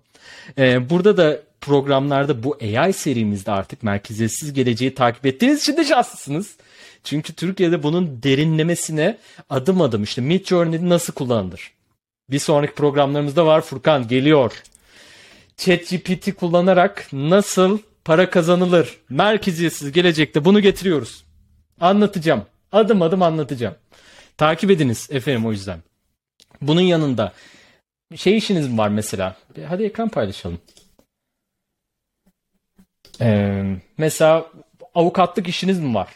Ee, 0.58 0.90
burada 0.90 1.16
da 1.16 1.40
programlarda 1.60 2.42
bu 2.42 2.58
AI 2.62 2.92
serimizde 2.92 3.50
artık 3.50 3.82
merkeziyetsiz 3.82 4.52
geleceği 4.52 4.94
takip 4.94 5.26
ettiğiniz 5.26 5.60
için 5.60 5.76
de 5.76 5.84
şanslısınız. 5.84 6.56
Çünkü 7.04 7.32
Türkiye'de 7.32 7.82
bunun 7.82 8.22
derinlemesine 8.22 9.18
adım 9.50 9.80
adım 9.80 10.02
işte 10.02 10.20
Mid 10.20 10.46
Journey 10.46 10.88
nasıl 10.88 11.12
kullanılır? 11.12 11.72
Bir 12.30 12.38
sonraki 12.38 12.74
programlarımızda 12.74 13.46
var 13.46 13.60
Furkan 13.60 14.08
geliyor. 14.08 14.62
ChatGPT 15.56 16.34
kullanarak 16.34 17.08
nasıl 17.12 17.78
para 18.04 18.30
kazanılır? 18.30 18.98
Merkeziyetsiz 19.08 19.92
gelecekte 19.92 20.44
bunu 20.44 20.60
getiriyoruz. 20.60 21.24
Anlatacağım. 21.80 22.42
Adım 22.72 23.02
adım 23.02 23.22
anlatacağım. 23.22 23.74
Takip 24.38 24.70
ediniz 24.70 25.08
efendim 25.10 25.46
o 25.46 25.52
yüzden. 25.52 25.82
Bunun 26.60 26.80
yanında 26.80 27.32
şey 28.16 28.36
işiniz 28.36 28.68
mi 28.68 28.78
var 28.78 28.88
mesela? 28.88 29.36
Hadi 29.68 29.82
ekran 29.84 30.08
paylaşalım. 30.08 30.58
Ee, 33.20 33.62
mesela 33.98 34.46
avukatlık 34.94 35.48
işiniz 35.48 35.78
mi 35.78 35.94
var? 35.94 36.08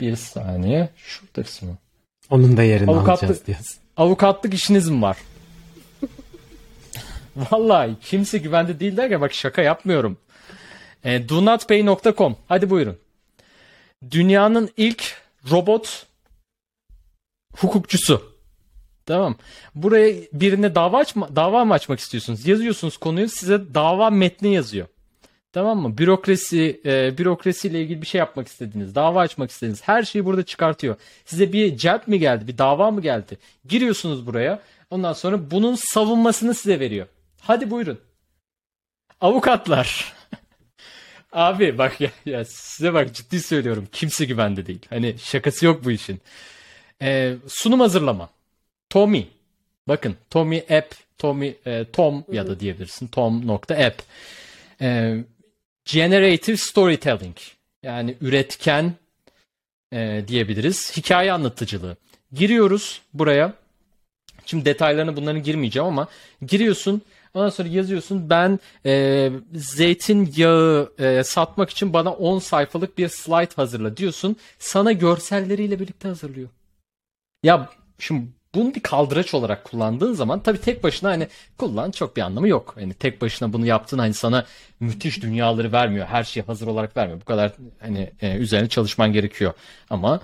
Bir 0.00 0.16
saniye. 0.16 0.88
Şurada 0.96 1.42
kısmı. 1.42 1.76
Onun 2.30 2.56
da 2.56 2.62
yerini 2.62 2.90
avukatlık, 2.90 3.22
alacağız 3.22 3.46
diyorsun. 3.46 3.76
Avukatlık 3.96 4.54
işiniz 4.54 4.88
mi 4.88 5.02
var? 5.02 5.18
Vallahi 7.36 7.96
kimse 8.02 8.38
güvende 8.38 8.80
değil 8.80 8.96
derken 8.96 9.20
bak 9.20 9.34
şaka 9.34 9.62
yapmıyorum. 9.62 10.18
E, 11.04 11.28
donotpay.com 11.28 12.36
hadi 12.48 12.70
buyurun. 12.70 12.98
Dünyanın 14.10 14.70
ilk 14.76 15.16
robot 15.50 16.06
hukukçusu. 17.56 18.34
Tamam. 19.06 19.36
Buraya 19.74 20.14
birine 20.32 20.74
dava 20.74 20.98
açma, 20.98 21.36
dava 21.36 21.64
mı 21.64 21.74
açmak 21.74 21.98
istiyorsunuz? 21.98 22.46
Yazıyorsunuz 22.46 22.96
konuyu 22.96 23.28
size 23.28 23.74
dava 23.74 24.10
metni 24.10 24.54
yazıyor. 24.54 24.86
Tamam 25.52 25.78
mı? 25.78 25.98
Bürokrasi, 25.98 26.80
e, 26.84 27.18
bürokrasiyle 27.18 27.82
ilgili 27.82 28.02
bir 28.02 28.06
şey 28.06 28.18
yapmak 28.18 28.48
istediniz, 28.48 28.94
dava 28.94 29.20
açmak 29.20 29.50
istediniz. 29.50 29.82
Her 29.82 30.02
şeyi 30.02 30.24
burada 30.24 30.42
çıkartıyor. 30.42 30.96
Size 31.24 31.52
bir 31.52 31.76
celp 31.76 32.08
mi 32.08 32.18
geldi, 32.18 32.46
bir 32.46 32.58
dava 32.58 32.90
mı 32.90 33.00
geldi? 33.02 33.38
Giriyorsunuz 33.64 34.26
buraya. 34.26 34.60
Ondan 34.90 35.12
sonra 35.12 35.50
bunun 35.50 35.74
savunmasını 35.74 36.54
size 36.54 36.80
veriyor. 36.80 37.06
Hadi 37.40 37.70
buyurun. 37.70 37.98
Avukatlar. 39.20 40.14
Abi 41.32 41.78
bak 41.78 42.00
ya, 42.00 42.10
ya 42.26 42.44
size 42.44 42.94
bak 42.94 43.14
ciddi 43.14 43.40
söylüyorum. 43.40 43.88
Kimse 43.92 44.24
güvende 44.24 44.66
değil. 44.66 44.86
Hani 44.90 45.14
şakası 45.18 45.66
yok 45.66 45.84
bu 45.84 45.90
işin. 45.90 46.20
Ee, 47.02 47.36
sunum 47.46 47.80
hazırlama. 47.80 48.28
Tommy. 48.90 49.26
Bakın 49.88 50.16
Tommy 50.30 50.58
app, 50.58 50.94
Tommy 51.18 51.54
e, 51.66 51.84
Tom 51.92 52.24
ya 52.32 52.46
da 52.46 52.60
diyebilirsin. 52.60 53.06
Tom.app. 53.06 54.02
Ee, 54.80 55.24
generative 55.84 56.56
storytelling. 56.56 57.36
Yani 57.82 58.16
üretken 58.20 58.92
e, 59.92 60.24
diyebiliriz. 60.28 60.96
Hikaye 60.96 61.32
anlatıcılığı. 61.32 61.96
Giriyoruz 62.32 63.02
buraya. 63.14 63.52
Şimdi 64.46 64.64
detaylarına 64.64 65.16
bunların 65.16 65.42
girmeyeceğim 65.42 65.88
ama 65.88 66.08
giriyorsun. 66.46 67.02
Ondan 67.34 67.50
sonra 67.50 67.68
yazıyorsun 67.68 68.30
ben 68.30 68.60
e, 68.86 69.30
zeytinyağı 69.54 70.92
e, 70.98 71.24
satmak 71.24 71.70
için 71.70 71.92
bana 71.92 72.12
10 72.12 72.38
sayfalık 72.38 72.98
bir 72.98 73.08
slide 73.08 73.54
hazırla 73.56 73.96
diyorsun. 73.96 74.36
Sana 74.58 74.92
görselleriyle 74.92 75.80
birlikte 75.80 76.08
hazırlıyor. 76.08 76.48
Ya 77.44 77.68
şimdi 77.98 78.26
bunu 78.54 78.74
bir 78.74 78.80
kaldıraç 78.80 79.34
olarak 79.34 79.64
kullandığın 79.64 80.12
zaman 80.12 80.42
tabii 80.42 80.60
tek 80.60 80.84
başına 80.84 81.10
hani 81.10 81.28
kullan 81.58 81.90
çok 81.90 82.16
bir 82.16 82.22
anlamı 82.22 82.48
yok. 82.48 82.74
Hani 82.78 82.94
tek 82.94 83.22
başına 83.22 83.52
bunu 83.52 83.66
yaptığın 83.66 83.98
hani 83.98 84.14
sana 84.14 84.46
müthiş 84.80 85.22
dünyaları 85.22 85.72
vermiyor. 85.72 86.06
Her 86.06 86.24
şeyi 86.24 86.44
hazır 86.44 86.66
olarak 86.66 86.96
vermiyor. 86.96 87.20
Bu 87.20 87.24
kadar 87.24 87.52
hani 87.80 88.12
e, 88.22 88.36
üzerine 88.36 88.68
çalışman 88.68 89.12
gerekiyor. 89.12 89.52
Ama 89.90 90.20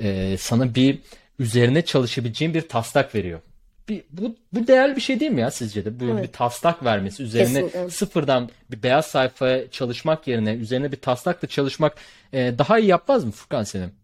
e, 0.00 0.36
sana 0.38 0.74
bir 0.74 0.98
üzerine 1.38 1.84
çalışabileceğin 1.84 2.54
bir 2.54 2.68
taslak 2.68 3.14
veriyor. 3.14 3.40
Bir, 3.88 4.02
bu, 4.10 4.36
bu 4.52 4.66
değerli 4.66 4.96
bir 4.96 5.00
şey 5.00 5.20
değil 5.20 5.32
mi 5.32 5.40
ya 5.40 5.50
sizce 5.50 5.84
de? 5.84 6.00
Bu 6.00 6.04
Evet. 6.04 6.22
bir 6.22 6.32
taslak 6.32 6.84
vermesi. 6.84 7.22
Üzerine 7.22 7.46
Kesinlikle. 7.46 7.90
sıfırdan 7.90 8.50
bir 8.70 8.82
beyaz 8.82 9.06
sayfaya 9.06 9.70
çalışmak 9.70 10.28
yerine 10.28 10.52
üzerine 10.52 10.92
bir 10.92 11.00
taslakla 11.00 11.48
çalışmak 11.48 11.96
e, 12.32 12.58
daha 12.58 12.78
iyi 12.78 12.88
yapmaz 12.88 13.24
mı 13.24 13.30
Furkan 13.30 13.62
senin? 13.64 13.99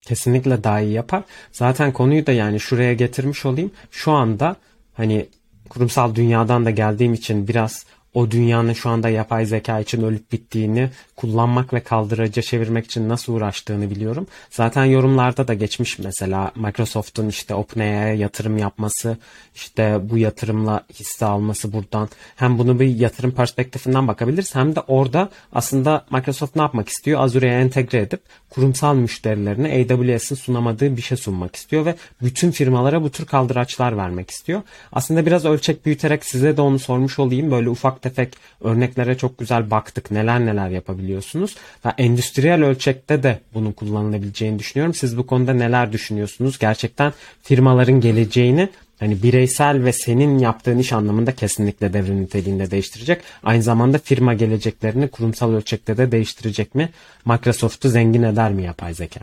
Kesinlikle 0.00 0.64
daha 0.64 0.80
iyi 0.80 0.92
yapar. 0.92 1.22
Zaten 1.52 1.92
konuyu 1.92 2.26
da 2.26 2.32
yani 2.32 2.60
şuraya 2.60 2.94
getirmiş 2.94 3.46
olayım. 3.46 3.70
Şu 3.90 4.12
anda 4.12 4.56
hani 4.94 5.26
kurumsal 5.68 6.14
dünyadan 6.14 6.64
da 6.64 6.70
geldiğim 6.70 7.14
için 7.14 7.48
biraz 7.48 7.86
o 8.14 8.30
dünyanın 8.30 8.72
şu 8.72 8.90
anda 8.90 9.08
yapay 9.08 9.46
zeka 9.46 9.80
için 9.80 10.02
ölüp 10.02 10.32
bittiğini 10.32 10.90
kullanmak 11.18 11.72
ve 11.72 11.80
kaldıraca 11.80 12.42
çevirmek 12.42 12.84
için 12.84 13.08
nasıl 13.08 13.32
uğraştığını 13.32 13.90
biliyorum. 13.90 14.26
Zaten 14.50 14.84
yorumlarda 14.84 15.48
da 15.48 15.54
geçmiş 15.54 15.98
mesela 15.98 16.52
Microsoft'un 16.56 17.28
işte 17.28 17.54
OpenAI'ye 17.54 18.14
yatırım 18.14 18.58
yapması, 18.58 19.16
işte 19.54 19.98
bu 20.02 20.18
yatırımla 20.18 20.84
hisse 20.94 21.26
alması 21.26 21.72
buradan. 21.72 22.08
Hem 22.36 22.58
bunu 22.58 22.80
bir 22.80 22.96
yatırım 22.96 23.30
perspektifinden 23.30 24.08
bakabiliriz 24.08 24.54
hem 24.54 24.76
de 24.76 24.80
orada 24.80 25.28
aslında 25.52 26.04
Microsoft 26.10 26.56
ne 26.56 26.62
yapmak 26.62 26.88
istiyor? 26.88 27.20
Azure'ye 27.20 27.52
entegre 27.52 27.98
edip 27.98 28.20
kurumsal 28.50 28.94
müşterilerine 28.94 29.68
AWS'in 29.68 30.34
sunamadığı 30.34 30.96
bir 30.96 31.02
şey 31.02 31.18
sunmak 31.18 31.56
istiyor 31.56 31.86
ve 31.86 31.94
bütün 32.22 32.50
firmalara 32.50 33.02
bu 33.02 33.10
tür 33.10 33.26
kaldıraçlar 33.26 33.96
vermek 33.96 34.30
istiyor. 34.30 34.62
Aslında 34.92 35.26
biraz 35.26 35.44
ölçek 35.44 35.86
büyüterek 35.86 36.24
size 36.24 36.56
de 36.56 36.60
onu 36.60 36.78
sormuş 36.78 37.18
olayım. 37.18 37.50
Böyle 37.50 37.70
ufak 37.70 38.02
tefek 38.02 38.36
örneklere 38.60 39.16
çok 39.16 39.38
güzel 39.38 39.70
baktık. 39.70 40.10
Neler 40.10 40.40
neler 40.46 40.68
yapabiliyorsunuz. 41.08 41.56
Ve 41.86 41.90
endüstriyel 41.98 42.64
ölçekte 42.64 43.22
de 43.22 43.40
bunun 43.54 43.72
kullanılabileceğini 43.72 44.58
düşünüyorum. 44.58 44.94
Siz 44.94 45.16
bu 45.16 45.26
konuda 45.26 45.52
neler 45.54 45.92
düşünüyorsunuz? 45.92 46.58
Gerçekten 46.58 47.12
firmaların 47.42 48.00
geleceğini 48.00 48.68
hani 49.00 49.22
bireysel 49.22 49.84
ve 49.84 49.92
senin 49.92 50.38
yaptığın 50.38 50.78
iş 50.78 50.92
anlamında 50.92 51.32
kesinlikle 51.34 51.92
devrim 51.92 52.22
niteliğinde 52.22 52.70
değiştirecek. 52.70 53.20
Aynı 53.42 53.62
zamanda 53.62 53.98
firma 53.98 54.34
geleceklerini 54.34 55.08
kurumsal 55.08 55.52
ölçekte 55.54 55.96
de 55.96 56.12
değiştirecek 56.12 56.74
mi? 56.74 56.90
Microsoft'u 57.24 57.88
zengin 57.88 58.22
eder 58.22 58.52
mi 58.52 58.62
yapay 58.64 58.94
zeka? 58.94 59.20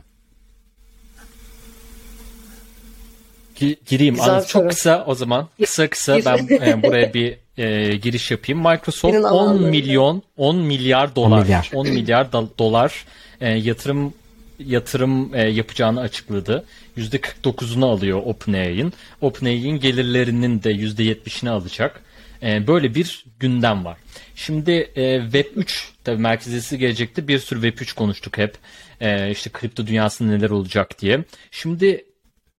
Gi- 3.59 3.77
gireyim. 3.85 4.15
Güzel 4.15 4.33
An- 4.33 4.39
soru. 4.39 4.47
çok 4.49 4.69
kısa 4.69 5.03
o 5.07 5.15
zaman. 5.15 5.47
Kısa 5.61 5.89
kısa 5.89 6.17
ben 6.25 6.47
e, 6.61 6.83
buraya 6.83 7.13
bir 7.13 7.44
e, 7.57 7.95
giriş 7.95 8.31
yapayım. 8.31 8.59
Microsoft 8.59 9.13
Girin 9.13 9.23
10 9.23 9.29
alanlarına. 9.29 9.67
milyon 9.67 10.23
10 10.37 10.57
milyar 10.57 11.15
dolar 11.15 11.37
10 11.37 11.43
milyar. 11.43 11.69
10 11.73 11.87
milyar 11.89 12.31
dolar 12.31 13.05
e, 13.41 13.49
yatırım 13.49 14.13
yatırım 14.59 15.35
e, 15.35 15.49
yapacağını 15.49 15.99
açıkladı. 15.99 16.65
%49'unu 16.97 17.85
alıyor 17.85 18.21
OpenAI'ın. 18.25 18.93
OpenAI'ın 19.21 19.79
gelirlerinin 19.79 20.63
de 20.63 20.71
%70'ini 20.71 21.49
alacak. 21.49 22.01
E, 22.43 22.67
böyle 22.67 22.95
bir 22.95 23.25
gündem 23.39 23.85
var. 23.85 23.97
Şimdi 24.35 24.71
e, 24.71 25.21
Web 25.21 25.45
3 25.55 25.91
tabii 26.03 26.21
merkeziyesi 26.21 26.77
gelecekti. 26.77 27.27
Bir 27.27 27.39
sürü 27.39 27.61
Web 27.61 27.81
3 27.81 27.93
konuştuk 27.93 28.37
hep. 28.37 28.55
E, 29.01 29.31
işte 29.31 29.49
kripto 29.49 29.87
dünyasında 29.87 30.31
neler 30.31 30.49
olacak 30.49 31.01
diye. 31.01 31.23
Şimdi 31.51 32.05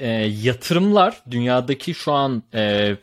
e, 0.01 0.09
yatırımlar 0.43 1.23
dünyadaki 1.31 1.95
şu 1.95 2.13
an 2.13 2.43
e, 2.55 2.95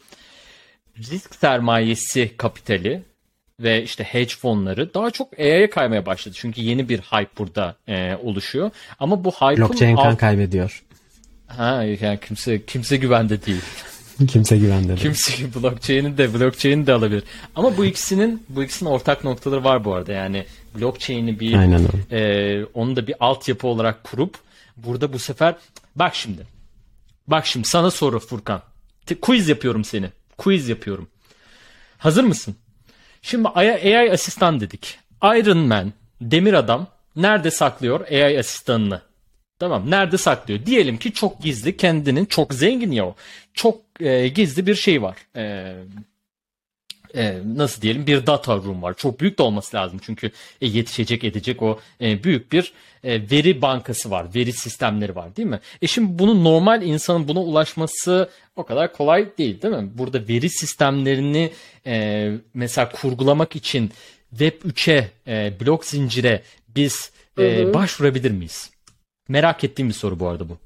risk 0.97 1.35
sermayesi 1.35 2.31
kapitali 2.37 3.03
ve 3.59 3.83
işte 3.83 4.03
hedge 4.03 4.33
fonları 4.35 4.93
daha 4.93 5.11
çok 5.11 5.39
AI'ye 5.39 5.69
kaymaya 5.69 6.05
başladı. 6.05 6.35
Çünkü 6.39 6.61
yeni 6.61 6.89
bir 6.89 6.99
hype 6.99 7.29
burada 7.37 7.75
e, 7.87 8.15
oluşuyor. 8.23 8.71
Ama 8.99 9.23
bu 9.23 9.31
hype'ın 9.31 9.57
Blockchain 9.57 9.95
kan 9.95 10.05
alt- 10.05 10.17
kaybediyor. 10.17 10.83
ha 11.47 11.83
yani 11.83 12.19
kimse 12.27 12.65
kimse 12.65 12.97
güvende 12.97 13.45
değil. 13.45 13.61
Kimse 14.27 14.57
güvende 14.57 14.87
değil. 14.87 14.99
Kimse 14.99 15.53
blockchain'i 15.55 16.17
de 16.17 16.33
blockchain'i 16.33 16.87
de 16.87 16.93
alabilir. 16.93 17.23
Ama 17.55 17.77
bu 17.77 17.85
ikisinin 17.85 18.43
bu 18.49 18.63
ikisinin 18.63 18.89
ortak 18.89 19.23
noktaları 19.23 19.63
var 19.63 19.85
bu 19.85 19.93
arada. 19.93 20.11
Yani 20.11 20.45
blockchain'i 20.75 21.39
bir 21.39 21.53
Aynen 21.53 21.87
e, 22.11 22.65
onu 22.73 22.95
da 22.95 23.07
bir 23.07 23.15
altyapı 23.19 23.67
olarak 23.67 24.03
kurup 24.03 24.37
burada 24.77 25.13
bu 25.13 25.19
sefer 25.19 25.55
bak 25.95 26.15
şimdi. 26.15 26.41
Bak 27.27 27.45
şimdi 27.45 27.67
sana 27.67 27.91
soru 27.91 28.19
Furkan. 28.19 28.61
Te- 29.05 29.15
Quiz 29.19 29.49
yapıyorum 29.49 29.83
seni. 29.83 30.09
Quiz 30.37 30.69
yapıyorum. 30.69 31.09
Hazır 31.97 32.23
mısın? 32.23 32.55
Şimdi 33.21 33.47
AI, 33.47 34.11
asistan 34.11 34.59
dedik. 34.59 34.99
Iron 35.23 35.57
Man, 35.57 35.93
demir 36.21 36.53
adam 36.53 36.87
nerede 37.15 37.51
saklıyor 37.51 38.07
AI 38.11 38.39
asistanını? 38.39 39.01
Tamam 39.59 39.91
nerede 39.91 40.17
saklıyor? 40.17 40.65
Diyelim 40.65 40.97
ki 40.97 41.13
çok 41.13 41.41
gizli 41.41 41.77
kendinin 41.77 42.25
çok 42.25 42.53
zengin 42.53 42.91
ya 42.91 43.05
o. 43.05 43.15
Çok 43.53 43.81
e, 43.99 44.27
gizli 44.27 44.67
bir 44.67 44.75
şey 44.75 45.01
var. 45.01 45.17
E, 45.35 45.75
e, 47.15 47.37
nasıl 47.55 47.81
diyelim 47.81 48.07
bir 48.07 48.25
data 48.25 48.55
room 48.55 48.83
var. 48.83 48.93
Çok 48.93 49.19
büyük 49.19 49.39
de 49.39 49.43
olması 49.43 49.77
lazım 49.77 49.99
çünkü 50.03 50.31
e, 50.61 50.67
yetişecek 50.67 51.23
edecek 51.23 51.61
o 51.61 51.79
e, 52.01 52.23
büyük 52.23 52.51
bir 52.51 52.73
e, 53.03 53.31
veri 53.31 53.61
bankası 53.61 54.11
var. 54.11 54.27
Veri 54.35 54.53
sistemleri 54.53 55.15
var 55.15 55.35
değil 55.35 55.47
mi? 55.47 55.59
E 55.81 55.87
şimdi 55.87 56.19
bunun 56.19 56.43
normal 56.43 56.81
insanın 56.81 57.27
buna 57.27 57.39
ulaşması 57.39 58.29
o 58.55 58.65
kadar 58.65 58.93
kolay 58.93 59.37
değil 59.37 59.61
değil 59.61 59.73
mi? 59.73 59.89
Burada 59.95 60.27
veri 60.27 60.49
sistemlerini 60.49 61.51
e, 61.85 62.31
mesela 62.53 62.89
kurgulamak 62.89 63.55
için 63.55 63.91
Web 64.29 64.61
3'e 64.61 65.11
e, 65.27 65.59
blok 65.59 65.85
zincire 65.85 66.43
biz 66.75 67.11
e, 67.39 67.73
başvurabilir 67.73 68.31
miyiz? 68.31 68.71
Merak 69.27 69.63
ettiğim 69.63 69.89
bir 69.89 69.93
soru 69.93 70.19
bu 70.19 70.27
arada 70.27 70.49
bu. 70.49 70.57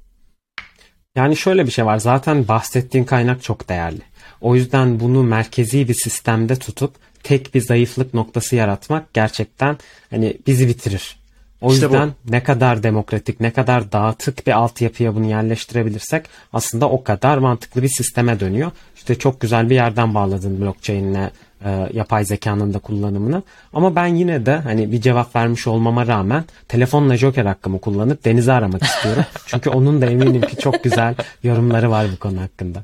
Yani 1.16 1.36
şöyle 1.36 1.66
bir 1.66 1.72
şey 1.72 1.86
var. 1.86 1.98
Zaten 1.98 2.48
bahsettiğin 2.48 3.06
kaynak 3.06 3.44
çok 3.44 3.70
değerli. 3.70 4.02
O 4.42 4.56
yüzden 4.56 5.00
bunu 5.00 5.24
merkezi 5.24 5.88
bir 5.88 5.94
sistemde 5.94 6.56
tutup 6.56 6.96
tek 7.24 7.56
bir 7.56 7.62
zayıflık 7.62 8.14
noktası 8.14 8.56
yaratmak 8.56 9.14
gerçekten 9.14 9.78
hani 10.10 10.38
bizi 10.48 10.68
bitirir. 10.68 11.18
O 11.62 11.74
İşte 11.74 11.90
bu. 11.90 11.94
yüzden 11.94 12.14
ne 12.30 12.44
kadar 12.44 12.84
demokratik, 12.84 13.40
ne 13.40 13.52
kadar 13.52 13.92
dağıtık 13.92 14.48
bir 14.48 14.52
altyapıya 14.52 15.16
bunu 15.16 15.26
yerleştirebilirsek 15.26 16.26
aslında 16.54 16.90
o 16.90 17.04
kadar 17.04 17.38
mantıklı 17.38 17.84
bir 17.84 17.88
sisteme 17.88 18.40
dönüyor. 18.40 18.72
İşte 18.96 19.16
çok 19.16 19.42
güzel 19.42 19.70
bir 19.70 19.76
yerden 19.76 20.16
bağladın 20.16 20.62
blockchain'le 20.62 21.30
e, 21.66 21.90
yapay 21.94 22.26
zekanın 22.26 22.74
da 22.74 22.80
kullanımını. 22.80 23.44
Ama 23.74 23.96
ben 23.96 24.06
yine 24.08 24.46
de 24.46 24.56
hani 24.56 24.92
bir 24.92 25.02
cevap 25.02 25.36
vermiş 25.36 25.68
olmama 25.68 26.08
rağmen 26.08 26.44
telefonla 26.68 27.18
Joker 27.18 27.46
hakkımı 27.46 27.80
kullanıp 27.80 28.26
Deniz'i 28.26 28.52
aramak 28.52 28.84
istiyorum. 28.84 29.24
Çünkü 29.46 29.70
onun 29.70 30.02
da 30.02 30.06
eminim 30.06 30.42
ki 30.42 30.58
çok 30.58 30.84
güzel 30.84 31.16
yorumları 31.44 31.92
var 31.92 32.08
bu 32.14 32.20
konu 32.20 32.42
hakkında. 32.42 32.84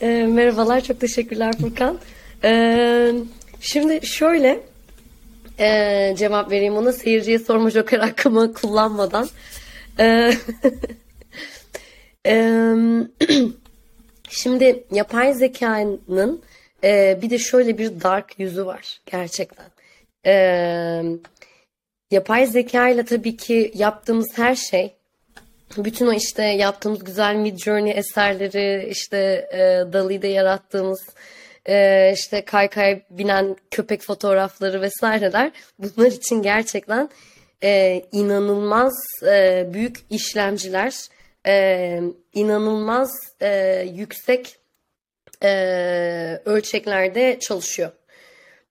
E, 0.00 0.06
merhabalar, 0.26 0.80
çok 0.80 1.00
teşekkürler 1.00 1.54
Furkan. 1.60 1.98
E, 2.44 3.12
şimdi 3.60 4.06
şöyle 4.06 4.60
e, 5.58 6.14
cevap 6.18 6.50
vereyim 6.50 6.76
ona. 6.76 6.92
Seyirciye 6.92 7.38
sorma 7.38 7.70
joker 7.70 7.98
hakkımı 7.98 8.54
kullanmadan. 8.54 9.28
E, 10.00 10.32
e, 12.26 12.74
şimdi 14.28 14.84
yapay 14.92 15.34
zekanın 15.34 16.42
e, 16.84 17.18
bir 17.22 17.30
de 17.30 17.38
şöyle 17.38 17.78
bir 17.78 18.00
dark 18.00 18.38
yüzü 18.38 18.66
var 18.66 19.00
gerçekten. 19.06 19.66
E, 20.26 21.02
yapay 22.10 22.46
zeka 22.46 22.88
ile 22.88 23.04
tabii 23.04 23.36
ki 23.36 23.72
yaptığımız 23.74 24.38
her 24.38 24.54
şey 24.54 24.97
bütün 25.76 26.06
o 26.06 26.12
işte 26.12 26.44
yaptığımız 26.44 27.04
güzel 27.04 27.34
Mid 27.34 27.58
Journey 27.58 27.92
eserleri, 27.98 28.88
işte 28.90 29.48
e, 29.52 29.92
DALL-E'de 29.92 30.28
yarattığımız 30.28 31.00
e, 31.68 32.10
işte 32.14 32.44
kaykay 32.44 33.02
binen 33.10 33.56
köpek 33.70 34.02
fotoğrafları 34.02 34.82
vesaireler 34.82 35.50
bunlar 35.78 36.12
için 36.12 36.42
gerçekten 36.42 37.10
e, 37.62 38.02
inanılmaz 38.12 38.94
e, 39.26 39.66
büyük 39.72 39.96
işlemciler, 40.10 40.94
e, 41.46 42.00
inanılmaz 42.34 43.10
e, 43.40 43.82
yüksek 43.94 44.56
e, 45.42 45.48
ölçeklerde 46.44 47.38
çalışıyor. 47.40 47.90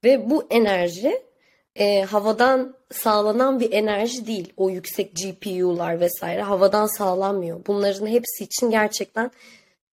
Ve 0.03 0.29
bu 0.29 0.47
enerji 0.49 1.21
e, 1.75 2.01
havadan 2.01 2.76
sağlanan 2.91 3.59
bir 3.59 3.71
enerji 3.71 4.27
değil. 4.27 4.53
O 4.57 4.69
yüksek 4.69 5.15
GPU'lar 5.15 5.99
vesaire 5.99 6.41
havadan 6.41 6.97
sağlanmıyor. 6.97 7.65
Bunların 7.67 8.07
hepsi 8.07 8.43
için 8.43 8.71
gerçekten 8.71 9.31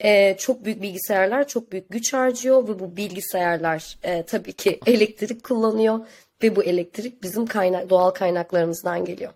e, 0.00 0.36
çok 0.36 0.64
büyük 0.64 0.82
bilgisayarlar 0.82 1.48
çok 1.48 1.72
büyük 1.72 1.90
güç 1.90 2.12
harcıyor 2.12 2.68
ve 2.68 2.78
bu 2.78 2.96
bilgisayarlar 2.96 3.98
e, 4.02 4.22
tabii 4.22 4.52
ki 4.52 4.80
elektrik 4.86 5.44
kullanıyor 5.44 6.06
ve 6.42 6.56
bu 6.56 6.64
elektrik 6.64 7.22
bizim 7.22 7.46
kaynak 7.46 7.90
doğal 7.90 8.10
kaynaklarımızdan 8.10 9.04
geliyor. 9.04 9.32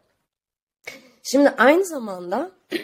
Şimdi 1.23 1.49
aynı 1.49 1.85
zamanda 1.85 2.51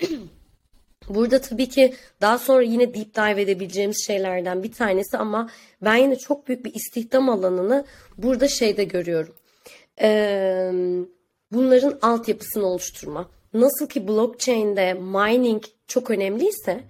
Burada 1.08 1.40
tabii 1.40 1.68
ki 1.68 1.94
daha 2.20 2.38
sonra 2.38 2.62
yine 2.62 2.94
deep 2.94 3.14
dive 3.14 3.42
edebileceğimiz 3.42 4.06
şeylerden 4.06 4.62
bir 4.62 4.72
tanesi 4.72 5.18
ama 5.18 5.50
ben 5.82 5.96
yine 5.96 6.16
çok 6.16 6.48
büyük 6.48 6.64
bir 6.64 6.74
istihdam 6.74 7.28
alanını 7.28 7.84
burada 8.18 8.48
şeyde 8.48 8.84
görüyorum. 8.84 9.34
Ee, 10.00 10.72
bunların 11.52 11.98
altyapısını 12.02 12.66
oluşturma. 12.66 13.30
Nasıl 13.54 13.88
ki 13.88 14.08
blockchain'de 14.08 14.94
mining 14.94 15.64
çok 15.88 16.10
önemliyse 16.10 16.80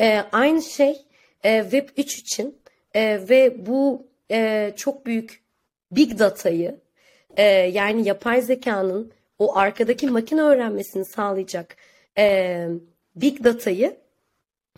e, 0.00 0.24
aynı 0.32 0.62
şey 0.62 1.04
e, 1.44 1.62
Web 1.62 1.88
3 1.96 2.18
için 2.18 2.58
e, 2.94 3.28
ve 3.28 3.66
bu 3.66 4.06
e, 4.30 4.72
çok 4.76 5.06
büyük 5.06 5.42
big 5.92 6.18
data'yı 6.18 6.80
e, 7.36 7.42
yani 7.52 8.08
yapay 8.08 8.42
zekanın 8.42 9.12
o 9.38 9.56
arkadaki 9.56 10.06
makine 10.06 10.42
öğrenmesini 10.42 11.04
sağlayacak 11.04 11.76
e, 12.18 12.68
big 13.16 13.44
data'yı 13.44 13.96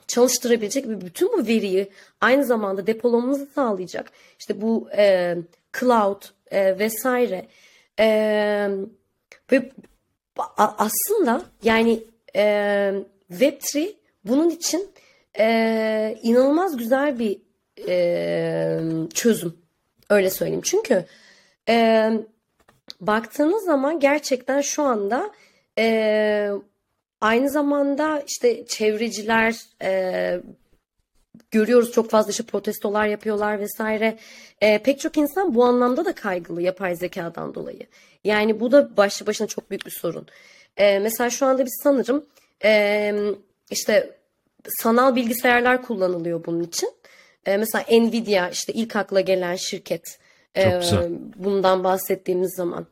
çalıştırabilecek 0.06 0.88
ve 0.88 1.00
bütün 1.00 1.32
bu 1.32 1.46
veriyi 1.46 1.90
aynı 2.20 2.44
zamanda 2.44 2.86
depolamamızı 2.86 3.46
sağlayacak. 3.46 4.12
İşte 4.38 4.60
bu 4.60 4.88
e, 4.96 5.36
cloud 5.80 6.22
e, 6.50 6.78
vesaire 6.78 7.46
e, 8.00 8.06
ve 9.52 9.70
aslında 10.56 11.42
yani 11.62 12.02
e, 12.36 12.42
Web3 13.30 13.94
bunun 14.24 14.50
için 14.50 14.90
e, 15.38 16.18
inanılmaz 16.22 16.76
güzel 16.76 17.18
bir 17.18 17.40
e, 17.88 18.80
çözüm. 19.14 19.58
Öyle 20.10 20.30
söyleyeyim. 20.30 20.62
Çünkü 20.64 21.04
e, 21.68 22.10
baktığınız 23.00 23.64
zaman 23.64 24.00
gerçekten 24.00 24.60
şu 24.60 24.82
anda 24.82 25.30
e, 25.78 26.50
Aynı 27.20 27.50
zamanda 27.50 28.22
işte 28.26 28.66
çevreciler 28.66 29.56
e, 29.82 30.40
görüyoruz 31.50 31.92
çok 31.92 32.10
fazla 32.10 32.30
işte 32.30 32.42
protestolar 32.42 33.06
yapıyorlar 33.06 33.60
vesaire. 33.60 34.18
E, 34.60 34.78
pek 34.78 35.00
çok 35.00 35.16
insan 35.16 35.54
bu 35.54 35.64
anlamda 35.64 36.04
da 36.04 36.14
kaygılı 36.14 36.62
yapay 36.62 36.96
zekadan 36.96 37.54
dolayı. 37.54 37.86
Yani 38.24 38.60
bu 38.60 38.72
da 38.72 38.96
başlı 38.96 39.26
başına 39.26 39.46
çok 39.46 39.70
büyük 39.70 39.86
bir 39.86 39.90
sorun. 39.90 40.26
E, 40.76 40.98
mesela 40.98 41.30
şu 41.30 41.46
anda 41.46 41.64
biz 41.64 41.80
sanırım 41.82 42.26
e, 42.64 43.14
işte 43.70 44.18
sanal 44.68 45.16
bilgisayarlar 45.16 45.82
kullanılıyor 45.82 46.44
bunun 46.44 46.62
için. 46.62 46.92
E, 47.46 47.56
mesela 47.56 47.84
Nvidia 47.90 48.48
işte 48.48 48.72
ilk 48.72 48.96
akla 48.96 49.20
gelen 49.20 49.56
şirket. 49.56 50.18
E, 50.56 50.80
bundan 51.36 51.84
bahsettiğimiz 51.84 52.54
zaman. 52.56 52.86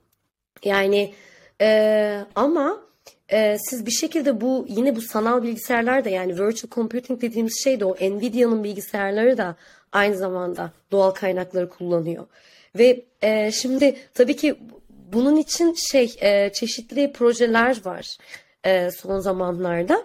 Yani 0.65 1.15
e, 1.61 2.21
ama 2.35 2.88
e, 3.33 3.57
siz 3.59 3.87
bir 3.87 3.91
şekilde 3.91 4.41
bu 4.41 4.67
yine 4.69 4.97
bu 4.97 5.01
sanal 5.01 5.43
bilgisayarlar 5.43 6.05
da 6.05 6.09
yani 6.09 6.33
virtual 6.33 6.71
computing 6.71 7.21
dediğimiz 7.21 7.65
şey 7.65 7.81
de 7.81 7.85
o 7.85 7.95
Nvidia'nın 7.95 8.65
bilgisayarları 8.65 9.39
da 9.39 9.57
aynı 9.93 10.17
zamanda 10.17 10.73
doğal 10.91 11.11
kaynakları 11.11 11.69
kullanıyor. 11.69 12.27
Ve 12.79 13.05
e, 13.23 13.53
şimdi 13.53 13.97
tabii 14.15 14.37
ki 14.37 14.55
bunun 15.13 15.37
için 15.37 15.75
şey 15.91 16.17
e, 16.21 16.53
çeşitli 16.53 17.13
projeler 17.13 17.85
var 17.85 18.17
e, 18.65 18.91
son 18.91 19.19
zamanlarda. 19.19 20.05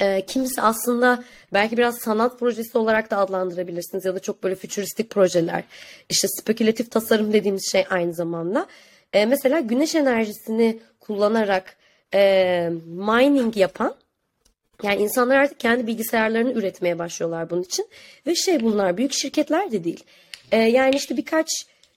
E, 0.00 0.26
kimisi 0.26 0.62
aslında 0.62 1.24
belki 1.52 1.76
biraz 1.76 1.98
sanat 1.98 2.38
projesi 2.38 2.78
olarak 2.78 3.10
da 3.10 3.18
adlandırabilirsiniz 3.18 4.04
ya 4.04 4.14
da 4.14 4.18
çok 4.18 4.42
böyle 4.42 4.54
fütüristik 4.54 5.10
projeler. 5.10 5.64
İşte 6.08 6.28
spekülatif 6.28 6.90
tasarım 6.90 7.32
dediğimiz 7.32 7.72
şey 7.72 7.84
aynı 7.90 8.14
zamanda. 8.14 8.66
E, 9.12 9.26
mesela 9.26 9.60
güneş 9.60 9.94
enerjisini 9.94 10.80
kullanarak 11.00 11.76
e, 12.14 12.70
mining 12.86 13.56
yapan 13.56 13.94
yani 14.82 15.02
insanlar 15.02 15.36
artık 15.36 15.60
kendi 15.60 15.86
bilgisayarlarını 15.86 16.52
üretmeye 16.52 16.98
başlıyorlar 16.98 17.50
bunun 17.50 17.62
için. 17.62 17.88
Ve 18.26 18.34
şey 18.34 18.60
bunlar 18.60 18.96
büyük 18.96 19.12
şirketler 19.12 19.72
de 19.72 19.84
değil. 19.84 20.04
E, 20.52 20.56
yani 20.56 20.96
işte 20.96 21.16
birkaç 21.16 21.48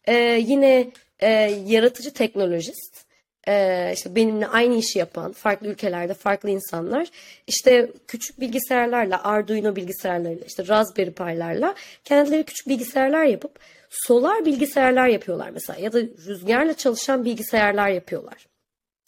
e, 0.06 0.16
yine 0.48 0.92
e, 1.20 1.30
yaratıcı 1.66 2.14
teknolojist 2.14 3.06
e, 3.48 3.92
işte 3.94 4.16
benimle 4.16 4.48
aynı 4.48 4.76
işi 4.76 5.00
yapan 5.00 5.32
farklı 5.32 5.68
ülkelerde 5.68 6.14
farklı 6.14 6.50
insanlar 6.50 7.08
işte 7.48 7.92
küçük 8.08 8.40
bilgisayarlarla 8.40 9.24
Arduino 9.24 9.76
bilgisayarlarıyla 9.76 10.46
işte 10.46 10.68
Raspberry 10.68 11.12
Pi'larla 11.12 11.76
kendileri 12.06 12.44
küçük 12.44 12.68
bilgisayarlar 12.68 13.24
yapıp 13.24 13.60
solar 13.90 14.46
bilgisayarlar 14.46 15.08
yapıyorlar 15.08 15.50
mesela 15.50 15.80
ya 15.80 15.94
da 15.94 16.00
rüzgarla 16.02 16.74
çalışan 16.74 17.26
bilgisayarlar 17.26 17.90
yapıyorlar. 17.90 18.48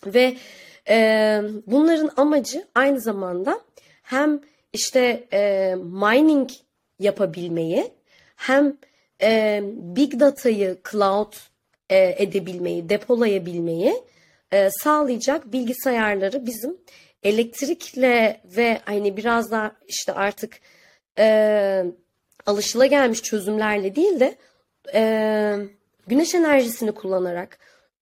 Ve 0.05 0.35
e, 0.89 1.41
bunların 1.67 2.09
amacı 2.17 2.67
aynı 2.75 3.01
zamanda 3.01 3.61
hem 4.03 4.41
işte 4.73 5.27
e, 5.33 5.75
mining 5.75 6.49
yapabilmeyi 6.99 7.91
hem 8.35 8.77
e, 9.21 9.61
big 9.65 10.19
data'yı 10.19 10.77
cloud 10.91 11.33
e, 11.89 12.23
edebilmeyi, 12.23 12.89
depolayabilmeyi 12.89 14.03
e, 14.51 14.69
sağlayacak 14.69 15.53
bilgisayarları 15.53 16.45
bizim 16.45 16.77
elektrikle 17.23 18.41
ve 18.45 18.81
hani 18.85 19.17
biraz 19.17 19.51
daha 19.51 19.71
işte 19.87 20.13
artık 20.13 20.59
e, 21.19 21.85
alışılagelmiş 22.45 23.23
çözümlerle 23.23 23.95
değil 23.95 24.19
de 24.19 24.35
e, 24.93 25.55
güneş 26.07 26.35
enerjisini 26.35 26.91
kullanarak, 26.91 27.57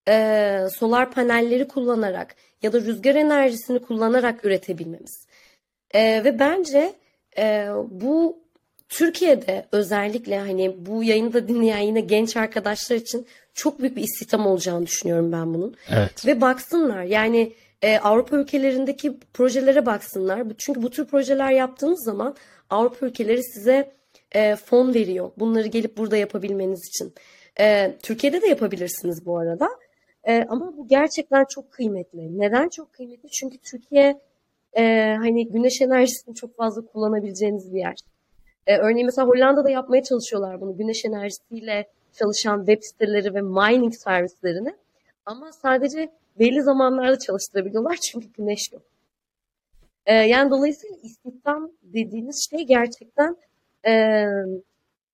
e, 0.08 0.68
solar 0.78 1.12
panelleri 1.12 1.68
kullanarak 1.68 2.36
ya 2.62 2.74
da 2.74 2.82
rüzgar 2.82 3.16
enerjisini 3.16 3.80
kullanarak 3.80 4.46
üretebilmemiz. 4.46 5.28
E, 5.94 6.24
ve 6.24 6.40
bence 6.40 6.94
e, 7.38 7.68
bu 7.90 8.40
Türkiye'de 8.90 9.66
özellikle 9.72 10.40
hani 10.40 10.86
bu 10.86 11.04
yayını 11.04 11.34
da 11.34 11.48
dinleyen 11.48 11.80
yine 11.80 12.02
genç 12.02 12.38
arkadaşlar 12.38 12.96
için 12.96 13.28
çok 13.54 13.80
büyük 13.80 13.96
bir 13.96 14.04
istihdam 14.04 14.48
olacağını 14.48 14.86
düşünüyorum 14.86 15.32
ben 15.32 15.54
bunun. 15.54 15.76
Evet. 15.90 16.26
Ve 16.26 16.42
baksınlar 16.42 17.04
yani 17.04 17.54
e, 17.82 17.98
Avrupa 17.98 18.38
ülkelerindeki 18.38 19.18
projelere 19.34 19.86
baksınlar. 19.86 20.44
Çünkü 20.58 20.82
bu 20.82 20.90
tür 20.90 21.06
projeler 21.06 21.52
yaptığınız 21.52 22.06
zaman 22.06 22.36
Avrupa 22.70 23.06
ülkeleri 23.06 23.44
size 23.44 23.92
e, 24.32 24.56
fon 24.56 24.94
veriyor. 24.94 25.32
Bunları 25.38 25.68
gelip 25.68 25.98
burada 25.98 26.18
yapabilmeniz 26.18 26.88
için. 26.88 27.14
E, 27.60 27.96
Türkiye'de 28.04 28.42
de 28.42 28.48
yapabilirsiniz 28.48 29.26
bu 29.26 29.38
arada. 29.38 29.70
E, 30.24 30.44
ama 30.50 30.78
bu 30.78 30.88
gerçekten 30.88 31.46
çok 31.46 31.72
kıymetli. 31.72 32.40
Neden 32.40 32.70
çok 32.70 32.94
kıymetli? 32.94 33.30
Çünkü 33.30 33.58
Türkiye 33.58 34.20
e, 34.78 35.16
hani 35.20 35.48
güneş 35.48 35.82
enerjisini 35.82 36.36
çok 36.36 36.56
fazla 36.56 36.86
kullanabileceğiniz 36.86 37.74
bir 37.74 37.80
yer. 37.80 37.96
E, 38.68 38.78
örneğin 38.78 39.06
mesela 39.06 39.28
Hollanda'da 39.28 39.70
yapmaya 39.70 40.04
çalışıyorlar 40.04 40.62
bunu. 40.62 40.78
Güneş 40.78 41.06
enerjisiyle 41.06 41.88
çalışan 42.14 42.66
web 42.66 42.84
siteleri 42.84 43.34
ve 43.34 43.42
mining 43.42 43.94
servislerini. 43.94 44.76
Ama 45.26 45.52
sadece 45.52 46.12
belli 46.40 46.62
zamanlarda 46.62 47.20
çalıştırabiliyorlar 47.20 47.96
çünkü 48.12 48.28
güneş 48.38 48.72
yok. 48.74 48.82
E, 50.06 50.14
yani 50.14 50.52
dolayısıyla 50.52 50.96
istihdam 51.04 51.72
dediğiniz 51.84 52.48
şey 52.52 52.66
gerçekten 52.66 53.38
e, 53.88 54.26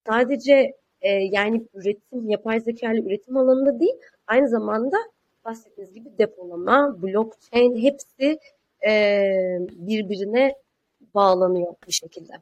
sadece 0.07 0.73
e, 1.01 1.09
yani 1.11 1.65
üretim, 1.73 2.29
yapay 2.29 2.59
zeka 2.59 2.91
ile 2.93 3.01
üretim 3.01 3.37
alanında 3.37 3.79
değil, 3.79 3.95
Aynı 4.27 4.49
zamanda 4.49 4.97
bahsettiğiniz 5.45 5.93
gibi 5.93 6.17
depolama, 6.17 7.01
blockchain 7.01 7.75
hepsi 7.75 8.39
e, 8.87 9.31
birbirine 9.71 10.55
bağlanıyor 11.13 11.73
bir 11.87 11.93
şekilde. 11.93 12.33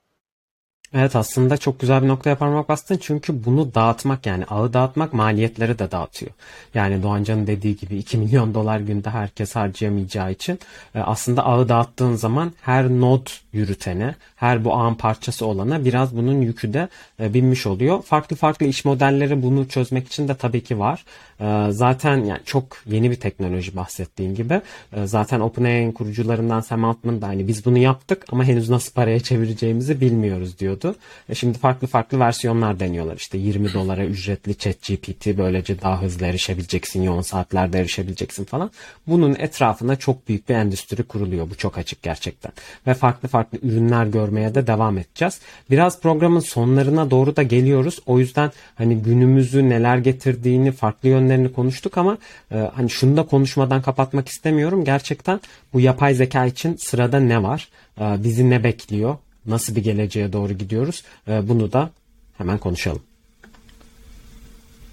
Evet 0.98 1.16
aslında 1.16 1.58
çok 1.58 1.80
güzel 1.80 2.04
bir 2.04 2.08
noktaya 2.08 2.36
parmak 2.36 2.70
bastın 2.70 2.98
çünkü 3.02 3.46
bunu 3.46 3.74
dağıtmak 3.76 4.26
yani 4.26 4.46
ağı 4.46 4.74
dağıtmak 4.74 5.14
maliyetleri 5.14 5.80
de 5.80 5.92
dağıtıyor. 5.92 6.32
Yani 6.74 7.04
Doğancan'ın 7.04 7.48
dediği 7.48 7.78
gibi 7.78 7.98
2 7.98 8.18
milyon 8.26 8.54
dolar 8.54 8.80
günde 8.80 9.10
herkes 9.10 9.56
harcayamayacağı 9.56 10.32
için 10.32 10.60
e, 10.96 11.00
aslında 11.00 11.46
ağı 11.46 11.70
dağıttığın 11.70 12.16
zaman 12.16 12.52
her 12.62 12.90
node 12.90 13.30
yürütene, 13.54 14.16
her 14.36 14.66
bu 14.66 14.74
ağın 14.74 14.96
parçası 14.96 15.46
olana 15.46 15.86
biraz 15.86 16.18
bunun 16.18 16.42
yükü 16.42 16.74
de 16.74 16.88
e, 17.20 17.34
binmiş 17.34 17.68
oluyor. 17.68 18.02
Farklı 18.02 18.36
farklı 18.36 18.66
iş 18.66 18.86
modelleri 18.86 19.44
bunu 19.44 19.68
çözmek 19.68 20.08
için 20.08 20.28
de 20.28 20.36
tabii 20.36 20.64
ki 20.64 20.80
var. 20.80 21.06
E, 21.40 21.72
zaten 21.72 22.18
yani 22.18 22.42
çok 22.46 22.78
yeni 22.86 23.12
bir 23.12 23.20
teknoloji 23.20 23.76
bahsettiğin 23.76 24.36
gibi. 24.36 24.62
Zaten 25.04 25.40
OpenAI'nin 25.40 25.92
kurucularından 25.92 26.62
Sam 26.62 26.86
Altman 26.86 27.22
da 27.22 27.28
hani 27.28 27.48
biz 27.48 27.66
bunu 27.66 27.78
yaptık 27.78 28.26
ama 28.32 28.44
henüz 28.44 28.70
nasıl 28.70 28.94
paraya 28.94 29.20
çevireceğimizi 29.20 30.02
bilmiyoruz 30.02 30.60
diyordu 30.60 30.85
oluyordu. 30.86 31.00
E 31.30 31.36
şimdi 31.36 31.58
farklı 31.58 31.88
farklı 31.88 32.20
versiyonlar 32.20 32.80
deniyorlar. 32.80 33.16
İşte 33.16 33.38
20 33.38 33.74
dolara 33.74 34.06
ücretli 34.06 34.58
chat 34.58 34.82
GPT 34.82 35.38
böylece 35.38 35.82
daha 35.82 36.02
hızlı 36.02 36.26
erişebileceksin, 36.26 37.04
yoğun 37.04 37.22
saatlerde 37.22 37.80
erişebileceksin 37.80 38.46
falan. 38.46 38.72
Bunun 39.08 39.36
etrafında 39.36 39.96
çok 39.96 40.28
büyük 40.28 40.50
bir 40.50 40.56
endüstri 40.56 41.04
kuruluyor. 41.04 41.50
Bu 41.50 41.56
çok 41.56 41.78
açık 41.78 42.04
gerçekten. 42.04 42.52
Ve 42.88 42.94
farklı 42.94 43.28
farklı 43.28 43.58
ürünler 43.62 44.06
görmeye 44.06 44.56
de 44.56 44.68
devam 44.68 44.98
edeceğiz. 44.98 45.40
Biraz 45.70 46.02
programın 46.02 46.40
sonlarına 46.40 47.12
doğru 47.12 47.36
da 47.36 47.44
geliyoruz. 47.44 48.00
O 48.06 48.20
yüzden 48.20 48.52
hani 48.76 48.98
günümüzü 48.98 49.70
neler 49.70 49.98
getirdiğini, 49.98 50.72
farklı 50.72 51.10
yönlerini 51.10 51.54
konuştuk 51.54 51.98
ama 51.98 52.18
e, 52.52 52.58
hani 52.76 52.90
şunu 52.90 53.18
da 53.18 53.24
konuşmadan 53.24 53.82
kapatmak 53.82 54.28
istemiyorum. 54.28 54.86
Gerçekten 54.86 55.40
bu 55.74 55.80
yapay 55.80 56.14
zeka 56.14 56.46
için 56.46 56.76
sırada 56.76 57.20
ne 57.20 57.44
var? 57.44 57.70
E, 58.00 58.24
bizi 58.24 58.50
ne 58.50 58.64
bekliyor? 58.64 59.18
Nasıl 59.48 59.76
bir 59.76 59.84
geleceğe 59.84 60.34
doğru 60.34 60.54
gidiyoruz? 60.54 61.04
E, 61.28 61.48
bunu 61.50 61.72
da 61.72 61.90
hemen 62.38 62.58
konuşalım. 62.58 63.02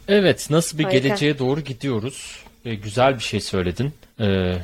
Evet, 0.08 0.46
nasıl 0.50 0.78
bir 0.78 0.84
Harika. 0.84 0.98
geleceğe 0.98 1.38
doğru 1.38 1.60
gidiyoruz? 1.60 2.42
E, 2.64 2.74
güzel 2.74 3.14
bir 3.14 3.22
şey 3.22 3.40
söyledin. 3.40 3.92
E, 4.20 4.56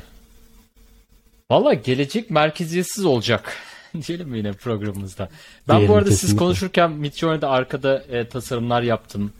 Valla 1.50 1.74
gelecek 1.74 2.30
merkeziyetsiz 2.30 3.04
olacak 3.04 3.56
diyelim 4.06 4.34
yine 4.34 4.52
programımızda. 4.52 5.28
Ben 5.68 5.76
Diyelim, 5.76 5.88
bu 5.88 5.96
arada 5.96 6.08
kesinlikle. 6.08 6.28
siz 6.28 6.36
konuşurken 6.38 6.90
Midjourney'de 6.90 7.46
arkada 7.46 7.98
e, 7.98 8.28
tasarımlar 8.28 8.82
yaptım. 8.82 9.32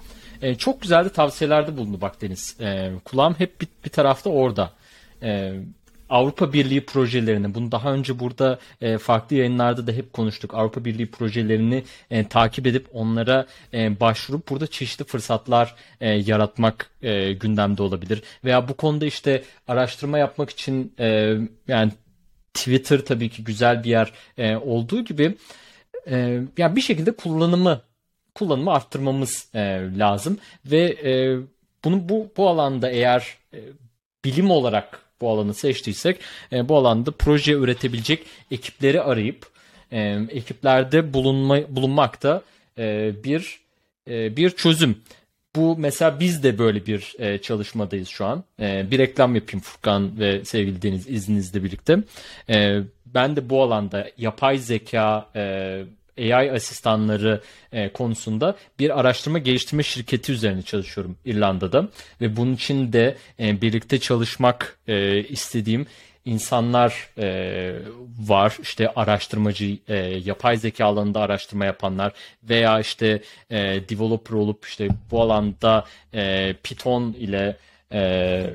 E, 0.43 0.55
çok 0.55 0.83
güzel 0.83 1.05
de 1.05 1.09
tavsiyelerde 1.09 1.77
bulundu 1.77 2.01
bak 2.01 2.23
Deniz. 2.23 2.57
E, 2.61 2.91
kulağım 3.05 3.35
hep 3.39 3.61
bir, 3.61 3.69
bir 3.85 3.91
tarafta 3.91 4.31
orada. 4.31 4.73
E, 5.23 5.53
Avrupa 6.09 6.53
Birliği 6.53 6.87
projelerini, 6.87 7.55
bunu 7.55 7.73
daha 7.73 7.93
önce 7.93 8.19
burada 8.19 8.59
e, 8.81 8.99
farklı 8.99 9.37
yayınlarda 9.37 9.87
da 9.87 9.93
hep 9.93 10.13
konuştuk. 10.13 10.55
Avrupa 10.55 10.85
Birliği 10.85 11.11
projelerini 11.11 11.85
e, 12.11 12.29
takip 12.29 12.67
edip 12.67 12.87
onlara 12.93 13.47
e, 13.75 14.01
başvurup 14.01 14.49
burada 14.49 14.67
çeşitli 14.67 15.05
fırsatlar 15.05 15.75
e, 16.01 16.11
yaratmak 16.11 16.91
e, 17.03 17.33
gündemde 17.33 17.83
olabilir. 17.83 18.23
Veya 18.45 18.69
bu 18.69 18.75
konuda 18.75 19.07
işte 19.07 19.43
araştırma 19.69 20.19
yapmak 20.19 20.51
için 20.51 20.93
e, 20.99 21.37
yani 21.69 21.93
Twitter 22.55 23.05
tabii 23.05 23.29
ki 23.29 23.45
güzel 23.45 23.85
bir 23.85 23.91
yer 23.91 24.13
e, 24.39 24.57
olduğu 24.57 25.05
gibi 25.05 25.37
e, 26.11 26.41
yani 26.59 26.77
bir 26.77 26.81
şekilde 26.81 27.13
kullanımı 27.13 27.81
kullanımı 28.35 28.73
arttırmamız 28.73 29.49
e, 29.55 29.91
lazım 29.99 30.39
ve 30.67 30.81
e, 31.05 31.39
bunu 31.85 32.09
bu 32.09 32.33
bu 32.37 32.49
alanda 32.49 32.91
eğer 32.91 33.37
e, 33.55 33.59
bilim 34.25 34.51
olarak 34.51 35.08
bu 35.21 35.31
alanı 35.31 35.55
seçtiysek 35.55 36.21
e, 36.53 36.69
bu 36.69 36.77
alanda 36.77 37.11
proje 37.11 37.53
üretebilecek 37.53 38.23
ekipleri 38.51 39.03
arayıp 39.03 39.47
e, 39.93 40.19
ekiplerde 40.31 41.13
bulunma, 41.13 41.59
bulunmak 41.69 42.23
da 42.23 42.43
e, 42.79 43.13
bir 43.25 43.61
e, 44.11 44.37
bir 44.37 44.51
çözüm. 44.51 44.99
Bu 45.57 45.77
mesela 45.79 46.21
biz 46.21 46.43
de 46.43 46.59
böyle 46.59 46.87
bir 46.87 47.15
e, 47.19 47.39
çalışmadayız 47.39 48.09
şu 48.09 48.25
an. 48.25 48.45
E, 48.61 48.91
bir 48.91 48.99
reklam 48.99 49.35
yapayım 49.35 49.61
Furkan 49.61 50.19
ve 50.19 50.45
sevgili 50.45 50.83
Deniz 50.83 51.09
izninizle 51.09 51.65
birlikte. 51.65 51.99
E, 52.51 52.81
ben 53.07 53.37
de 53.37 53.51
bu 53.51 53.63
alanda 53.63 54.11
yapay 54.19 54.59
zeka 54.59 55.31
e, 55.37 55.83
AI 56.19 56.53
asistanları 56.53 57.41
e, 57.73 57.93
konusunda 57.93 58.57
bir 58.79 59.01
araştırma 59.01 59.39
geliştirme 59.39 59.83
şirketi 59.83 60.33
üzerine 60.33 60.63
çalışıyorum 60.63 61.17
İrlanda'da. 61.25 61.89
Ve 62.21 62.37
bunun 62.37 62.55
için 62.55 62.93
de 62.93 63.17
e, 63.41 63.61
birlikte 63.61 63.99
çalışmak 63.99 64.79
e, 64.89 65.23
istediğim 65.23 65.87
insanlar 66.25 67.09
e, 67.19 67.75
var. 68.19 68.57
İşte 68.63 68.89
araştırmacı 68.89 69.79
e, 69.89 69.97
yapay 70.25 70.57
zeka 70.57 70.85
alanında 70.85 71.21
araştırma 71.21 71.65
yapanlar 71.65 72.13
veya 72.43 72.81
işte 72.81 73.23
e, 73.51 73.59
developer 73.89 74.35
olup 74.35 74.65
işte 74.67 74.89
bu 75.11 75.23
alanda 75.23 75.85
e, 76.15 76.55
Python 76.63 77.13
ile 77.19 77.57
e, 77.93 78.51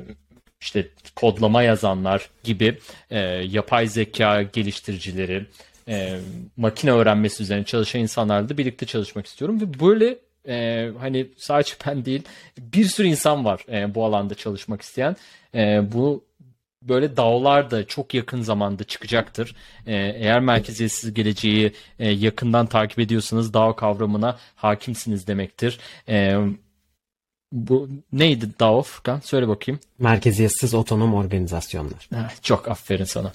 işte 0.62 0.88
kodlama 1.16 1.64
yazanlar 1.64 2.30
gibi 2.44 2.78
e, 3.10 3.20
yapay 3.50 3.88
zeka 3.88 4.42
geliştiricileri 4.42 5.46
e, 5.88 6.20
makine 6.58 6.92
öğrenmesi 6.92 7.44
üzerine 7.44 7.66
çalışan 7.66 8.02
insanlarla 8.02 8.50
da 8.50 8.58
birlikte 8.58 8.86
çalışmak 8.86 9.26
istiyorum 9.26 9.62
ve 9.62 9.80
böyle 9.80 10.18
e, 10.48 10.90
hani 11.00 11.28
sadece 11.38 11.74
ben 11.88 12.06
değil 12.06 12.22
bir 12.58 12.86
sürü 12.86 13.08
insan 13.08 13.46
var 13.46 13.66
e, 13.72 13.96
bu 13.96 14.06
alanda 14.06 14.36
çalışmak 14.36 14.82
isteyen. 14.82 15.16
E, 15.56 15.82
bu 15.94 16.24
böyle 16.82 17.18
dağlar 17.18 17.72
da 17.72 17.88
çok 17.88 18.14
yakın 18.14 18.42
zamanda 18.42 18.84
çıkacaktır. 18.84 19.56
E, 19.88 19.96
eğer 19.96 20.40
merkeziyetsiz 20.40 21.14
geleceği 21.14 21.74
e, 22.00 22.10
yakından 22.10 22.66
takip 22.66 23.00
ediyorsanız 23.00 23.54
DAO 23.54 23.76
kavramına 23.76 24.38
hakimsiniz 24.56 25.28
demektir. 25.28 25.80
E, 26.10 26.38
bu 27.54 27.90
neydi 28.14 28.50
DAO 28.60 28.82
Furkan? 28.82 29.20
Söyle 29.20 29.48
bakayım. 29.48 29.80
Merkeziyetsiz 30.00 30.74
otonom 30.74 31.14
organizasyonlar. 31.14 32.10
çok 32.42 32.68
aferin 32.68 33.04
sana 33.04 33.32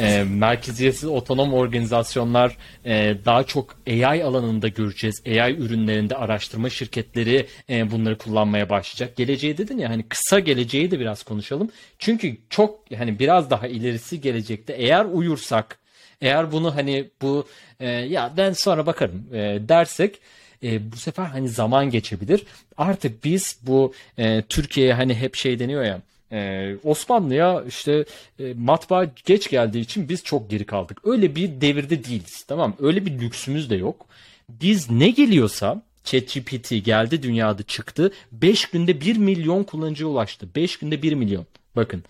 e, 0.00 0.24
merkeziyetsiz 0.24 1.08
otonom 1.08 1.54
organizasyonlar 1.54 2.56
e, 2.84 3.16
daha 3.24 3.44
çok 3.44 3.76
AI 3.88 4.24
alanında 4.24 4.68
göreceğiz. 4.68 5.22
AI 5.26 5.56
ürünlerinde 5.56 6.16
araştırma 6.16 6.70
şirketleri 6.70 7.46
e, 7.70 7.90
bunları 7.90 8.18
kullanmaya 8.18 8.70
başlayacak. 8.70 9.16
Geleceği 9.16 9.58
dedin 9.58 9.78
ya 9.78 9.90
hani 9.90 10.02
kısa 10.08 10.38
geleceği 10.38 10.90
de 10.90 11.00
biraz 11.00 11.22
konuşalım. 11.22 11.70
Çünkü 11.98 12.36
çok 12.50 12.80
hani 12.96 13.18
biraz 13.18 13.50
daha 13.50 13.66
ilerisi 13.66 14.20
gelecekte 14.20 14.72
eğer 14.72 15.04
uyursak 15.04 15.78
eğer 16.20 16.52
bunu 16.52 16.76
hani 16.76 17.10
bu 17.22 17.46
e, 17.80 17.88
ya 17.88 18.32
ben 18.36 18.52
sonra 18.52 18.86
bakarım 18.86 19.26
e, 19.32 19.68
dersek 19.68 20.20
e, 20.66 20.92
bu 20.92 20.96
sefer 20.96 21.24
hani 21.24 21.48
zaman 21.48 21.90
geçebilir. 21.90 22.42
Artık 22.76 23.24
biz 23.24 23.58
bu 23.62 23.92
e, 24.18 24.42
Türkiye'ye 24.42 24.94
hani 24.94 25.14
hep 25.14 25.34
şey 25.34 25.58
deniyor 25.58 25.84
ya 25.84 26.00
ee, 26.32 26.76
Osmanlı'ya 26.84 27.64
işte 27.68 28.04
e, 28.40 28.54
matbaa 28.54 29.04
geç 29.24 29.50
geldiği 29.50 29.80
için 29.80 30.08
biz 30.08 30.24
çok 30.24 30.50
geri 30.50 30.64
kaldık. 30.64 31.00
Öyle 31.04 31.36
bir 31.36 31.60
devirde 31.60 32.04
değiliz. 32.04 32.44
Tamam 32.48 32.76
Öyle 32.80 33.06
bir 33.06 33.20
lüksümüz 33.20 33.70
de 33.70 33.76
yok. 33.76 34.06
Biz 34.50 34.90
ne 34.90 35.10
geliyorsa 35.10 35.82
ChatGPT 36.04 36.84
geldi 36.84 37.22
dünyada 37.22 37.62
çıktı. 37.62 38.12
5 38.32 38.66
günde 38.66 39.00
1 39.00 39.16
milyon 39.16 39.64
kullanıcıya 39.64 40.08
ulaştı. 40.08 40.48
5 40.56 40.76
günde 40.78 41.02
1 41.02 41.12
milyon. 41.12 41.46
Bakın. 41.76 42.04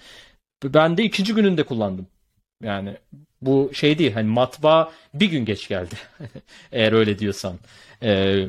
Ben 0.64 0.96
de 0.96 1.04
ikinci 1.04 1.34
gününde 1.34 1.62
kullandım. 1.62 2.06
Yani 2.62 2.96
bu 3.42 3.70
şey 3.74 3.98
değil 3.98 4.12
hani 4.12 4.28
matbaa 4.28 4.92
bir 5.14 5.26
gün 5.26 5.44
geç 5.44 5.68
geldi. 5.68 5.94
Eğer 6.72 6.92
öyle 6.92 7.18
diyorsan. 7.18 7.58
Ee, 8.02 8.46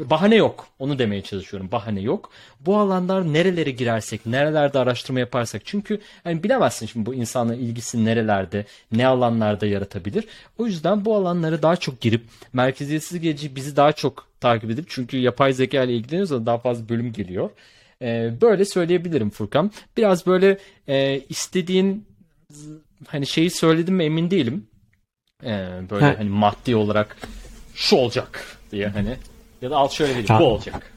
bahane 0.00 0.36
yok. 0.36 0.66
Onu 0.78 0.98
demeye 0.98 1.22
çalışıyorum. 1.22 1.72
Bahane 1.72 2.00
yok. 2.00 2.30
Bu 2.60 2.76
alanlar 2.76 3.32
nerelere 3.32 3.70
girersek, 3.70 4.26
nerelerde 4.26 4.78
araştırma 4.78 5.20
yaparsak. 5.20 5.62
Çünkü 5.64 6.00
yani 6.24 6.42
bilemezsin 6.42 6.86
şimdi 6.86 7.06
bu 7.06 7.14
insanın 7.14 7.54
ilgisi 7.54 8.04
nerelerde, 8.04 8.64
ne 8.92 9.06
alanlarda 9.06 9.66
yaratabilir. 9.66 10.24
O 10.58 10.66
yüzden 10.66 11.04
bu 11.04 11.14
alanlara 11.14 11.62
daha 11.62 11.76
çok 11.76 12.00
girip 12.00 12.24
merkeziyetsiz 12.52 13.20
geleceği 13.20 13.56
bizi 13.56 13.76
daha 13.76 13.92
çok 13.92 14.26
takip 14.40 14.70
edip 14.70 14.84
çünkü 14.88 15.16
yapay 15.16 15.52
zeka 15.52 15.82
ile 15.82 15.94
ilgileniyorsa 15.94 16.46
daha 16.46 16.58
fazla 16.58 16.88
bölüm 16.88 17.12
geliyor. 17.12 17.50
Ee, 18.02 18.32
böyle 18.40 18.64
söyleyebilirim 18.64 19.30
Furkan. 19.30 19.70
Biraz 19.96 20.26
böyle 20.26 20.58
e, 20.88 21.20
istediğin 21.28 22.04
hani 23.06 23.26
şeyi 23.26 23.50
söyledim 23.50 23.94
mi 23.94 24.04
emin 24.04 24.30
değilim. 24.30 24.66
Ee, 25.44 25.68
böyle 25.90 26.04
ha. 26.04 26.14
hani 26.18 26.30
maddi 26.30 26.76
olarak 26.76 27.16
şu 27.78 27.96
olacak 27.96 28.58
diye 28.72 28.88
hani 28.88 29.16
ya 29.62 29.70
da 29.70 29.76
al 29.76 29.88
şöyle 29.88 30.12
vereyim 30.12 30.40
bu 30.40 30.44
olacak. 30.44 30.92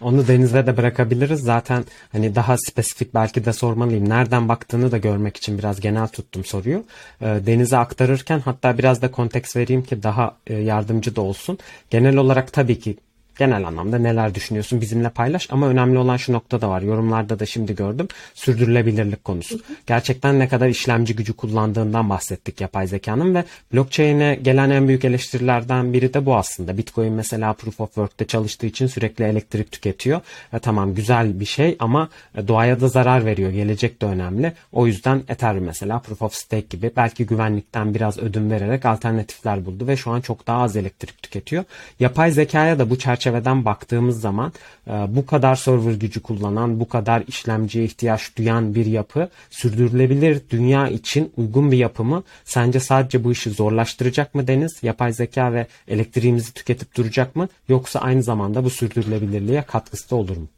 Onu 0.00 0.28
Deniz'e 0.28 0.66
de 0.66 0.76
bırakabiliriz. 0.76 1.40
Zaten 1.40 1.84
hani 2.12 2.34
daha 2.34 2.56
spesifik 2.58 3.14
belki 3.14 3.44
de 3.44 3.52
sormalıyım. 3.52 4.08
Nereden 4.08 4.48
baktığını 4.48 4.92
da 4.92 4.98
görmek 4.98 5.36
için 5.36 5.58
biraz 5.58 5.80
genel 5.80 6.08
tuttum 6.08 6.44
soruyu. 6.44 6.84
Ee, 7.20 7.26
Deniz'e 7.46 7.76
aktarırken 7.76 8.40
hatta 8.40 8.78
biraz 8.78 9.02
da 9.02 9.10
konteks 9.10 9.56
vereyim 9.56 9.82
ki 9.82 10.02
daha 10.02 10.36
e, 10.46 10.54
yardımcı 10.54 11.16
da 11.16 11.20
olsun. 11.20 11.58
Genel 11.90 12.16
olarak 12.16 12.52
tabii 12.52 12.78
ki 12.78 12.96
genel 13.38 13.66
anlamda 13.66 13.98
neler 13.98 14.34
düşünüyorsun 14.34 14.80
bizimle 14.80 15.08
paylaş 15.08 15.48
ama 15.50 15.68
önemli 15.68 15.98
olan 15.98 16.16
şu 16.16 16.32
nokta 16.32 16.60
da 16.60 16.68
var. 16.68 16.82
Yorumlarda 16.82 17.38
da 17.38 17.46
şimdi 17.46 17.74
gördüm. 17.74 18.08
Sürdürülebilirlik 18.34 19.24
konusu. 19.24 19.60
Gerçekten 19.86 20.38
ne 20.38 20.48
kadar 20.48 20.68
işlemci 20.68 21.16
gücü 21.16 21.32
kullandığından 21.32 22.10
bahsettik 22.10 22.60
yapay 22.60 22.86
zekanın 22.86 23.34
ve 23.34 23.44
blockchain'e 23.72 24.34
gelen 24.34 24.70
en 24.70 24.88
büyük 24.88 25.04
eleştirilerden 25.04 25.92
biri 25.92 26.14
de 26.14 26.26
bu 26.26 26.36
aslında. 26.36 26.78
Bitcoin 26.78 27.12
mesela 27.12 27.52
proof 27.52 27.80
of 27.80 27.88
work'te 27.88 28.26
çalıştığı 28.26 28.66
için 28.66 28.86
sürekli 28.86 29.24
elektrik 29.24 29.72
tüketiyor. 29.72 30.20
E, 30.52 30.58
tamam 30.58 30.94
güzel 30.94 31.40
bir 31.40 31.44
şey 31.44 31.76
ama 31.78 32.08
doğaya 32.48 32.80
da 32.80 32.88
zarar 32.88 33.24
veriyor. 33.24 33.50
Gelecek 33.50 34.02
de 34.02 34.06
önemli. 34.06 34.52
O 34.72 34.86
yüzden 34.86 35.22
Ethereum 35.28 35.64
mesela 35.64 35.98
proof 35.98 36.22
of 36.22 36.34
stake 36.34 36.66
gibi 36.70 36.90
belki 36.96 37.26
güvenlikten 37.26 37.94
biraz 37.94 38.18
ödün 38.18 38.50
vererek 38.50 38.84
alternatifler 38.84 39.66
buldu 39.66 39.86
ve 39.86 39.96
şu 39.96 40.10
an 40.10 40.20
çok 40.20 40.46
daha 40.46 40.62
az 40.62 40.76
elektrik 40.76 41.22
tüketiyor. 41.22 41.64
Yapay 42.00 42.30
zekaya 42.30 42.78
da 42.78 42.90
bu 42.90 42.98
çerçeveden 43.26 43.64
baktığımız 43.64 44.20
zaman 44.20 44.52
e, 44.86 44.90
bu 44.90 45.26
kadar 45.26 45.56
server 45.56 45.94
gücü 45.94 46.22
kullanan, 46.22 46.80
bu 46.80 46.88
kadar 46.88 47.22
işlemciye 47.28 47.84
ihtiyaç 47.84 48.36
duyan 48.36 48.74
bir 48.74 48.86
yapı 48.86 49.28
sürdürülebilir 49.50 50.42
dünya 50.50 50.88
için 50.88 51.32
uygun 51.36 51.72
bir 51.72 51.76
yapı 51.76 52.04
mı? 52.04 52.22
Sence 52.44 52.80
sadece 52.80 53.24
bu 53.24 53.32
işi 53.32 53.50
zorlaştıracak 53.50 54.34
mı 54.34 54.46
Deniz? 54.46 54.82
Yapay 54.82 55.12
zeka 55.12 55.52
ve 55.52 55.66
elektriğimizi 55.88 56.52
tüketip 56.52 56.96
duracak 56.96 57.36
mı? 57.36 57.48
Yoksa 57.68 58.00
aynı 58.00 58.22
zamanda 58.22 58.64
bu 58.64 58.70
sürdürülebilirliğe 58.70 59.62
katkısı 59.62 60.10
da 60.10 60.16
olur 60.16 60.36
mu? 60.36 60.48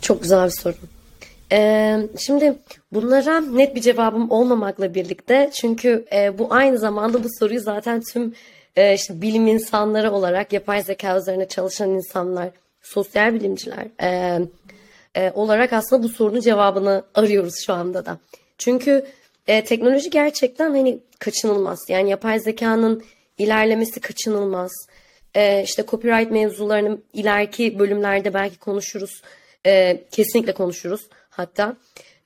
Çok 0.00 0.22
güzel 0.22 0.46
bir 0.46 0.50
soru. 0.50 0.74
Ee, 1.52 1.98
şimdi 2.18 2.58
bunlara 2.92 3.40
net 3.40 3.74
bir 3.74 3.80
cevabım 3.80 4.30
olmamakla 4.30 4.94
birlikte 4.94 5.50
çünkü 5.54 6.04
e, 6.12 6.38
bu 6.38 6.46
aynı 6.50 6.78
zamanda 6.78 7.24
bu 7.24 7.28
soruyu 7.38 7.60
zaten 7.60 8.02
tüm 8.12 8.34
e, 8.76 8.94
işte 8.94 9.22
bilim 9.22 9.46
insanları 9.46 10.12
olarak 10.12 10.52
yapay 10.52 10.82
zeka 10.82 11.18
üzerine 11.18 11.48
çalışan 11.48 11.90
insanlar, 11.90 12.50
sosyal 12.82 13.34
bilimciler 13.34 13.86
e, 14.02 14.40
e, 15.16 15.30
olarak 15.34 15.72
aslında 15.72 16.02
bu 16.02 16.08
sorunun 16.08 16.40
cevabını 16.40 17.04
arıyoruz 17.14 17.54
şu 17.66 17.72
anda 17.72 18.06
da. 18.06 18.18
Çünkü 18.58 19.06
e, 19.46 19.64
teknoloji 19.64 20.10
gerçekten 20.10 20.70
hani 20.70 20.98
kaçınılmaz. 21.18 21.78
Yani 21.88 22.10
yapay 22.10 22.40
zekanın 22.40 23.04
ilerlemesi 23.38 24.00
kaçınılmaz. 24.00 24.72
E, 25.34 25.62
işte 25.62 25.84
copyright 25.88 26.30
mevzularını 26.30 26.98
ileriki 27.12 27.78
bölümlerde 27.78 28.34
belki 28.34 28.58
konuşuruz. 28.58 29.22
E, 29.66 30.02
kesinlikle 30.10 30.52
konuşuruz 30.52 31.06
hatta. 31.30 31.76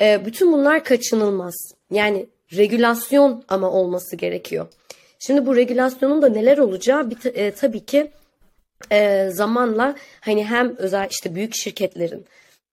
E, 0.01 0.27
bütün 0.27 0.53
bunlar 0.53 0.85
kaçınılmaz. 0.85 1.55
Yani 1.91 2.27
regülasyon 2.57 3.45
ama 3.49 3.71
olması 3.71 4.17
gerekiyor. 4.17 4.67
Şimdi 5.21 5.47
bu 5.47 5.57
regülasyonun 5.57 6.23
da 6.23 6.29
neler 6.29 6.59
olacağı 6.59 7.11
bir, 7.11 7.35
e, 7.35 7.51
tabii 7.51 7.85
ki 7.85 8.11
e, 8.93 9.29
zamanla 9.31 9.95
hani 10.21 10.45
hem 10.45 10.77
özel 10.77 11.09
işte 11.11 11.35
büyük 11.35 11.55
şirketlerin 11.55 12.27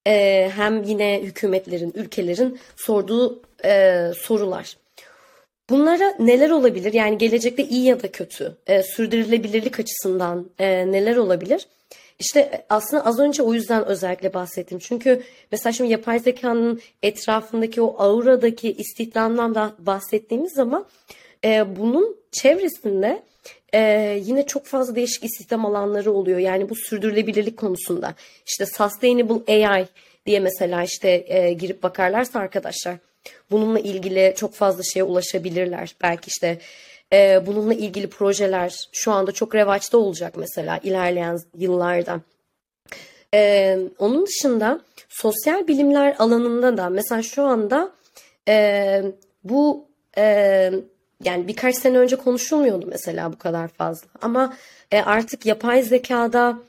e, 0.08 0.50
hem 0.56 0.84
yine 0.84 1.22
hükümetlerin, 1.24 1.94
ülkelerin 1.96 2.60
sorduğu 2.76 3.42
e, 3.66 4.12
sorular. 4.18 4.78
Bunlara 5.70 6.16
neler 6.20 6.50
olabilir? 6.50 6.94
Yani 6.94 7.18
gelecekte 7.18 7.64
iyi 7.64 7.86
ya 7.86 8.04
da 8.04 8.12
kötü, 8.12 8.58
e, 8.68 8.84
sürdürülebilirlik 8.84 9.80
açısından 9.80 10.50
e, 10.60 10.92
neler 10.92 11.16
olabilir? 11.16 11.68
İşte 12.20 12.40
e, 12.40 12.66
aslında 12.70 13.06
az 13.06 13.20
önce 13.20 13.44
o 13.44 13.54
yüzden 13.54 13.86
özellikle 13.86 14.34
bahsettim. 14.34 14.80
Çünkü 14.80 15.24
mesela 15.52 15.74
şimdi 15.74 15.92
yapay 15.92 16.20
zekanın 16.20 16.82
etrafındaki 17.04 17.82
o 17.82 17.96
auradaki 17.98 18.72
istihdamdan 18.74 19.56
da 19.56 19.74
bahsettiğimiz 19.80 20.54
zaman 20.54 20.86
e, 21.46 21.76
bunun 21.78 22.18
çevresinde 22.32 23.24
e, 23.74 23.82
yine 24.24 24.46
çok 24.46 24.66
fazla 24.66 24.96
değişik 24.96 25.24
istihdam 25.24 25.66
alanları 25.66 26.12
oluyor. 26.12 26.40
Yani 26.40 26.70
bu 26.70 26.76
sürdürülebilirlik 26.76 27.58
konusunda. 27.58 28.16
İşte 28.48 28.66
sustainable 28.66 29.66
AI 29.66 29.86
diye 30.26 30.40
mesela 30.40 30.84
işte 30.84 31.26
e, 31.28 31.54
girip 31.54 31.84
bakarlarsa 31.84 32.40
arkadaşlar 32.40 32.96
bununla 33.52 33.80
ilgili 33.80 34.34
çok 34.38 34.54
fazla 34.54 34.84
şeye 34.84 35.04
ulaşabilirler. 35.04 35.96
Belki 36.04 36.28
işte 36.28 36.58
e, 37.14 37.44
bununla 37.46 37.74
ilgili 37.74 38.10
projeler 38.10 38.90
şu 38.92 39.12
anda 39.12 39.32
çok 39.32 39.56
revaçta 39.56 39.98
olacak 39.98 40.34
mesela 40.38 40.80
ilerleyen 40.84 41.38
yıllarda. 41.58 42.22
E, 43.34 43.78
onun 44.00 44.26
dışında 44.26 44.82
sosyal 45.10 45.68
bilimler 45.68 46.16
alanında 46.20 46.78
da 46.78 46.90
mesela 46.90 47.22
şu 47.22 47.44
anda 47.44 47.92
e, 48.48 49.04
bu 49.44 49.86
e, 50.18 50.72
yani 51.24 51.48
birkaç 51.48 51.76
sene 51.76 51.98
önce 51.98 52.16
konuşulmuyordu 52.16 52.86
mesela 52.90 53.34
bu 53.34 53.38
kadar 53.38 53.68
fazla. 53.68 54.08
Ama 54.22 54.54
e, 54.92 55.02
artık 55.02 55.46
yapay 55.46 55.84
zekada 55.84 56.60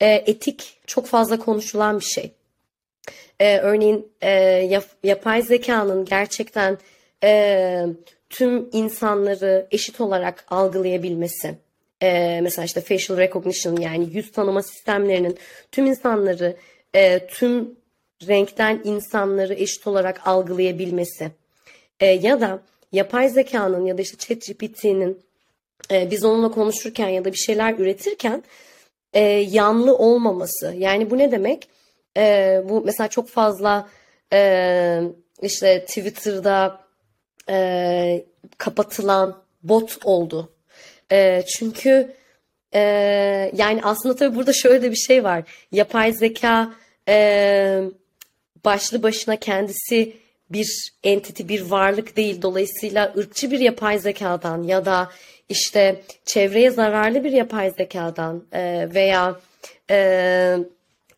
e, 0.00 0.06
etik 0.06 0.78
çok 0.86 1.06
fazla 1.06 1.38
konuşulan 1.38 2.00
bir 2.00 2.04
şey. 2.04 2.32
E, 3.40 3.58
örneğin 3.58 4.08
e, 4.20 4.30
yap, 4.70 4.84
yapay 5.02 5.42
zekanın 5.42 6.04
gerçekten 6.04 6.78
e, 7.24 7.86
tüm 8.30 8.68
insanları 8.72 9.66
eşit 9.70 10.00
olarak 10.00 10.44
algılayabilmesi. 10.50 11.54
E, 12.02 12.40
mesela 12.42 12.64
işte 12.64 12.80
facial 12.80 13.18
recognition 13.18 13.76
yani 13.76 14.08
yüz 14.12 14.32
tanıma 14.32 14.62
sistemlerinin 14.62 15.38
tüm 15.72 15.86
insanları, 15.86 16.56
e, 16.94 17.26
tüm 17.26 17.76
renkten 18.28 18.80
insanları 18.84 19.54
eşit 19.54 19.86
olarak 19.86 20.26
algılayabilmesi. 20.26 21.30
E, 22.00 22.06
ya 22.06 22.40
da 22.40 22.60
yapay 22.96 23.28
zekanın 23.28 23.86
ya 23.86 23.98
da 23.98 24.02
işte 24.02 24.16
ChatGPT'nin 24.16 25.22
e, 25.90 26.10
biz 26.10 26.24
onunla 26.24 26.50
konuşurken 26.50 27.08
ya 27.08 27.24
da 27.24 27.32
bir 27.32 27.38
şeyler 27.38 27.74
üretirken 27.78 28.42
e, 29.12 29.20
yanlı 29.30 29.96
olmaması. 29.96 30.74
Yani 30.78 31.10
bu 31.10 31.18
ne 31.18 31.32
demek? 31.32 31.68
E, 32.16 32.62
bu 32.68 32.82
mesela 32.84 33.08
çok 33.08 33.28
fazla 33.28 33.88
e, 34.32 35.00
işte 35.42 35.84
Twitter'da 35.84 36.80
e, 37.50 38.24
kapatılan 38.58 39.42
bot 39.62 39.98
oldu. 40.04 40.52
E, 41.12 41.42
çünkü 41.58 42.12
e, 42.74 42.80
yani 43.56 43.80
aslında 43.82 44.16
tabii 44.16 44.36
burada 44.36 44.52
şöyle 44.52 44.82
de 44.82 44.90
bir 44.90 44.96
şey 44.96 45.24
var. 45.24 45.44
Yapay 45.72 46.12
zeka 46.12 46.72
e, 47.08 47.82
başlı 48.64 49.02
başına 49.02 49.36
kendisi 49.36 50.16
bir 50.50 50.92
entity, 51.04 51.48
bir 51.48 51.70
varlık 51.70 52.16
değil. 52.16 52.42
Dolayısıyla 52.42 53.14
ırkçı 53.18 53.50
bir 53.50 53.60
yapay 53.60 53.98
zekadan 53.98 54.62
ya 54.62 54.84
da 54.84 55.08
işte 55.48 56.02
çevreye 56.24 56.70
zararlı 56.70 57.24
bir 57.24 57.32
yapay 57.32 57.70
zekadan 57.70 58.42
e, 58.52 58.88
veya 58.94 59.40
e, 59.90 60.58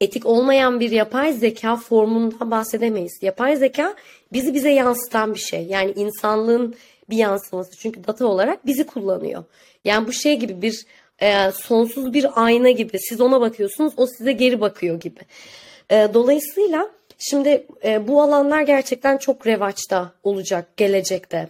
etik 0.00 0.26
olmayan 0.26 0.80
bir 0.80 0.90
yapay 0.90 1.32
zeka 1.32 1.76
formundan 1.76 2.50
bahsedemeyiz. 2.50 3.18
Yapay 3.22 3.56
zeka 3.56 3.94
bizi 4.32 4.54
bize 4.54 4.70
yansıtan 4.70 5.34
bir 5.34 5.40
şey. 5.40 5.64
Yani 5.64 5.92
insanlığın 5.96 6.74
bir 7.10 7.16
yansıması. 7.16 7.76
Çünkü 7.76 8.06
data 8.06 8.26
olarak 8.26 8.66
bizi 8.66 8.86
kullanıyor. 8.86 9.44
Yani 9.84 10.06
bu 10.06 10.12
şey 10.12 10.36
gibi 10.36 10.62
bir 10.62 10.86
e, 11.22 11.52
sonsuz 11.52 12.12
bir 12.14 12.44
ayna 12.44 12.70
gibi. 12.70 12.98
Siz 12.98 13.20
ona 13.20 13.40
bakıyorsunuz, 13.40 13.92
o 13.96 14.06
size 14.06 14.32
geri 14.32 14.60
bakıyor 14.60 15.00
gibi. 15.00 15.20
E, 15.90 16.08
dolayısıyla 16.14 16.90
Şimdi 17.18 17.66
e, 17.84 18.08
bu 18.08 18.22
alanlar 18.22 18.62
gerçekten 18.62 19.16
çok 19.16 19.46
revaçta 19.46 20.12
olacak 20.22 20.76
gelecekte. 20.76 21.48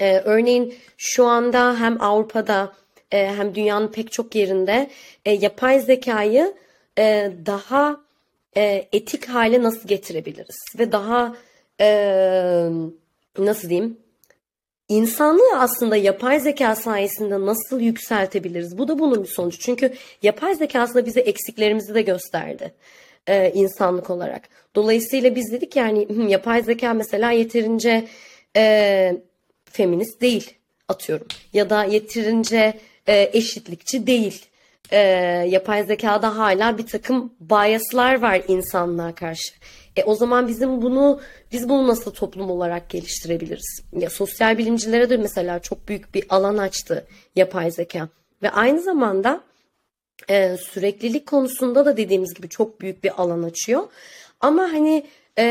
E, 0.00 0.18
örneğin 0.18 0.74
şu 0.96 1.24
anda 1.24 1.80
hem 1.80 2.02
Avrupa'da 2.02 2.72
e, 3.12 3.26
hem 3.26 3.54
dünyanın 3.54 3.88
pek 3.88 4.12
çok 4.12 4.34
yerinde 4.34 4.90
e, 5.24 5.32
yapay 5.32 5.80
zekayı 5.80 6.54
e, 6.98 7.32
daha 7.46 8.00
e, 8.56 8.88
etik 8.92 9.28
hale 9.28 9.62
nasıl 9.62 9.88
getirebiliriz 9.88 10.56
ve 10.78 10.92
daha 10.92 11.36
e, 11.80 11.88
nasıl 13.38 13.68
diyeyim 13.68 13.98
insanlığı 14.88 15.58
aslında 15.58 15.96
yapay 15.96 16.40
zeka 16.40 16.76
sayesinde 16.76 17.46
nasıl 17.46 17.80
yükseltebiliriz? 17.80 18.78
Bu 18.78 18.88
da 18.88 18.98
bunun 18.98 19.22
bir 19.22 19.28
sonucu. 19.28 19.58
Çünkü 19.58 19.94
yapay 20.22 20.54
zeka 20.54 20.80
aslında 20.80 21.06
bize 21.06 21.20
eksiklerimizi 21.20 21.94
de 21.94 22.02
gösterdi 22.02 22.74
e, 23.26 23.52
insanlık 23.54 24.10
olarak. 24.10 24.48
Dolayısıyla 24.74 25.34
biz 25.34 25.52
dedik 25.52 25.76
yani 25.76 26.30
yapay 26.30 26.62
zeka 26.62 26.94
mesela 26.94 27.30
yeterince 27.30 28.04
e, 28.56 29.16
feminist 29.64 30.20
değil 30.20 30.54
atıyorum. 30.88 31.26
Ya 31.52 31.70
da 31.70 31.84
yeterince 31.84 32.78
e, 33.08 33.30
eşitlikçi 33.32 34.06
değil. 34.06 34.46
E, 34.90 34.98
yapay 35.48 35.84
zekada 35.84 36.38
hala 36.38 36.78
bir 36.78 36.86
takım 36.86 37.32
biaslar 37.40 38.22
var 38.22 38.42
insanlığa 38.48 39.14
karşı. 39.14 39.54
E, 39.96 40.04
o 40.04 40.14
zaman 40.14 40.48
bizim 40.48 40.82
bunu 40.82 41.20
biz 41.52 41.68
bunu 41.68 41.88
nasıl 41.88 42.10
toplum 42.10 42.50
olarak 42.50 42.90
geliştirebiliriz? 42.90 43.82
Ya 43.92 44.10
sosyal 44.10 44.58
bilimcilere 44.58 45.10
de 45.10 45.16
mesela 45.16 45.58
çok 45.58 45.88
büyük 45.88 46.14
bir 46.14 46.24
alan 46.28 46.56
açtı 46.56 47.06
yapay 47.36 47.70
zeka 47.70 48.08
ve 48.42 48.50
aynı 48.50 48.80
zamanda 48.80 49.40
e, 50.30 50.56
süreklilik 50.56 51.26
konusunda 51.26 51.86
da 51.86 51.96
dediğimiz 51.96 52.34
gibi 52.34 52.48
çok 52.48 52.80
büyük 52.80 53.04
bir 53.04 53.22
alan 53.22 53.42
açıyor. 53.42 53.82
Ama 54.40 54.62
hani 54.62 55.06
e, 55.38 55.44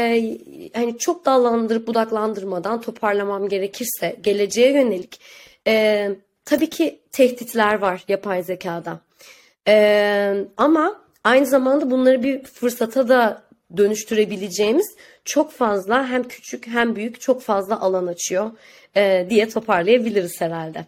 hani 0.74 0.98
çok 0.98 1.26
dallandırıp 1.26 1.88
budaklandırmadan 1.88 2.82
toparlamam 2.82 3.50
gerekirse 3.50 4.16
geleceğe 4.22 4.72
yönelik 4.72 5.20
e, 5.68 6.10
tabii 6.46 6.70
ki 6.70 7.00
tehditler 7.12 7.80
var 7.80 8.04
yapay 8.08 8.44
zekada. 8.44 9.00
Ee, 9.68 10.46
ama 10.58 11.02
aynı 11.24 11.46
zamanda 11.46 11.92
bunları 11.92 12.24
bir 12.24 12.44
fırsata 12.44 13.10
da 13.10 13.44
dönüştürebileceğimiz 13.78 14.96
çok 15.26 15.52
fazla 15.52 16.08
hem 16.08 16.24
küçük 16.24 16.68
hem 16.68 16.96
büyük 16.96 17.22
çok 17.22 17.42
fazla 17.42 17.82
alan 17.82 18.08
açıyor 18.08 18.52
e, 18.96 19.28
diye 19.30 19.50
toparlayabiliriz 19.50 20.42
herhalde. 20.42 20.86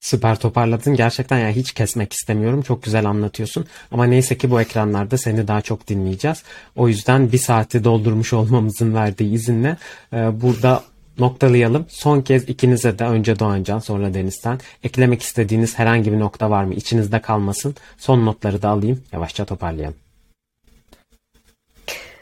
Süper 0.00 0.38
toparladın. 0.38 0.94
Gerçekten 0.94 1.38
ya 1.38 1.48
hiç 1.50 1.72
kesmek 1.72 2.12
istemiyorum. 2.12 2.62
Çok 2.62 2.82
güzel 2.82 3.06
anlatıyorsun. 3.06 3.66
Ama 3.90 4.04
neyse 4.04 4.38
ki 4.38 4.50
bu 4.50 4.60
ekranlarda 4.60 5.18
seni 5.18 5.48
daha 5.48 5.60
çok 5.60 5.88
dinleyeceğiz. 5.88 6.42
O 6.76 6.88
yüzden 6.88 7.32
bir 7.32 7.38
saati 7.38 7.84
doldurmuş 7.84 8.32
olmamızın 8.38 8.94
verdiği 8.94 9.32
izinle 9.32 9.76
e, 10.12 10.40
burada 10.40 10.82
noktalayalım. 11.18 11.86
Son 11.88 12.20
kez 12.20 12.48
ikinize 12.48 12.98
de 12.98 13.04
önce 13.04 13.38
Doğancan 13.38 13.78
sonra 13.78 14.14
Deniz'den 14.14 14.58
eklemek 14.84 15.22
istediğiniz 15.22 15.78
herhangi 15.78 16.12
bir 16.12 16.18
nokta 16.18 16.50
var 16.50 16.64
mı? 16.64 16.74
İçinizde 16.74 17.20
kalmasın. 17.20 17.74
Son 17.98 18.26
notları 18.26 18.62
da 18.62 18.68
alayım. 18.68 19.02
Yavaşça 19.12 19.44
toparlayalım. 19.44 19.96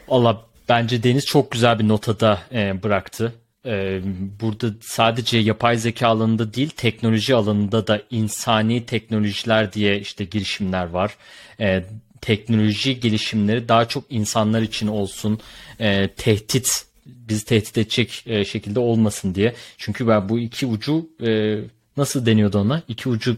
Valla 0.07 0.41
bence 0.69 1.03
Deniz 1.03 1.25
çok 1.25 1.51
güzel 1.51 1.79
bir 1.79 1.87
notada 1.87 2.41
e, 2.53 2.83
bıraktı. 2.83 3.33
E, 3.67 4.01
burada 4.41 4.73
sadece 4.81 5.37
yapay 5.37 5.77
zeka 5.77 6.07
alanında 6.07 6.53
değil 6.53 6.69
teknoloji 6.69 7.35
alanında 7.35 7.87
da 7.87 8.01
insani 8.11 8.85
teknolojiler 8.85 9.73
diye 9.73 9.99
işte 9.99 10.23
girişimler 10.23 10.85
var. 10.85 11.17
E, 11.59 11.83
teknoloji 12.21 12.99
gelişimleri 12.99 13.69
daha 13.69 13.87
çok 13.87 14.03
insanlar 14.09 14.61
için 14.61 14.87
olsun 14.87 15.39
e, 15.79 16.07
tehdit 16.07 16.85
bizi 17.05 17.45
tehdit 17.45 17.77
edecek 17.77 18.23
e, 18.27 18.45
şekilde 18.45 18.79
olmasın 18.79 19.35
diye. 19.35 19.53
Çünkü 19.77 20.07
ben 20.07 20.29
bu 20.29 20.39
iki 20.39 20.65
ucu 20.65 21.09
e, 21.25 21.59
nasıl 21.97 22.25
deniyordu 22.25 22.59
ona? 22.59 22.81
İki 22.87 23.09
ucu 23.09 23.37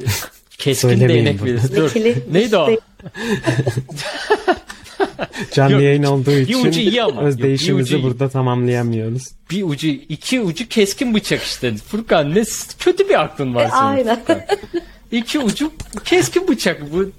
e, 0.00 0.04
keskin 0.58 1.00
değnek 1.08 1.44
birisi. 1.44 2.24
Neydi 2.32 2.56
o? 2.56 2.70
Canlı 5.54 5.72
Yok, 5.72 5.82
yayın 5.82 6.02
olduğu 6.02 6.30
bir 6.30 6.36
için 6.36 6.66
ucu 6.66 6.80
iyi 6.80 7.02
ama. 7.02 7.12
Yok, 7.14 7.22
bir 7.22 7.26
özdeyişimizi 7.28 7.82
ucu 7.94 7.96
iyi. 7.96 8.02
burada 8.02 8.28
tamamlayamıyoruz. 8.28 9.22
bir 9.50 9.62
ucu 9.62 9.88
iki 9.88 10.40
ucu 10.40 10.68
keskin 10.68 11.14
bıçak 11.14 11.42
işte. 11.42 11.74
Furkan 11.76 12.34
ne 12.34 12.42
kötü 12.78 13.08
bir 13.08 13.20
aklın 13.20 13.54
var 13.54 13.64
E, 13.64 13.68
senin. 13.68 13.80
aynen. 13.82 14.16
Furkan. 14.16 14.40
İki 15.12 15.38
ucu 15.38 15.72
keskin 16.04 16.48
bıçak. 16.48 16.92
Bu 16.92 17.10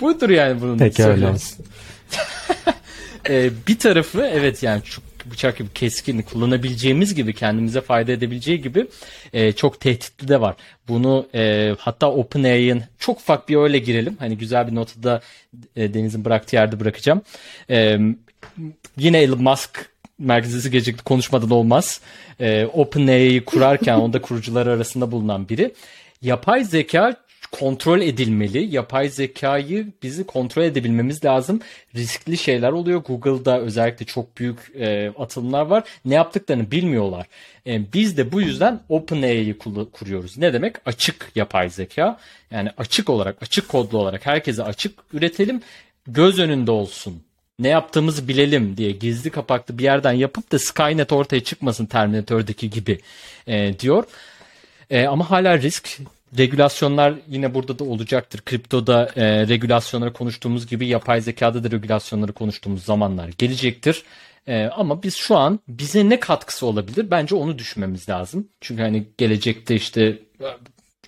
budur 0.00 0.30
yani 0.30 0.60
bunun. 0.60 0.78
Peki 0.78 1.04
öyle 1.04 1.26
olsun. 1.28 1.64
Ee, 3.28 3.50
bir 3.68 3.78
tarafı 3.78 4.22
evet 4.34 4.62
yani 4.62 4.82
çok 4.82 5.04
bıçak 5.30 5.58
gibi 5.58 5.68
keskin 5.74 6.22
kullanabileceğimiz 6.22 7.14
gibi 7.14 7.34
kendimize 7.34 7.80
fayda 7.80 8.12
edebileceği 8.12 8.62
gibi 8.62 8.86
e, 9.32 9.52
çok 9.52 9.80
tehditli 9.80 10.28
de 10.28 10.40
var. 10.40 10.56
Bunu 10.88 11.26
e, 11.34 11.74
hatta 11.78 12.10
OpenAI'ın 12.10 12.82
çok 12.98 13.20
ufak 13.20 13.48
bir 13.48 13.56
öyle 13.56 13.78
girelim. 13.78 14.16
Hani 14.18 14.38
güzel 14.38 14.68
bir 14.68 14.74
notu 14.74 15.02
da 15.02 15.20
e, 15.76 15.94
Deniz'in 15.94 16.24
bıraktığı 16.24 16.56
yerde 16.56 16.80
bırakacağım. 16.80 17.22
E, 17.70 17.98
yine 18.96 19.18
Elon 19.18 19.42
Musk 19.42 19.90
merkezisi 20.18 20.70
gecikti 20.70 21.04
konuşmadan 21.04 21.50
olmaz. 21.50 22.00
E, 22.40 22.66
OpenAI'yi 22.66 23.44
kurarken 23.44 23.94
onda 23.98 24.20
kurucular 24.20 24.66
arasında 24.66 25.12
bulunan 25.12 25.48
biri. 25.48 25.74
Yapay 26.22 26.64
zeka 26.64 27.16
kontrol 27.52 28.00
edilmeli. 28.00 28.74
Yapay 28.74 29.08
zekayı 29.08 29.86
bizi 30.02 30.24
kontrol 30.24 30.62
edebilmemiz 30.62 31.24
lazım. 31.24 31.60
Riskli 31.94 32.38
şeyler 32.38 32.72
oluyor. 32.72 33.00
Google'da 33.00 33.60
özellikle 33.60 34.06
çok 34.06 34.38
büyük 34.38 34.58
e, 34.74 35.12
atılımlar 35.18 35.66
var. 35.66 35.84
Ne 36.04 36.14
yaptıklarını 36.14 36.70
bilmiyorlar. 36.70 37.26
E, 37.66 37.92
biz 37.92 38.16
de 38.16 38.32
bu 38.32 38.40
yüzden 38.40 38.80
OpenAI'yi 38.88 39.58
kuruyoruz. 39.92 40.38
Ne 40.38 40.52
demek? 40.52 40.76
Açık 40.86 41.32
yapay 41.34 41.70
zeka. 41.70 42.18
Yani 42.50 42.70
açık 42.76 43.10
olarak, 43.10 43.42
açık 43.42 43.68
kodlu 43.68 43.98
olarak 43.98 44.26
herkese 44.26 44.62
açık 44.62 44.98
üretelim. 45.12 45.62
Göz 46.06 46.38
önünde 46.38 46.70
olsun 46.70 47.22
ne 47.60 47.68
yaptığımızı 47.68 48.28
bilelim 48.28 48.76
diye 48.76 48.90
gizli 48.90 49.30
kapaklı 49.30 49.78
bir 49.78 49.84
yerden 49.84 50.12
yapıp 50.12 50.52
da 50.52 50.58
Skynet 50.58 51.12
ortaya 51.12 51.44
çıkmasın 51.44 51.86
Terminator'daki 51.86 52.70
gibi 52.70 52.98
e, 53.46 53.78
diyor. 53.78 54.04
E, 54.90 55.06
ama 55.06 55.30
hala 55.30 55.58
risk. 55.58 55.98
Regülasyonlar 56.38 57.14
yine 57.28 57.54
burada 57.54 57.78
da 57.78 57.84
olacaktır. 57.84 58.40
Kriptoda 58.40 59.10
e, 59.16 59.48
regülasyonları 59.48 60.12
konuştuğumuz 60.12 60.66
gibi 60.66 60.86
yapay 60.86 61.20
zekada 61.20 61.64
da 61.64 61.70
regülasyonları 61.70 62.32
konuştuğumuz 62.32 62.84
zamanlar 62.84 63.30
gelecektir. 63.38 64.04
E, 64.46 64.64
ama 64.64 65.02
biz 65.02 65.16
şu 65.16 65.36
an 65.36 65.60
bize 65.68 66.08
ne 66.08 66.20
katkısı 66.20 66.66
olabilir? 66.66 67.10
Bence 67.10 67.34
onu 67.34 67.58
düşünmemiz 67.58 68.08
lazım. 68.08 68.48
Çünkü 68.60 68.82
hani 68.82 69.06
gelecekte 69.18 69.74
işte 69.74 70.18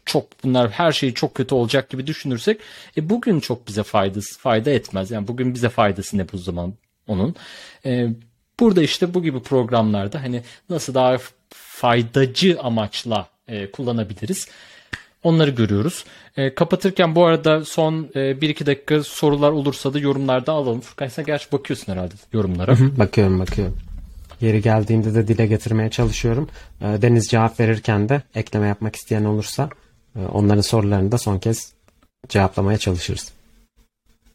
çok 0.04 0.44
bunlar 0.44 0.70
her 0.70 0.92
şey 0.92 1.14
çok 1.14 1.34
kötü 1.34 1.54
olacak 1.54 1.90
gibi 1.90 2.06
düşünürsek 2.06 2.60
e, 2.96 3.10
bugün 3.10 3.40
çok 3.40 3.68
bize 3.68 3.82
faydası 3.82 4.38
fayda 4.38 4.70
etmez. 4.70 5.10
Yani 5.10 5.28
bugün 5.28 5.54
bize 5.54 5.68
faydası 5.68 6.18
ne 6.18 6.32
bu 6.32 6.38
zaman 6.38 6.74
onun. 7.06 7.34
E, 7.86 8.08
burada 8.60 8.82
işte 8.82 9.14
bu 9.14 9.22
gibi 9.22 9.42
programlarda 9.42 10.22
hani 10.22 10.42
nasıl 10.68 10.94
daha 10.94 11.18
faydacı 11.50 12.58
amaçla 12.60 13.28
e, 13.48 13.70
kullanabiliriz. 13.70 14.48
Onları 15.22 15.50
görüyoruz. 15.50 16.04
E, 16.36 16.54
kapatırken 16.54 17.14
bu 17.14 17.24
arada 17.24 17.64
son 17.64 18.08
e, 18.14 18.18
1-2 18.18 18.66
dakika 18.66 19.02
sorular 19.02 19.50
olursa 19.50 19.94
da 19.94 19.98
yorumlarda 19.98 20.52
alalım. 20.52 20.80
Furkan 20.80 21.08
sen 21.08 21.24
gerçi 21.24 21.52
bakıyorsun 21.52 21.92
herhalde 21.92 22.14
yorumlara. 22.32 22.76
Bakıyorum 22.98 23.40
bakıyorum. 23.40 23.76
Yeri 24.40 24.62
geldiğinde 24.62 25.14
de 25.14 25.28
dile 25.28 25.46
getirmeye 25.46 25.90
çalışıyorum. 25.90 26.48
Ee, 26.80 27.02
Deniz 27.02 27.28
cevap 27.28 27.60
verirken 27.60 28.08
de 28.08 28.22
ekleme 28.34 28.68
yapmak 28.68 28.96
isteyen 28.96 29.24
olursa 29.24 29.70
e, 30.16 30.20
onların 30.32 30.60
sorularını 30.60 31.12
da 31.12 31.18
son 31.18 31.38
kez 31.38 31.72
cevaplamaya 32.28 32.78
çalışırız. 32.78 33.32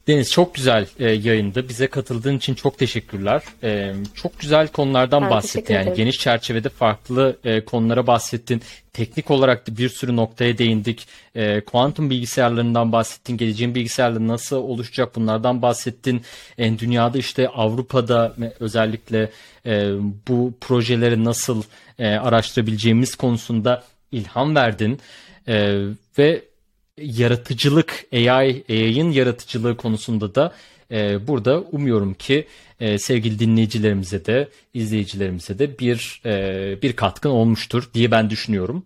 Deniz 0.07 0.31
çok 0.31 0.55
güzel 0.55 0.87
e, 0.99 1.11
yayında. 1.11 1.69
Bize 1.69 1.87
katıldığın 1.87 2.37
için 2.37 2.55
çok 2.55 2.77
teşekkürler. 2.77 3.43
E, 3.63 3.93
çok 4.13 4.39
güzel 4.39 4.67
konulardan 4.67 5.23
Ben 5.23 5.29
bahsettin. 5.29 5.73
Yani 5.73 5.93
geniş 5.93 6.19
çerçevede 6.19 6.69
farklı 6.69 7.37
e, 7.43 7.65
konulara 7.65 8.07
bahsettin. 8.07 8.61
Teknik 8.93 9.31
olarak 9.31 9.67
da 9.67 9.77
bir 9.77 9.89
sürü 9.89 10.15
noktaya 10.15 10.57
değindik. 10.57 11.07
E, 11.35 11.61
kuantum 11.61 12.09
bilgisayarlarından 12.09 12.91
bahsettin. 12.91 13.37
Geleceğin 13.37 13.75
bilgisayarları 13.75 14.27
nasıl 14.27 14.55
oluşacak 14.55 15.15
bunlardan 15.15 15.61
bahsettin. 15.61 16.21
E, 16.57 16.79
dünyada 16.79 17.17
işte 17.17 17.49
Avrupa'da 17.49 18.35
özellikle 18.59 19.29
e, 19.65 19.91
bu 20.27 20.53
projeleri 20.61 21.23
nasıl 21.23 21.63
e, 21.99 22.07
araştırabileceğimiz 22.07 23.15
konusunda 23.15 23.83
ilham 24.11 24.55
verdin. 24.55 24.99
E, 25.47 25.81
ve 26.17 26.46
yaratıcılık 26.97 28.05
AI 28.13 28.63
AI'ın 28.69 29.11
yaratıcılığı 29.11 29.77
konusunda 29.77 30.35
da 30.35 30.53
e, 30.91 31.27
burada 31.27 31.59
umuyorum 31.59 32.13
ki 32.13 32.47
e, 32.79 32.97
sevgili 32.97 33.39
dinleyicilerimize 33.39 34.25
de 34.25 34.49
izleyicilerimize 34.73 35.59
de 35.59 35.79
bir 35.79 36.21
e, 36.25 36.81
bir 36.81 36.95
katkın 36.95 37.29
olmuştur 37.29 37.89
diye 37.93 38.11
ben 38.11 38.29
düşünüyorum. 38.29 38.85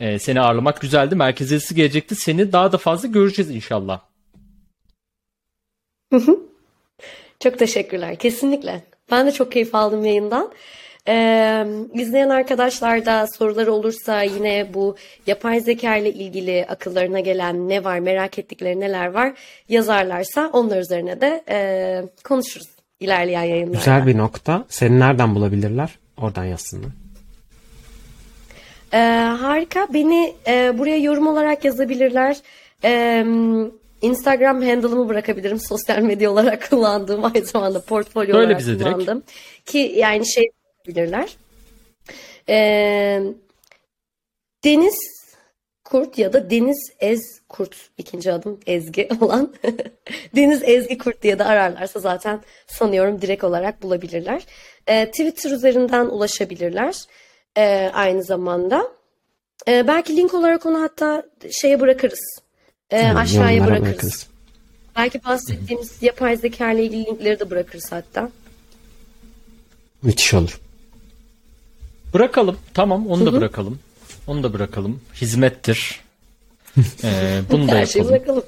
E, 0.00 0.18
seni 0.18 0.40
ağırlamak 0.40 0.80
güzeldi. 0.80 1.14
Merkeziyesi 1.14 1.74
gelecekti. 1.74 2.14
Seni 2.14 2.52
daha 2.52 2.72
da 2.72 2.78
fazla 2.78 3.08
göreceğiz 3.08 3.50
inşallah. 3.50 4.00
Çok 7.40 7.58
teşekkürler. 7.58 8.16
Kesinlikle. 8.16 8.84
Ben 9.10 9.26
de 9.26 9.32
çok 9.32 9.52
keyif 9.52 9.74
aldım 9.74 10.04
yayından. 10.04 10.52
Ee, 11.08 11.66
izleyen 11.94 12.28
arkadaşlar 12.28 13.06
da 13.06 13.26
soruları 13.26 13.72
olursa 13.72 14.22
yine 14.22 14.74
bu 14.74 14.96
yapay 15.26 15.60
zeka 15.60 15.96
ile 15.96 16.12
ilgili 16.12 16.66
akıllarına 16.68 17.20
gelen 17.20 17.68
ne 17.68 17.84
var, 17.84 17.98
merak 17.98 18.38
ettikleri 18.38 18.80
neler 18.80 19.06
var 19.06 19.32
yazarlarsa 19.68 20.50
onlar 20.52 20.80
üzerine 20.80 21.20
de 21.20 21.44
e, 21.48 22.02
konuşuruz 22.24 22.68
ilerleyen 23.00 23.42
yayınlarda. 23.42 23.78
Güzel 23.78 24.06
bir 24.06 24.18
nokta. 24.18 24.64
Seni 24.68 25.00
nereden 25.00 25.34
bulabilirler? 25.34 25.98
Oradan 26.16 26.44
yazsınlar. 26.44 26.90
Ee, 28.92 28.98
harika. 29.40 29.86
Beni 29.94 30.34
e, 30.46 30.78
buraya 30.78 30.96
yorum 30.96 31.26
olarak 31.26 31.64
yazabilirler. 31.64 32.36
Ee, 32.84 33.24
Instagram 34.02 34.62
handle'ımı 34.62 35.08
bırakabilirim. 35.08 35.60
Sosyal 35.68 35.98
medya 35.98 36.30
olarak 36.30 36.70
kullandığım 36.70 37.24
aynı 37.24 37.44
zamanda 37.46 37.80
portfolyo 37.80 38.32
Söyle 38.32 38.46
olarak 38.46 38.58
bize 38.58 38.78
direkt. 38.78 38.94
kullandığım. 38.94 39.22
Ki 39.66 39.94
yani 39.96 40.26
şey 40.26 40.46
yapabilirler. 40.88 41.36
Ee, 42.48 43.22
Deniz 44.64 44.96
Kurt 45.84 46.18
ya 46.18 46.32
da 46.32 46.50
Deniz 46.50 46.92
Ez 47.00 47.20
Kurt 47.48 47.76
ikinci 47.98 48.32
adım 48.32 48.60
Ezgi 48.66 49.08
olan 49.20 49.54
Deniz 50.36 50.62
Ezgi 50.64 50.98
Kurt 50.98 51.22
diye 51.22 51.38
de 51.38 51.44
ararlarsa 51.44 52.00
zaten 52.00 52.40
sanıyorum 52.66 53.22
direkt 53.22 53.44
olarak 53.44 53.82
bulabilirler. 53.82 54.42
Ee, 54.86 55.06
Twitter 55.10 55.50
üzerinden 55.50 56.06
ulaşabilirler. 56.06 56.94
Ee, 57.56 57.90
aynı 57.94 58.22
zamanda. 58.24 58.88
Ee, 59.68 59.86
belki 59.86 60.16
link 60.16 60.34
olarak 60.34 60.66
onu 60.66 60.82
hatta 60.82 61.22
şeye 61.50 61.80
bırakırız. 61.80 62.40
Ee, 62.90 62.98
Yani 63.00 63.18
aşağıya 63.18 63.66
bırakırız. 63.66 63.86
bırakırız. 63.88 64.26
Belki 64.96 65.24
bahsettiğimiz 65.24 66.02
yapay 66.02 66.36
zeka 66.36 66.72
ile 66.72 66.84
ilgili 66.84 67.04
linkleri 67.06 67.40
de 67.40 67.50
bırakırız 67.50 67.92
hatta. 67.92 68.30
Müthiş 70.02 70.34
olur. 70.34 70.60
Bırakalım. 72.14 72.56
Tamam 72.74 73.06
onu 73.06 73.26
da 73.26 73.32
bırakalım. 73.32 73.78
Onu 74.26 74.42
da 74.42 74.52
bırakalım. 74.52 75.00
Hizmettir. 75.20 76.00
E, 77.04 77.40
bunu 77.50 77.68
da 77.68 77.72
Her 77.72 77.86
şeyi 77.86 77.98
yapalım. 78.02 78.18
bırakalım. 78.18 78.42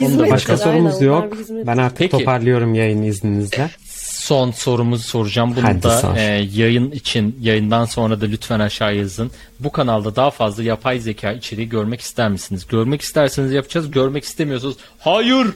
Hizmet 0.00 0.30
Başka 0.30 0.52
aynen, 0.52 0.64
sorumuz 0.64 0.94
onlar 0.94 1.02
yok. 1.06 1.32
bir 1.32 1.38
hizmet. 1.38 1.66
Ben 1.66 1.76
artık 1.76 1.98
Peki. 1.98 2.10
toparlıyorum 2.18 2.74
yayını 2.74 3.06
izninizle. 3.06 3.70
Son 4.10 4.50
sorumuzu 4.50 5.02
soracağım. 5.02 5.56
Bunu 5.56 5.64
Hadi 5.64 5.82
da 5.82 5.98
sor. 6.00 6.16
e, 6.16 6.20
yayın 6.54 6.90
için, 6.90 7.36
yayından 7.40 7.84
sonra 7.84 8.20
da 8.20 8.26
lütfen 8.26 8.60
aşağı 8.60 8.96
yazın. 8.96 9.30
Bu 9.60 9.72
kanalda 9.72 10.16
daha 10.16 10.30
fazla 10.30 10.62
yapay 10.62 10.98
zeka 11.00 11.32
içeriği 11.32 11.68
görmek 11.68 12.00
ister 12.00 12.28
misiniz? 12.30 12.66
Görmek 12.66 13.00
isterseniz 13.02 13.52
yapacağız. 13.52 13.90
Görmek 13.90 14.24
istemiyorsanız 14.24 14.76
hayır 14.98 15.46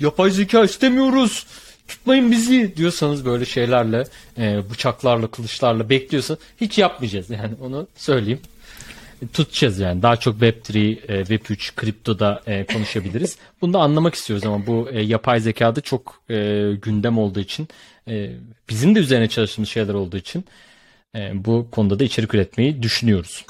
yapay 0.00 0.30
zeka 0.30 0.64
istemiyoruz. 0.64 1.46
Tutmayın 1.88 2.30
bizi 2.30 2.76
diyorsanız 2.76 3.24
böyle 3.24 3.44
şeylerle, 3.44 4.04
e, 4.38 4.70
bıçaklarla, 4.70 5.26
kılıçlarla 5.26 5.88
bekliyorsa 5.90 6.36
hiç 6.60 6.78
yapmayacağız. 6.78 7.30
Yani 7.30 7.54
onu 7.60 7.88
söyleyeyim. 7.96 8.40
tutacağız 9.32 9.78
yani. 9.78 10.02
Daha 10.02 10.16
çok 10.16 10.40
Web3, 10.40 10.98
e, 11.08 11.22
Web3, 11.22 11.74
kriptoda 11.76 12.42
e, 12.46 12.64
konuşabiliriz. 12.66 13.36
Bunu 13.60 13.72
da 13.72 13.78
anlamak 13.78 14.14
istiyoruz 14.14 14.46
ama 14.46 14.66
bu 14.66 14.88
e, 14.92 15.02
yapay 15.02 15.40
zekada 15.40 15.80
çok 15.80 16.22
gündem 16.82 17.18
olduğu 17.18 17.40
için, 17.40 17.68
bizim 18.68 18.94
de 18.94 18.98
üzerine 18.98 19.28
çalıştığımız 19.28 19.70
şeyler 19.70 19.94
olduğu 19.94 20.16
için 20.16 20.44
bu 21.34 21.68
konuda 21.70 21.98
da 21.98 22.04
içerik 22.04 22.34
üretmeyi 22.34 22.82
düşünüyoruz. 22.82 23.44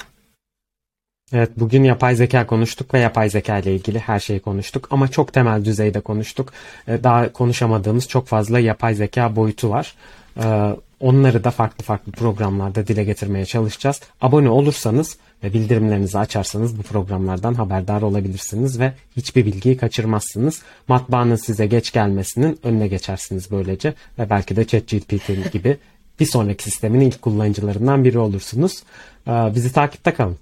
Evet 1.33 1.49
bugün 1.57 1.83
yapay 1.83 2.15
zeka 2.15 2.47
konuştuk 2.47 2.93
ve 2.93 2.99
yapay 2.99 3.29
zeka 3.29 3.57
ile 3.57 3.75
ilgili 3.75 3.99
her 3.99 4.19
şeyi 4.19 4.39
konuştuk 4.39 4.87
ama 4.91 5.07
çok 5.07 5.33
temel 5.33 5.65
düzeyde 5.65 5.99
konuştuk. 5.99 6.53
Ee, 6.87 7.03
Daha 7.03 7.33
konuşamadığımız 7.33 8.07
çok 8.07 8.27
fazla 8.27 8.59
yapay 8.59 8.95
zeka 8.95 9.35
boyutu 9.35 9.69
var. 9.69 9.95
Ee, 10.43 10.75
Onları 10.99 11.43
da 11.43 11.51
farklı 11.51 11.83
farklı 11.83 12.11
programlarda 12.11 12.87
dile 12.87 13.03
getirmeye 13.03 13.45
çalışacağız. 13.45 14.01
Abone 14.21 14.49
olursanız 14.49 15.17
ve 15.43 15.53
bildirimlerinizi 15.53 16.19
açarsanız 16.19 16.77
bu 16.77 16.83
programlardan 16.83 17.53
haberdar 17.53 18.01
olabilirsiniz 18.01 18.79
ve 18.79 18.93
hiçbir 19.17 19.45
bilgiyi 19.45 19.77
kaçırmazsınız. 19.77 20.61
Matbaanın 20.87 21.35
size 21.35 21.67
geç 21.67 21.91
gelmesinin 21.91 22.59
önüne 22.63 22.87
geçersiniz 22.87 23.51
böylece 23.51 23.93
ve 24.19 24.29
belki 24.29 24.55
de 24.55 24.67
ChatGPT 24.67 25.53
gibi 25.53 25.77
bir 26.19 26.25
sonraki 26.25 26.63
sistemin 26.63 27.01
ilk 27.01 27.21
kullanıcılarından 27.21 28.03
biri 28.03 28.19
olursunuz. 28.19 28.83
Ee, 29.27 29.31
Bizi 29.31 29.73
takipte 29.73 30.13
kalın. 30.13 30.37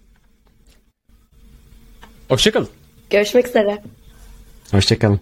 Hoşçakalın. 2.30 2.70
Görüşmek 3.10 3.48
üzere. 3.48 3.82
Hoşçakalın. 4.72 5.20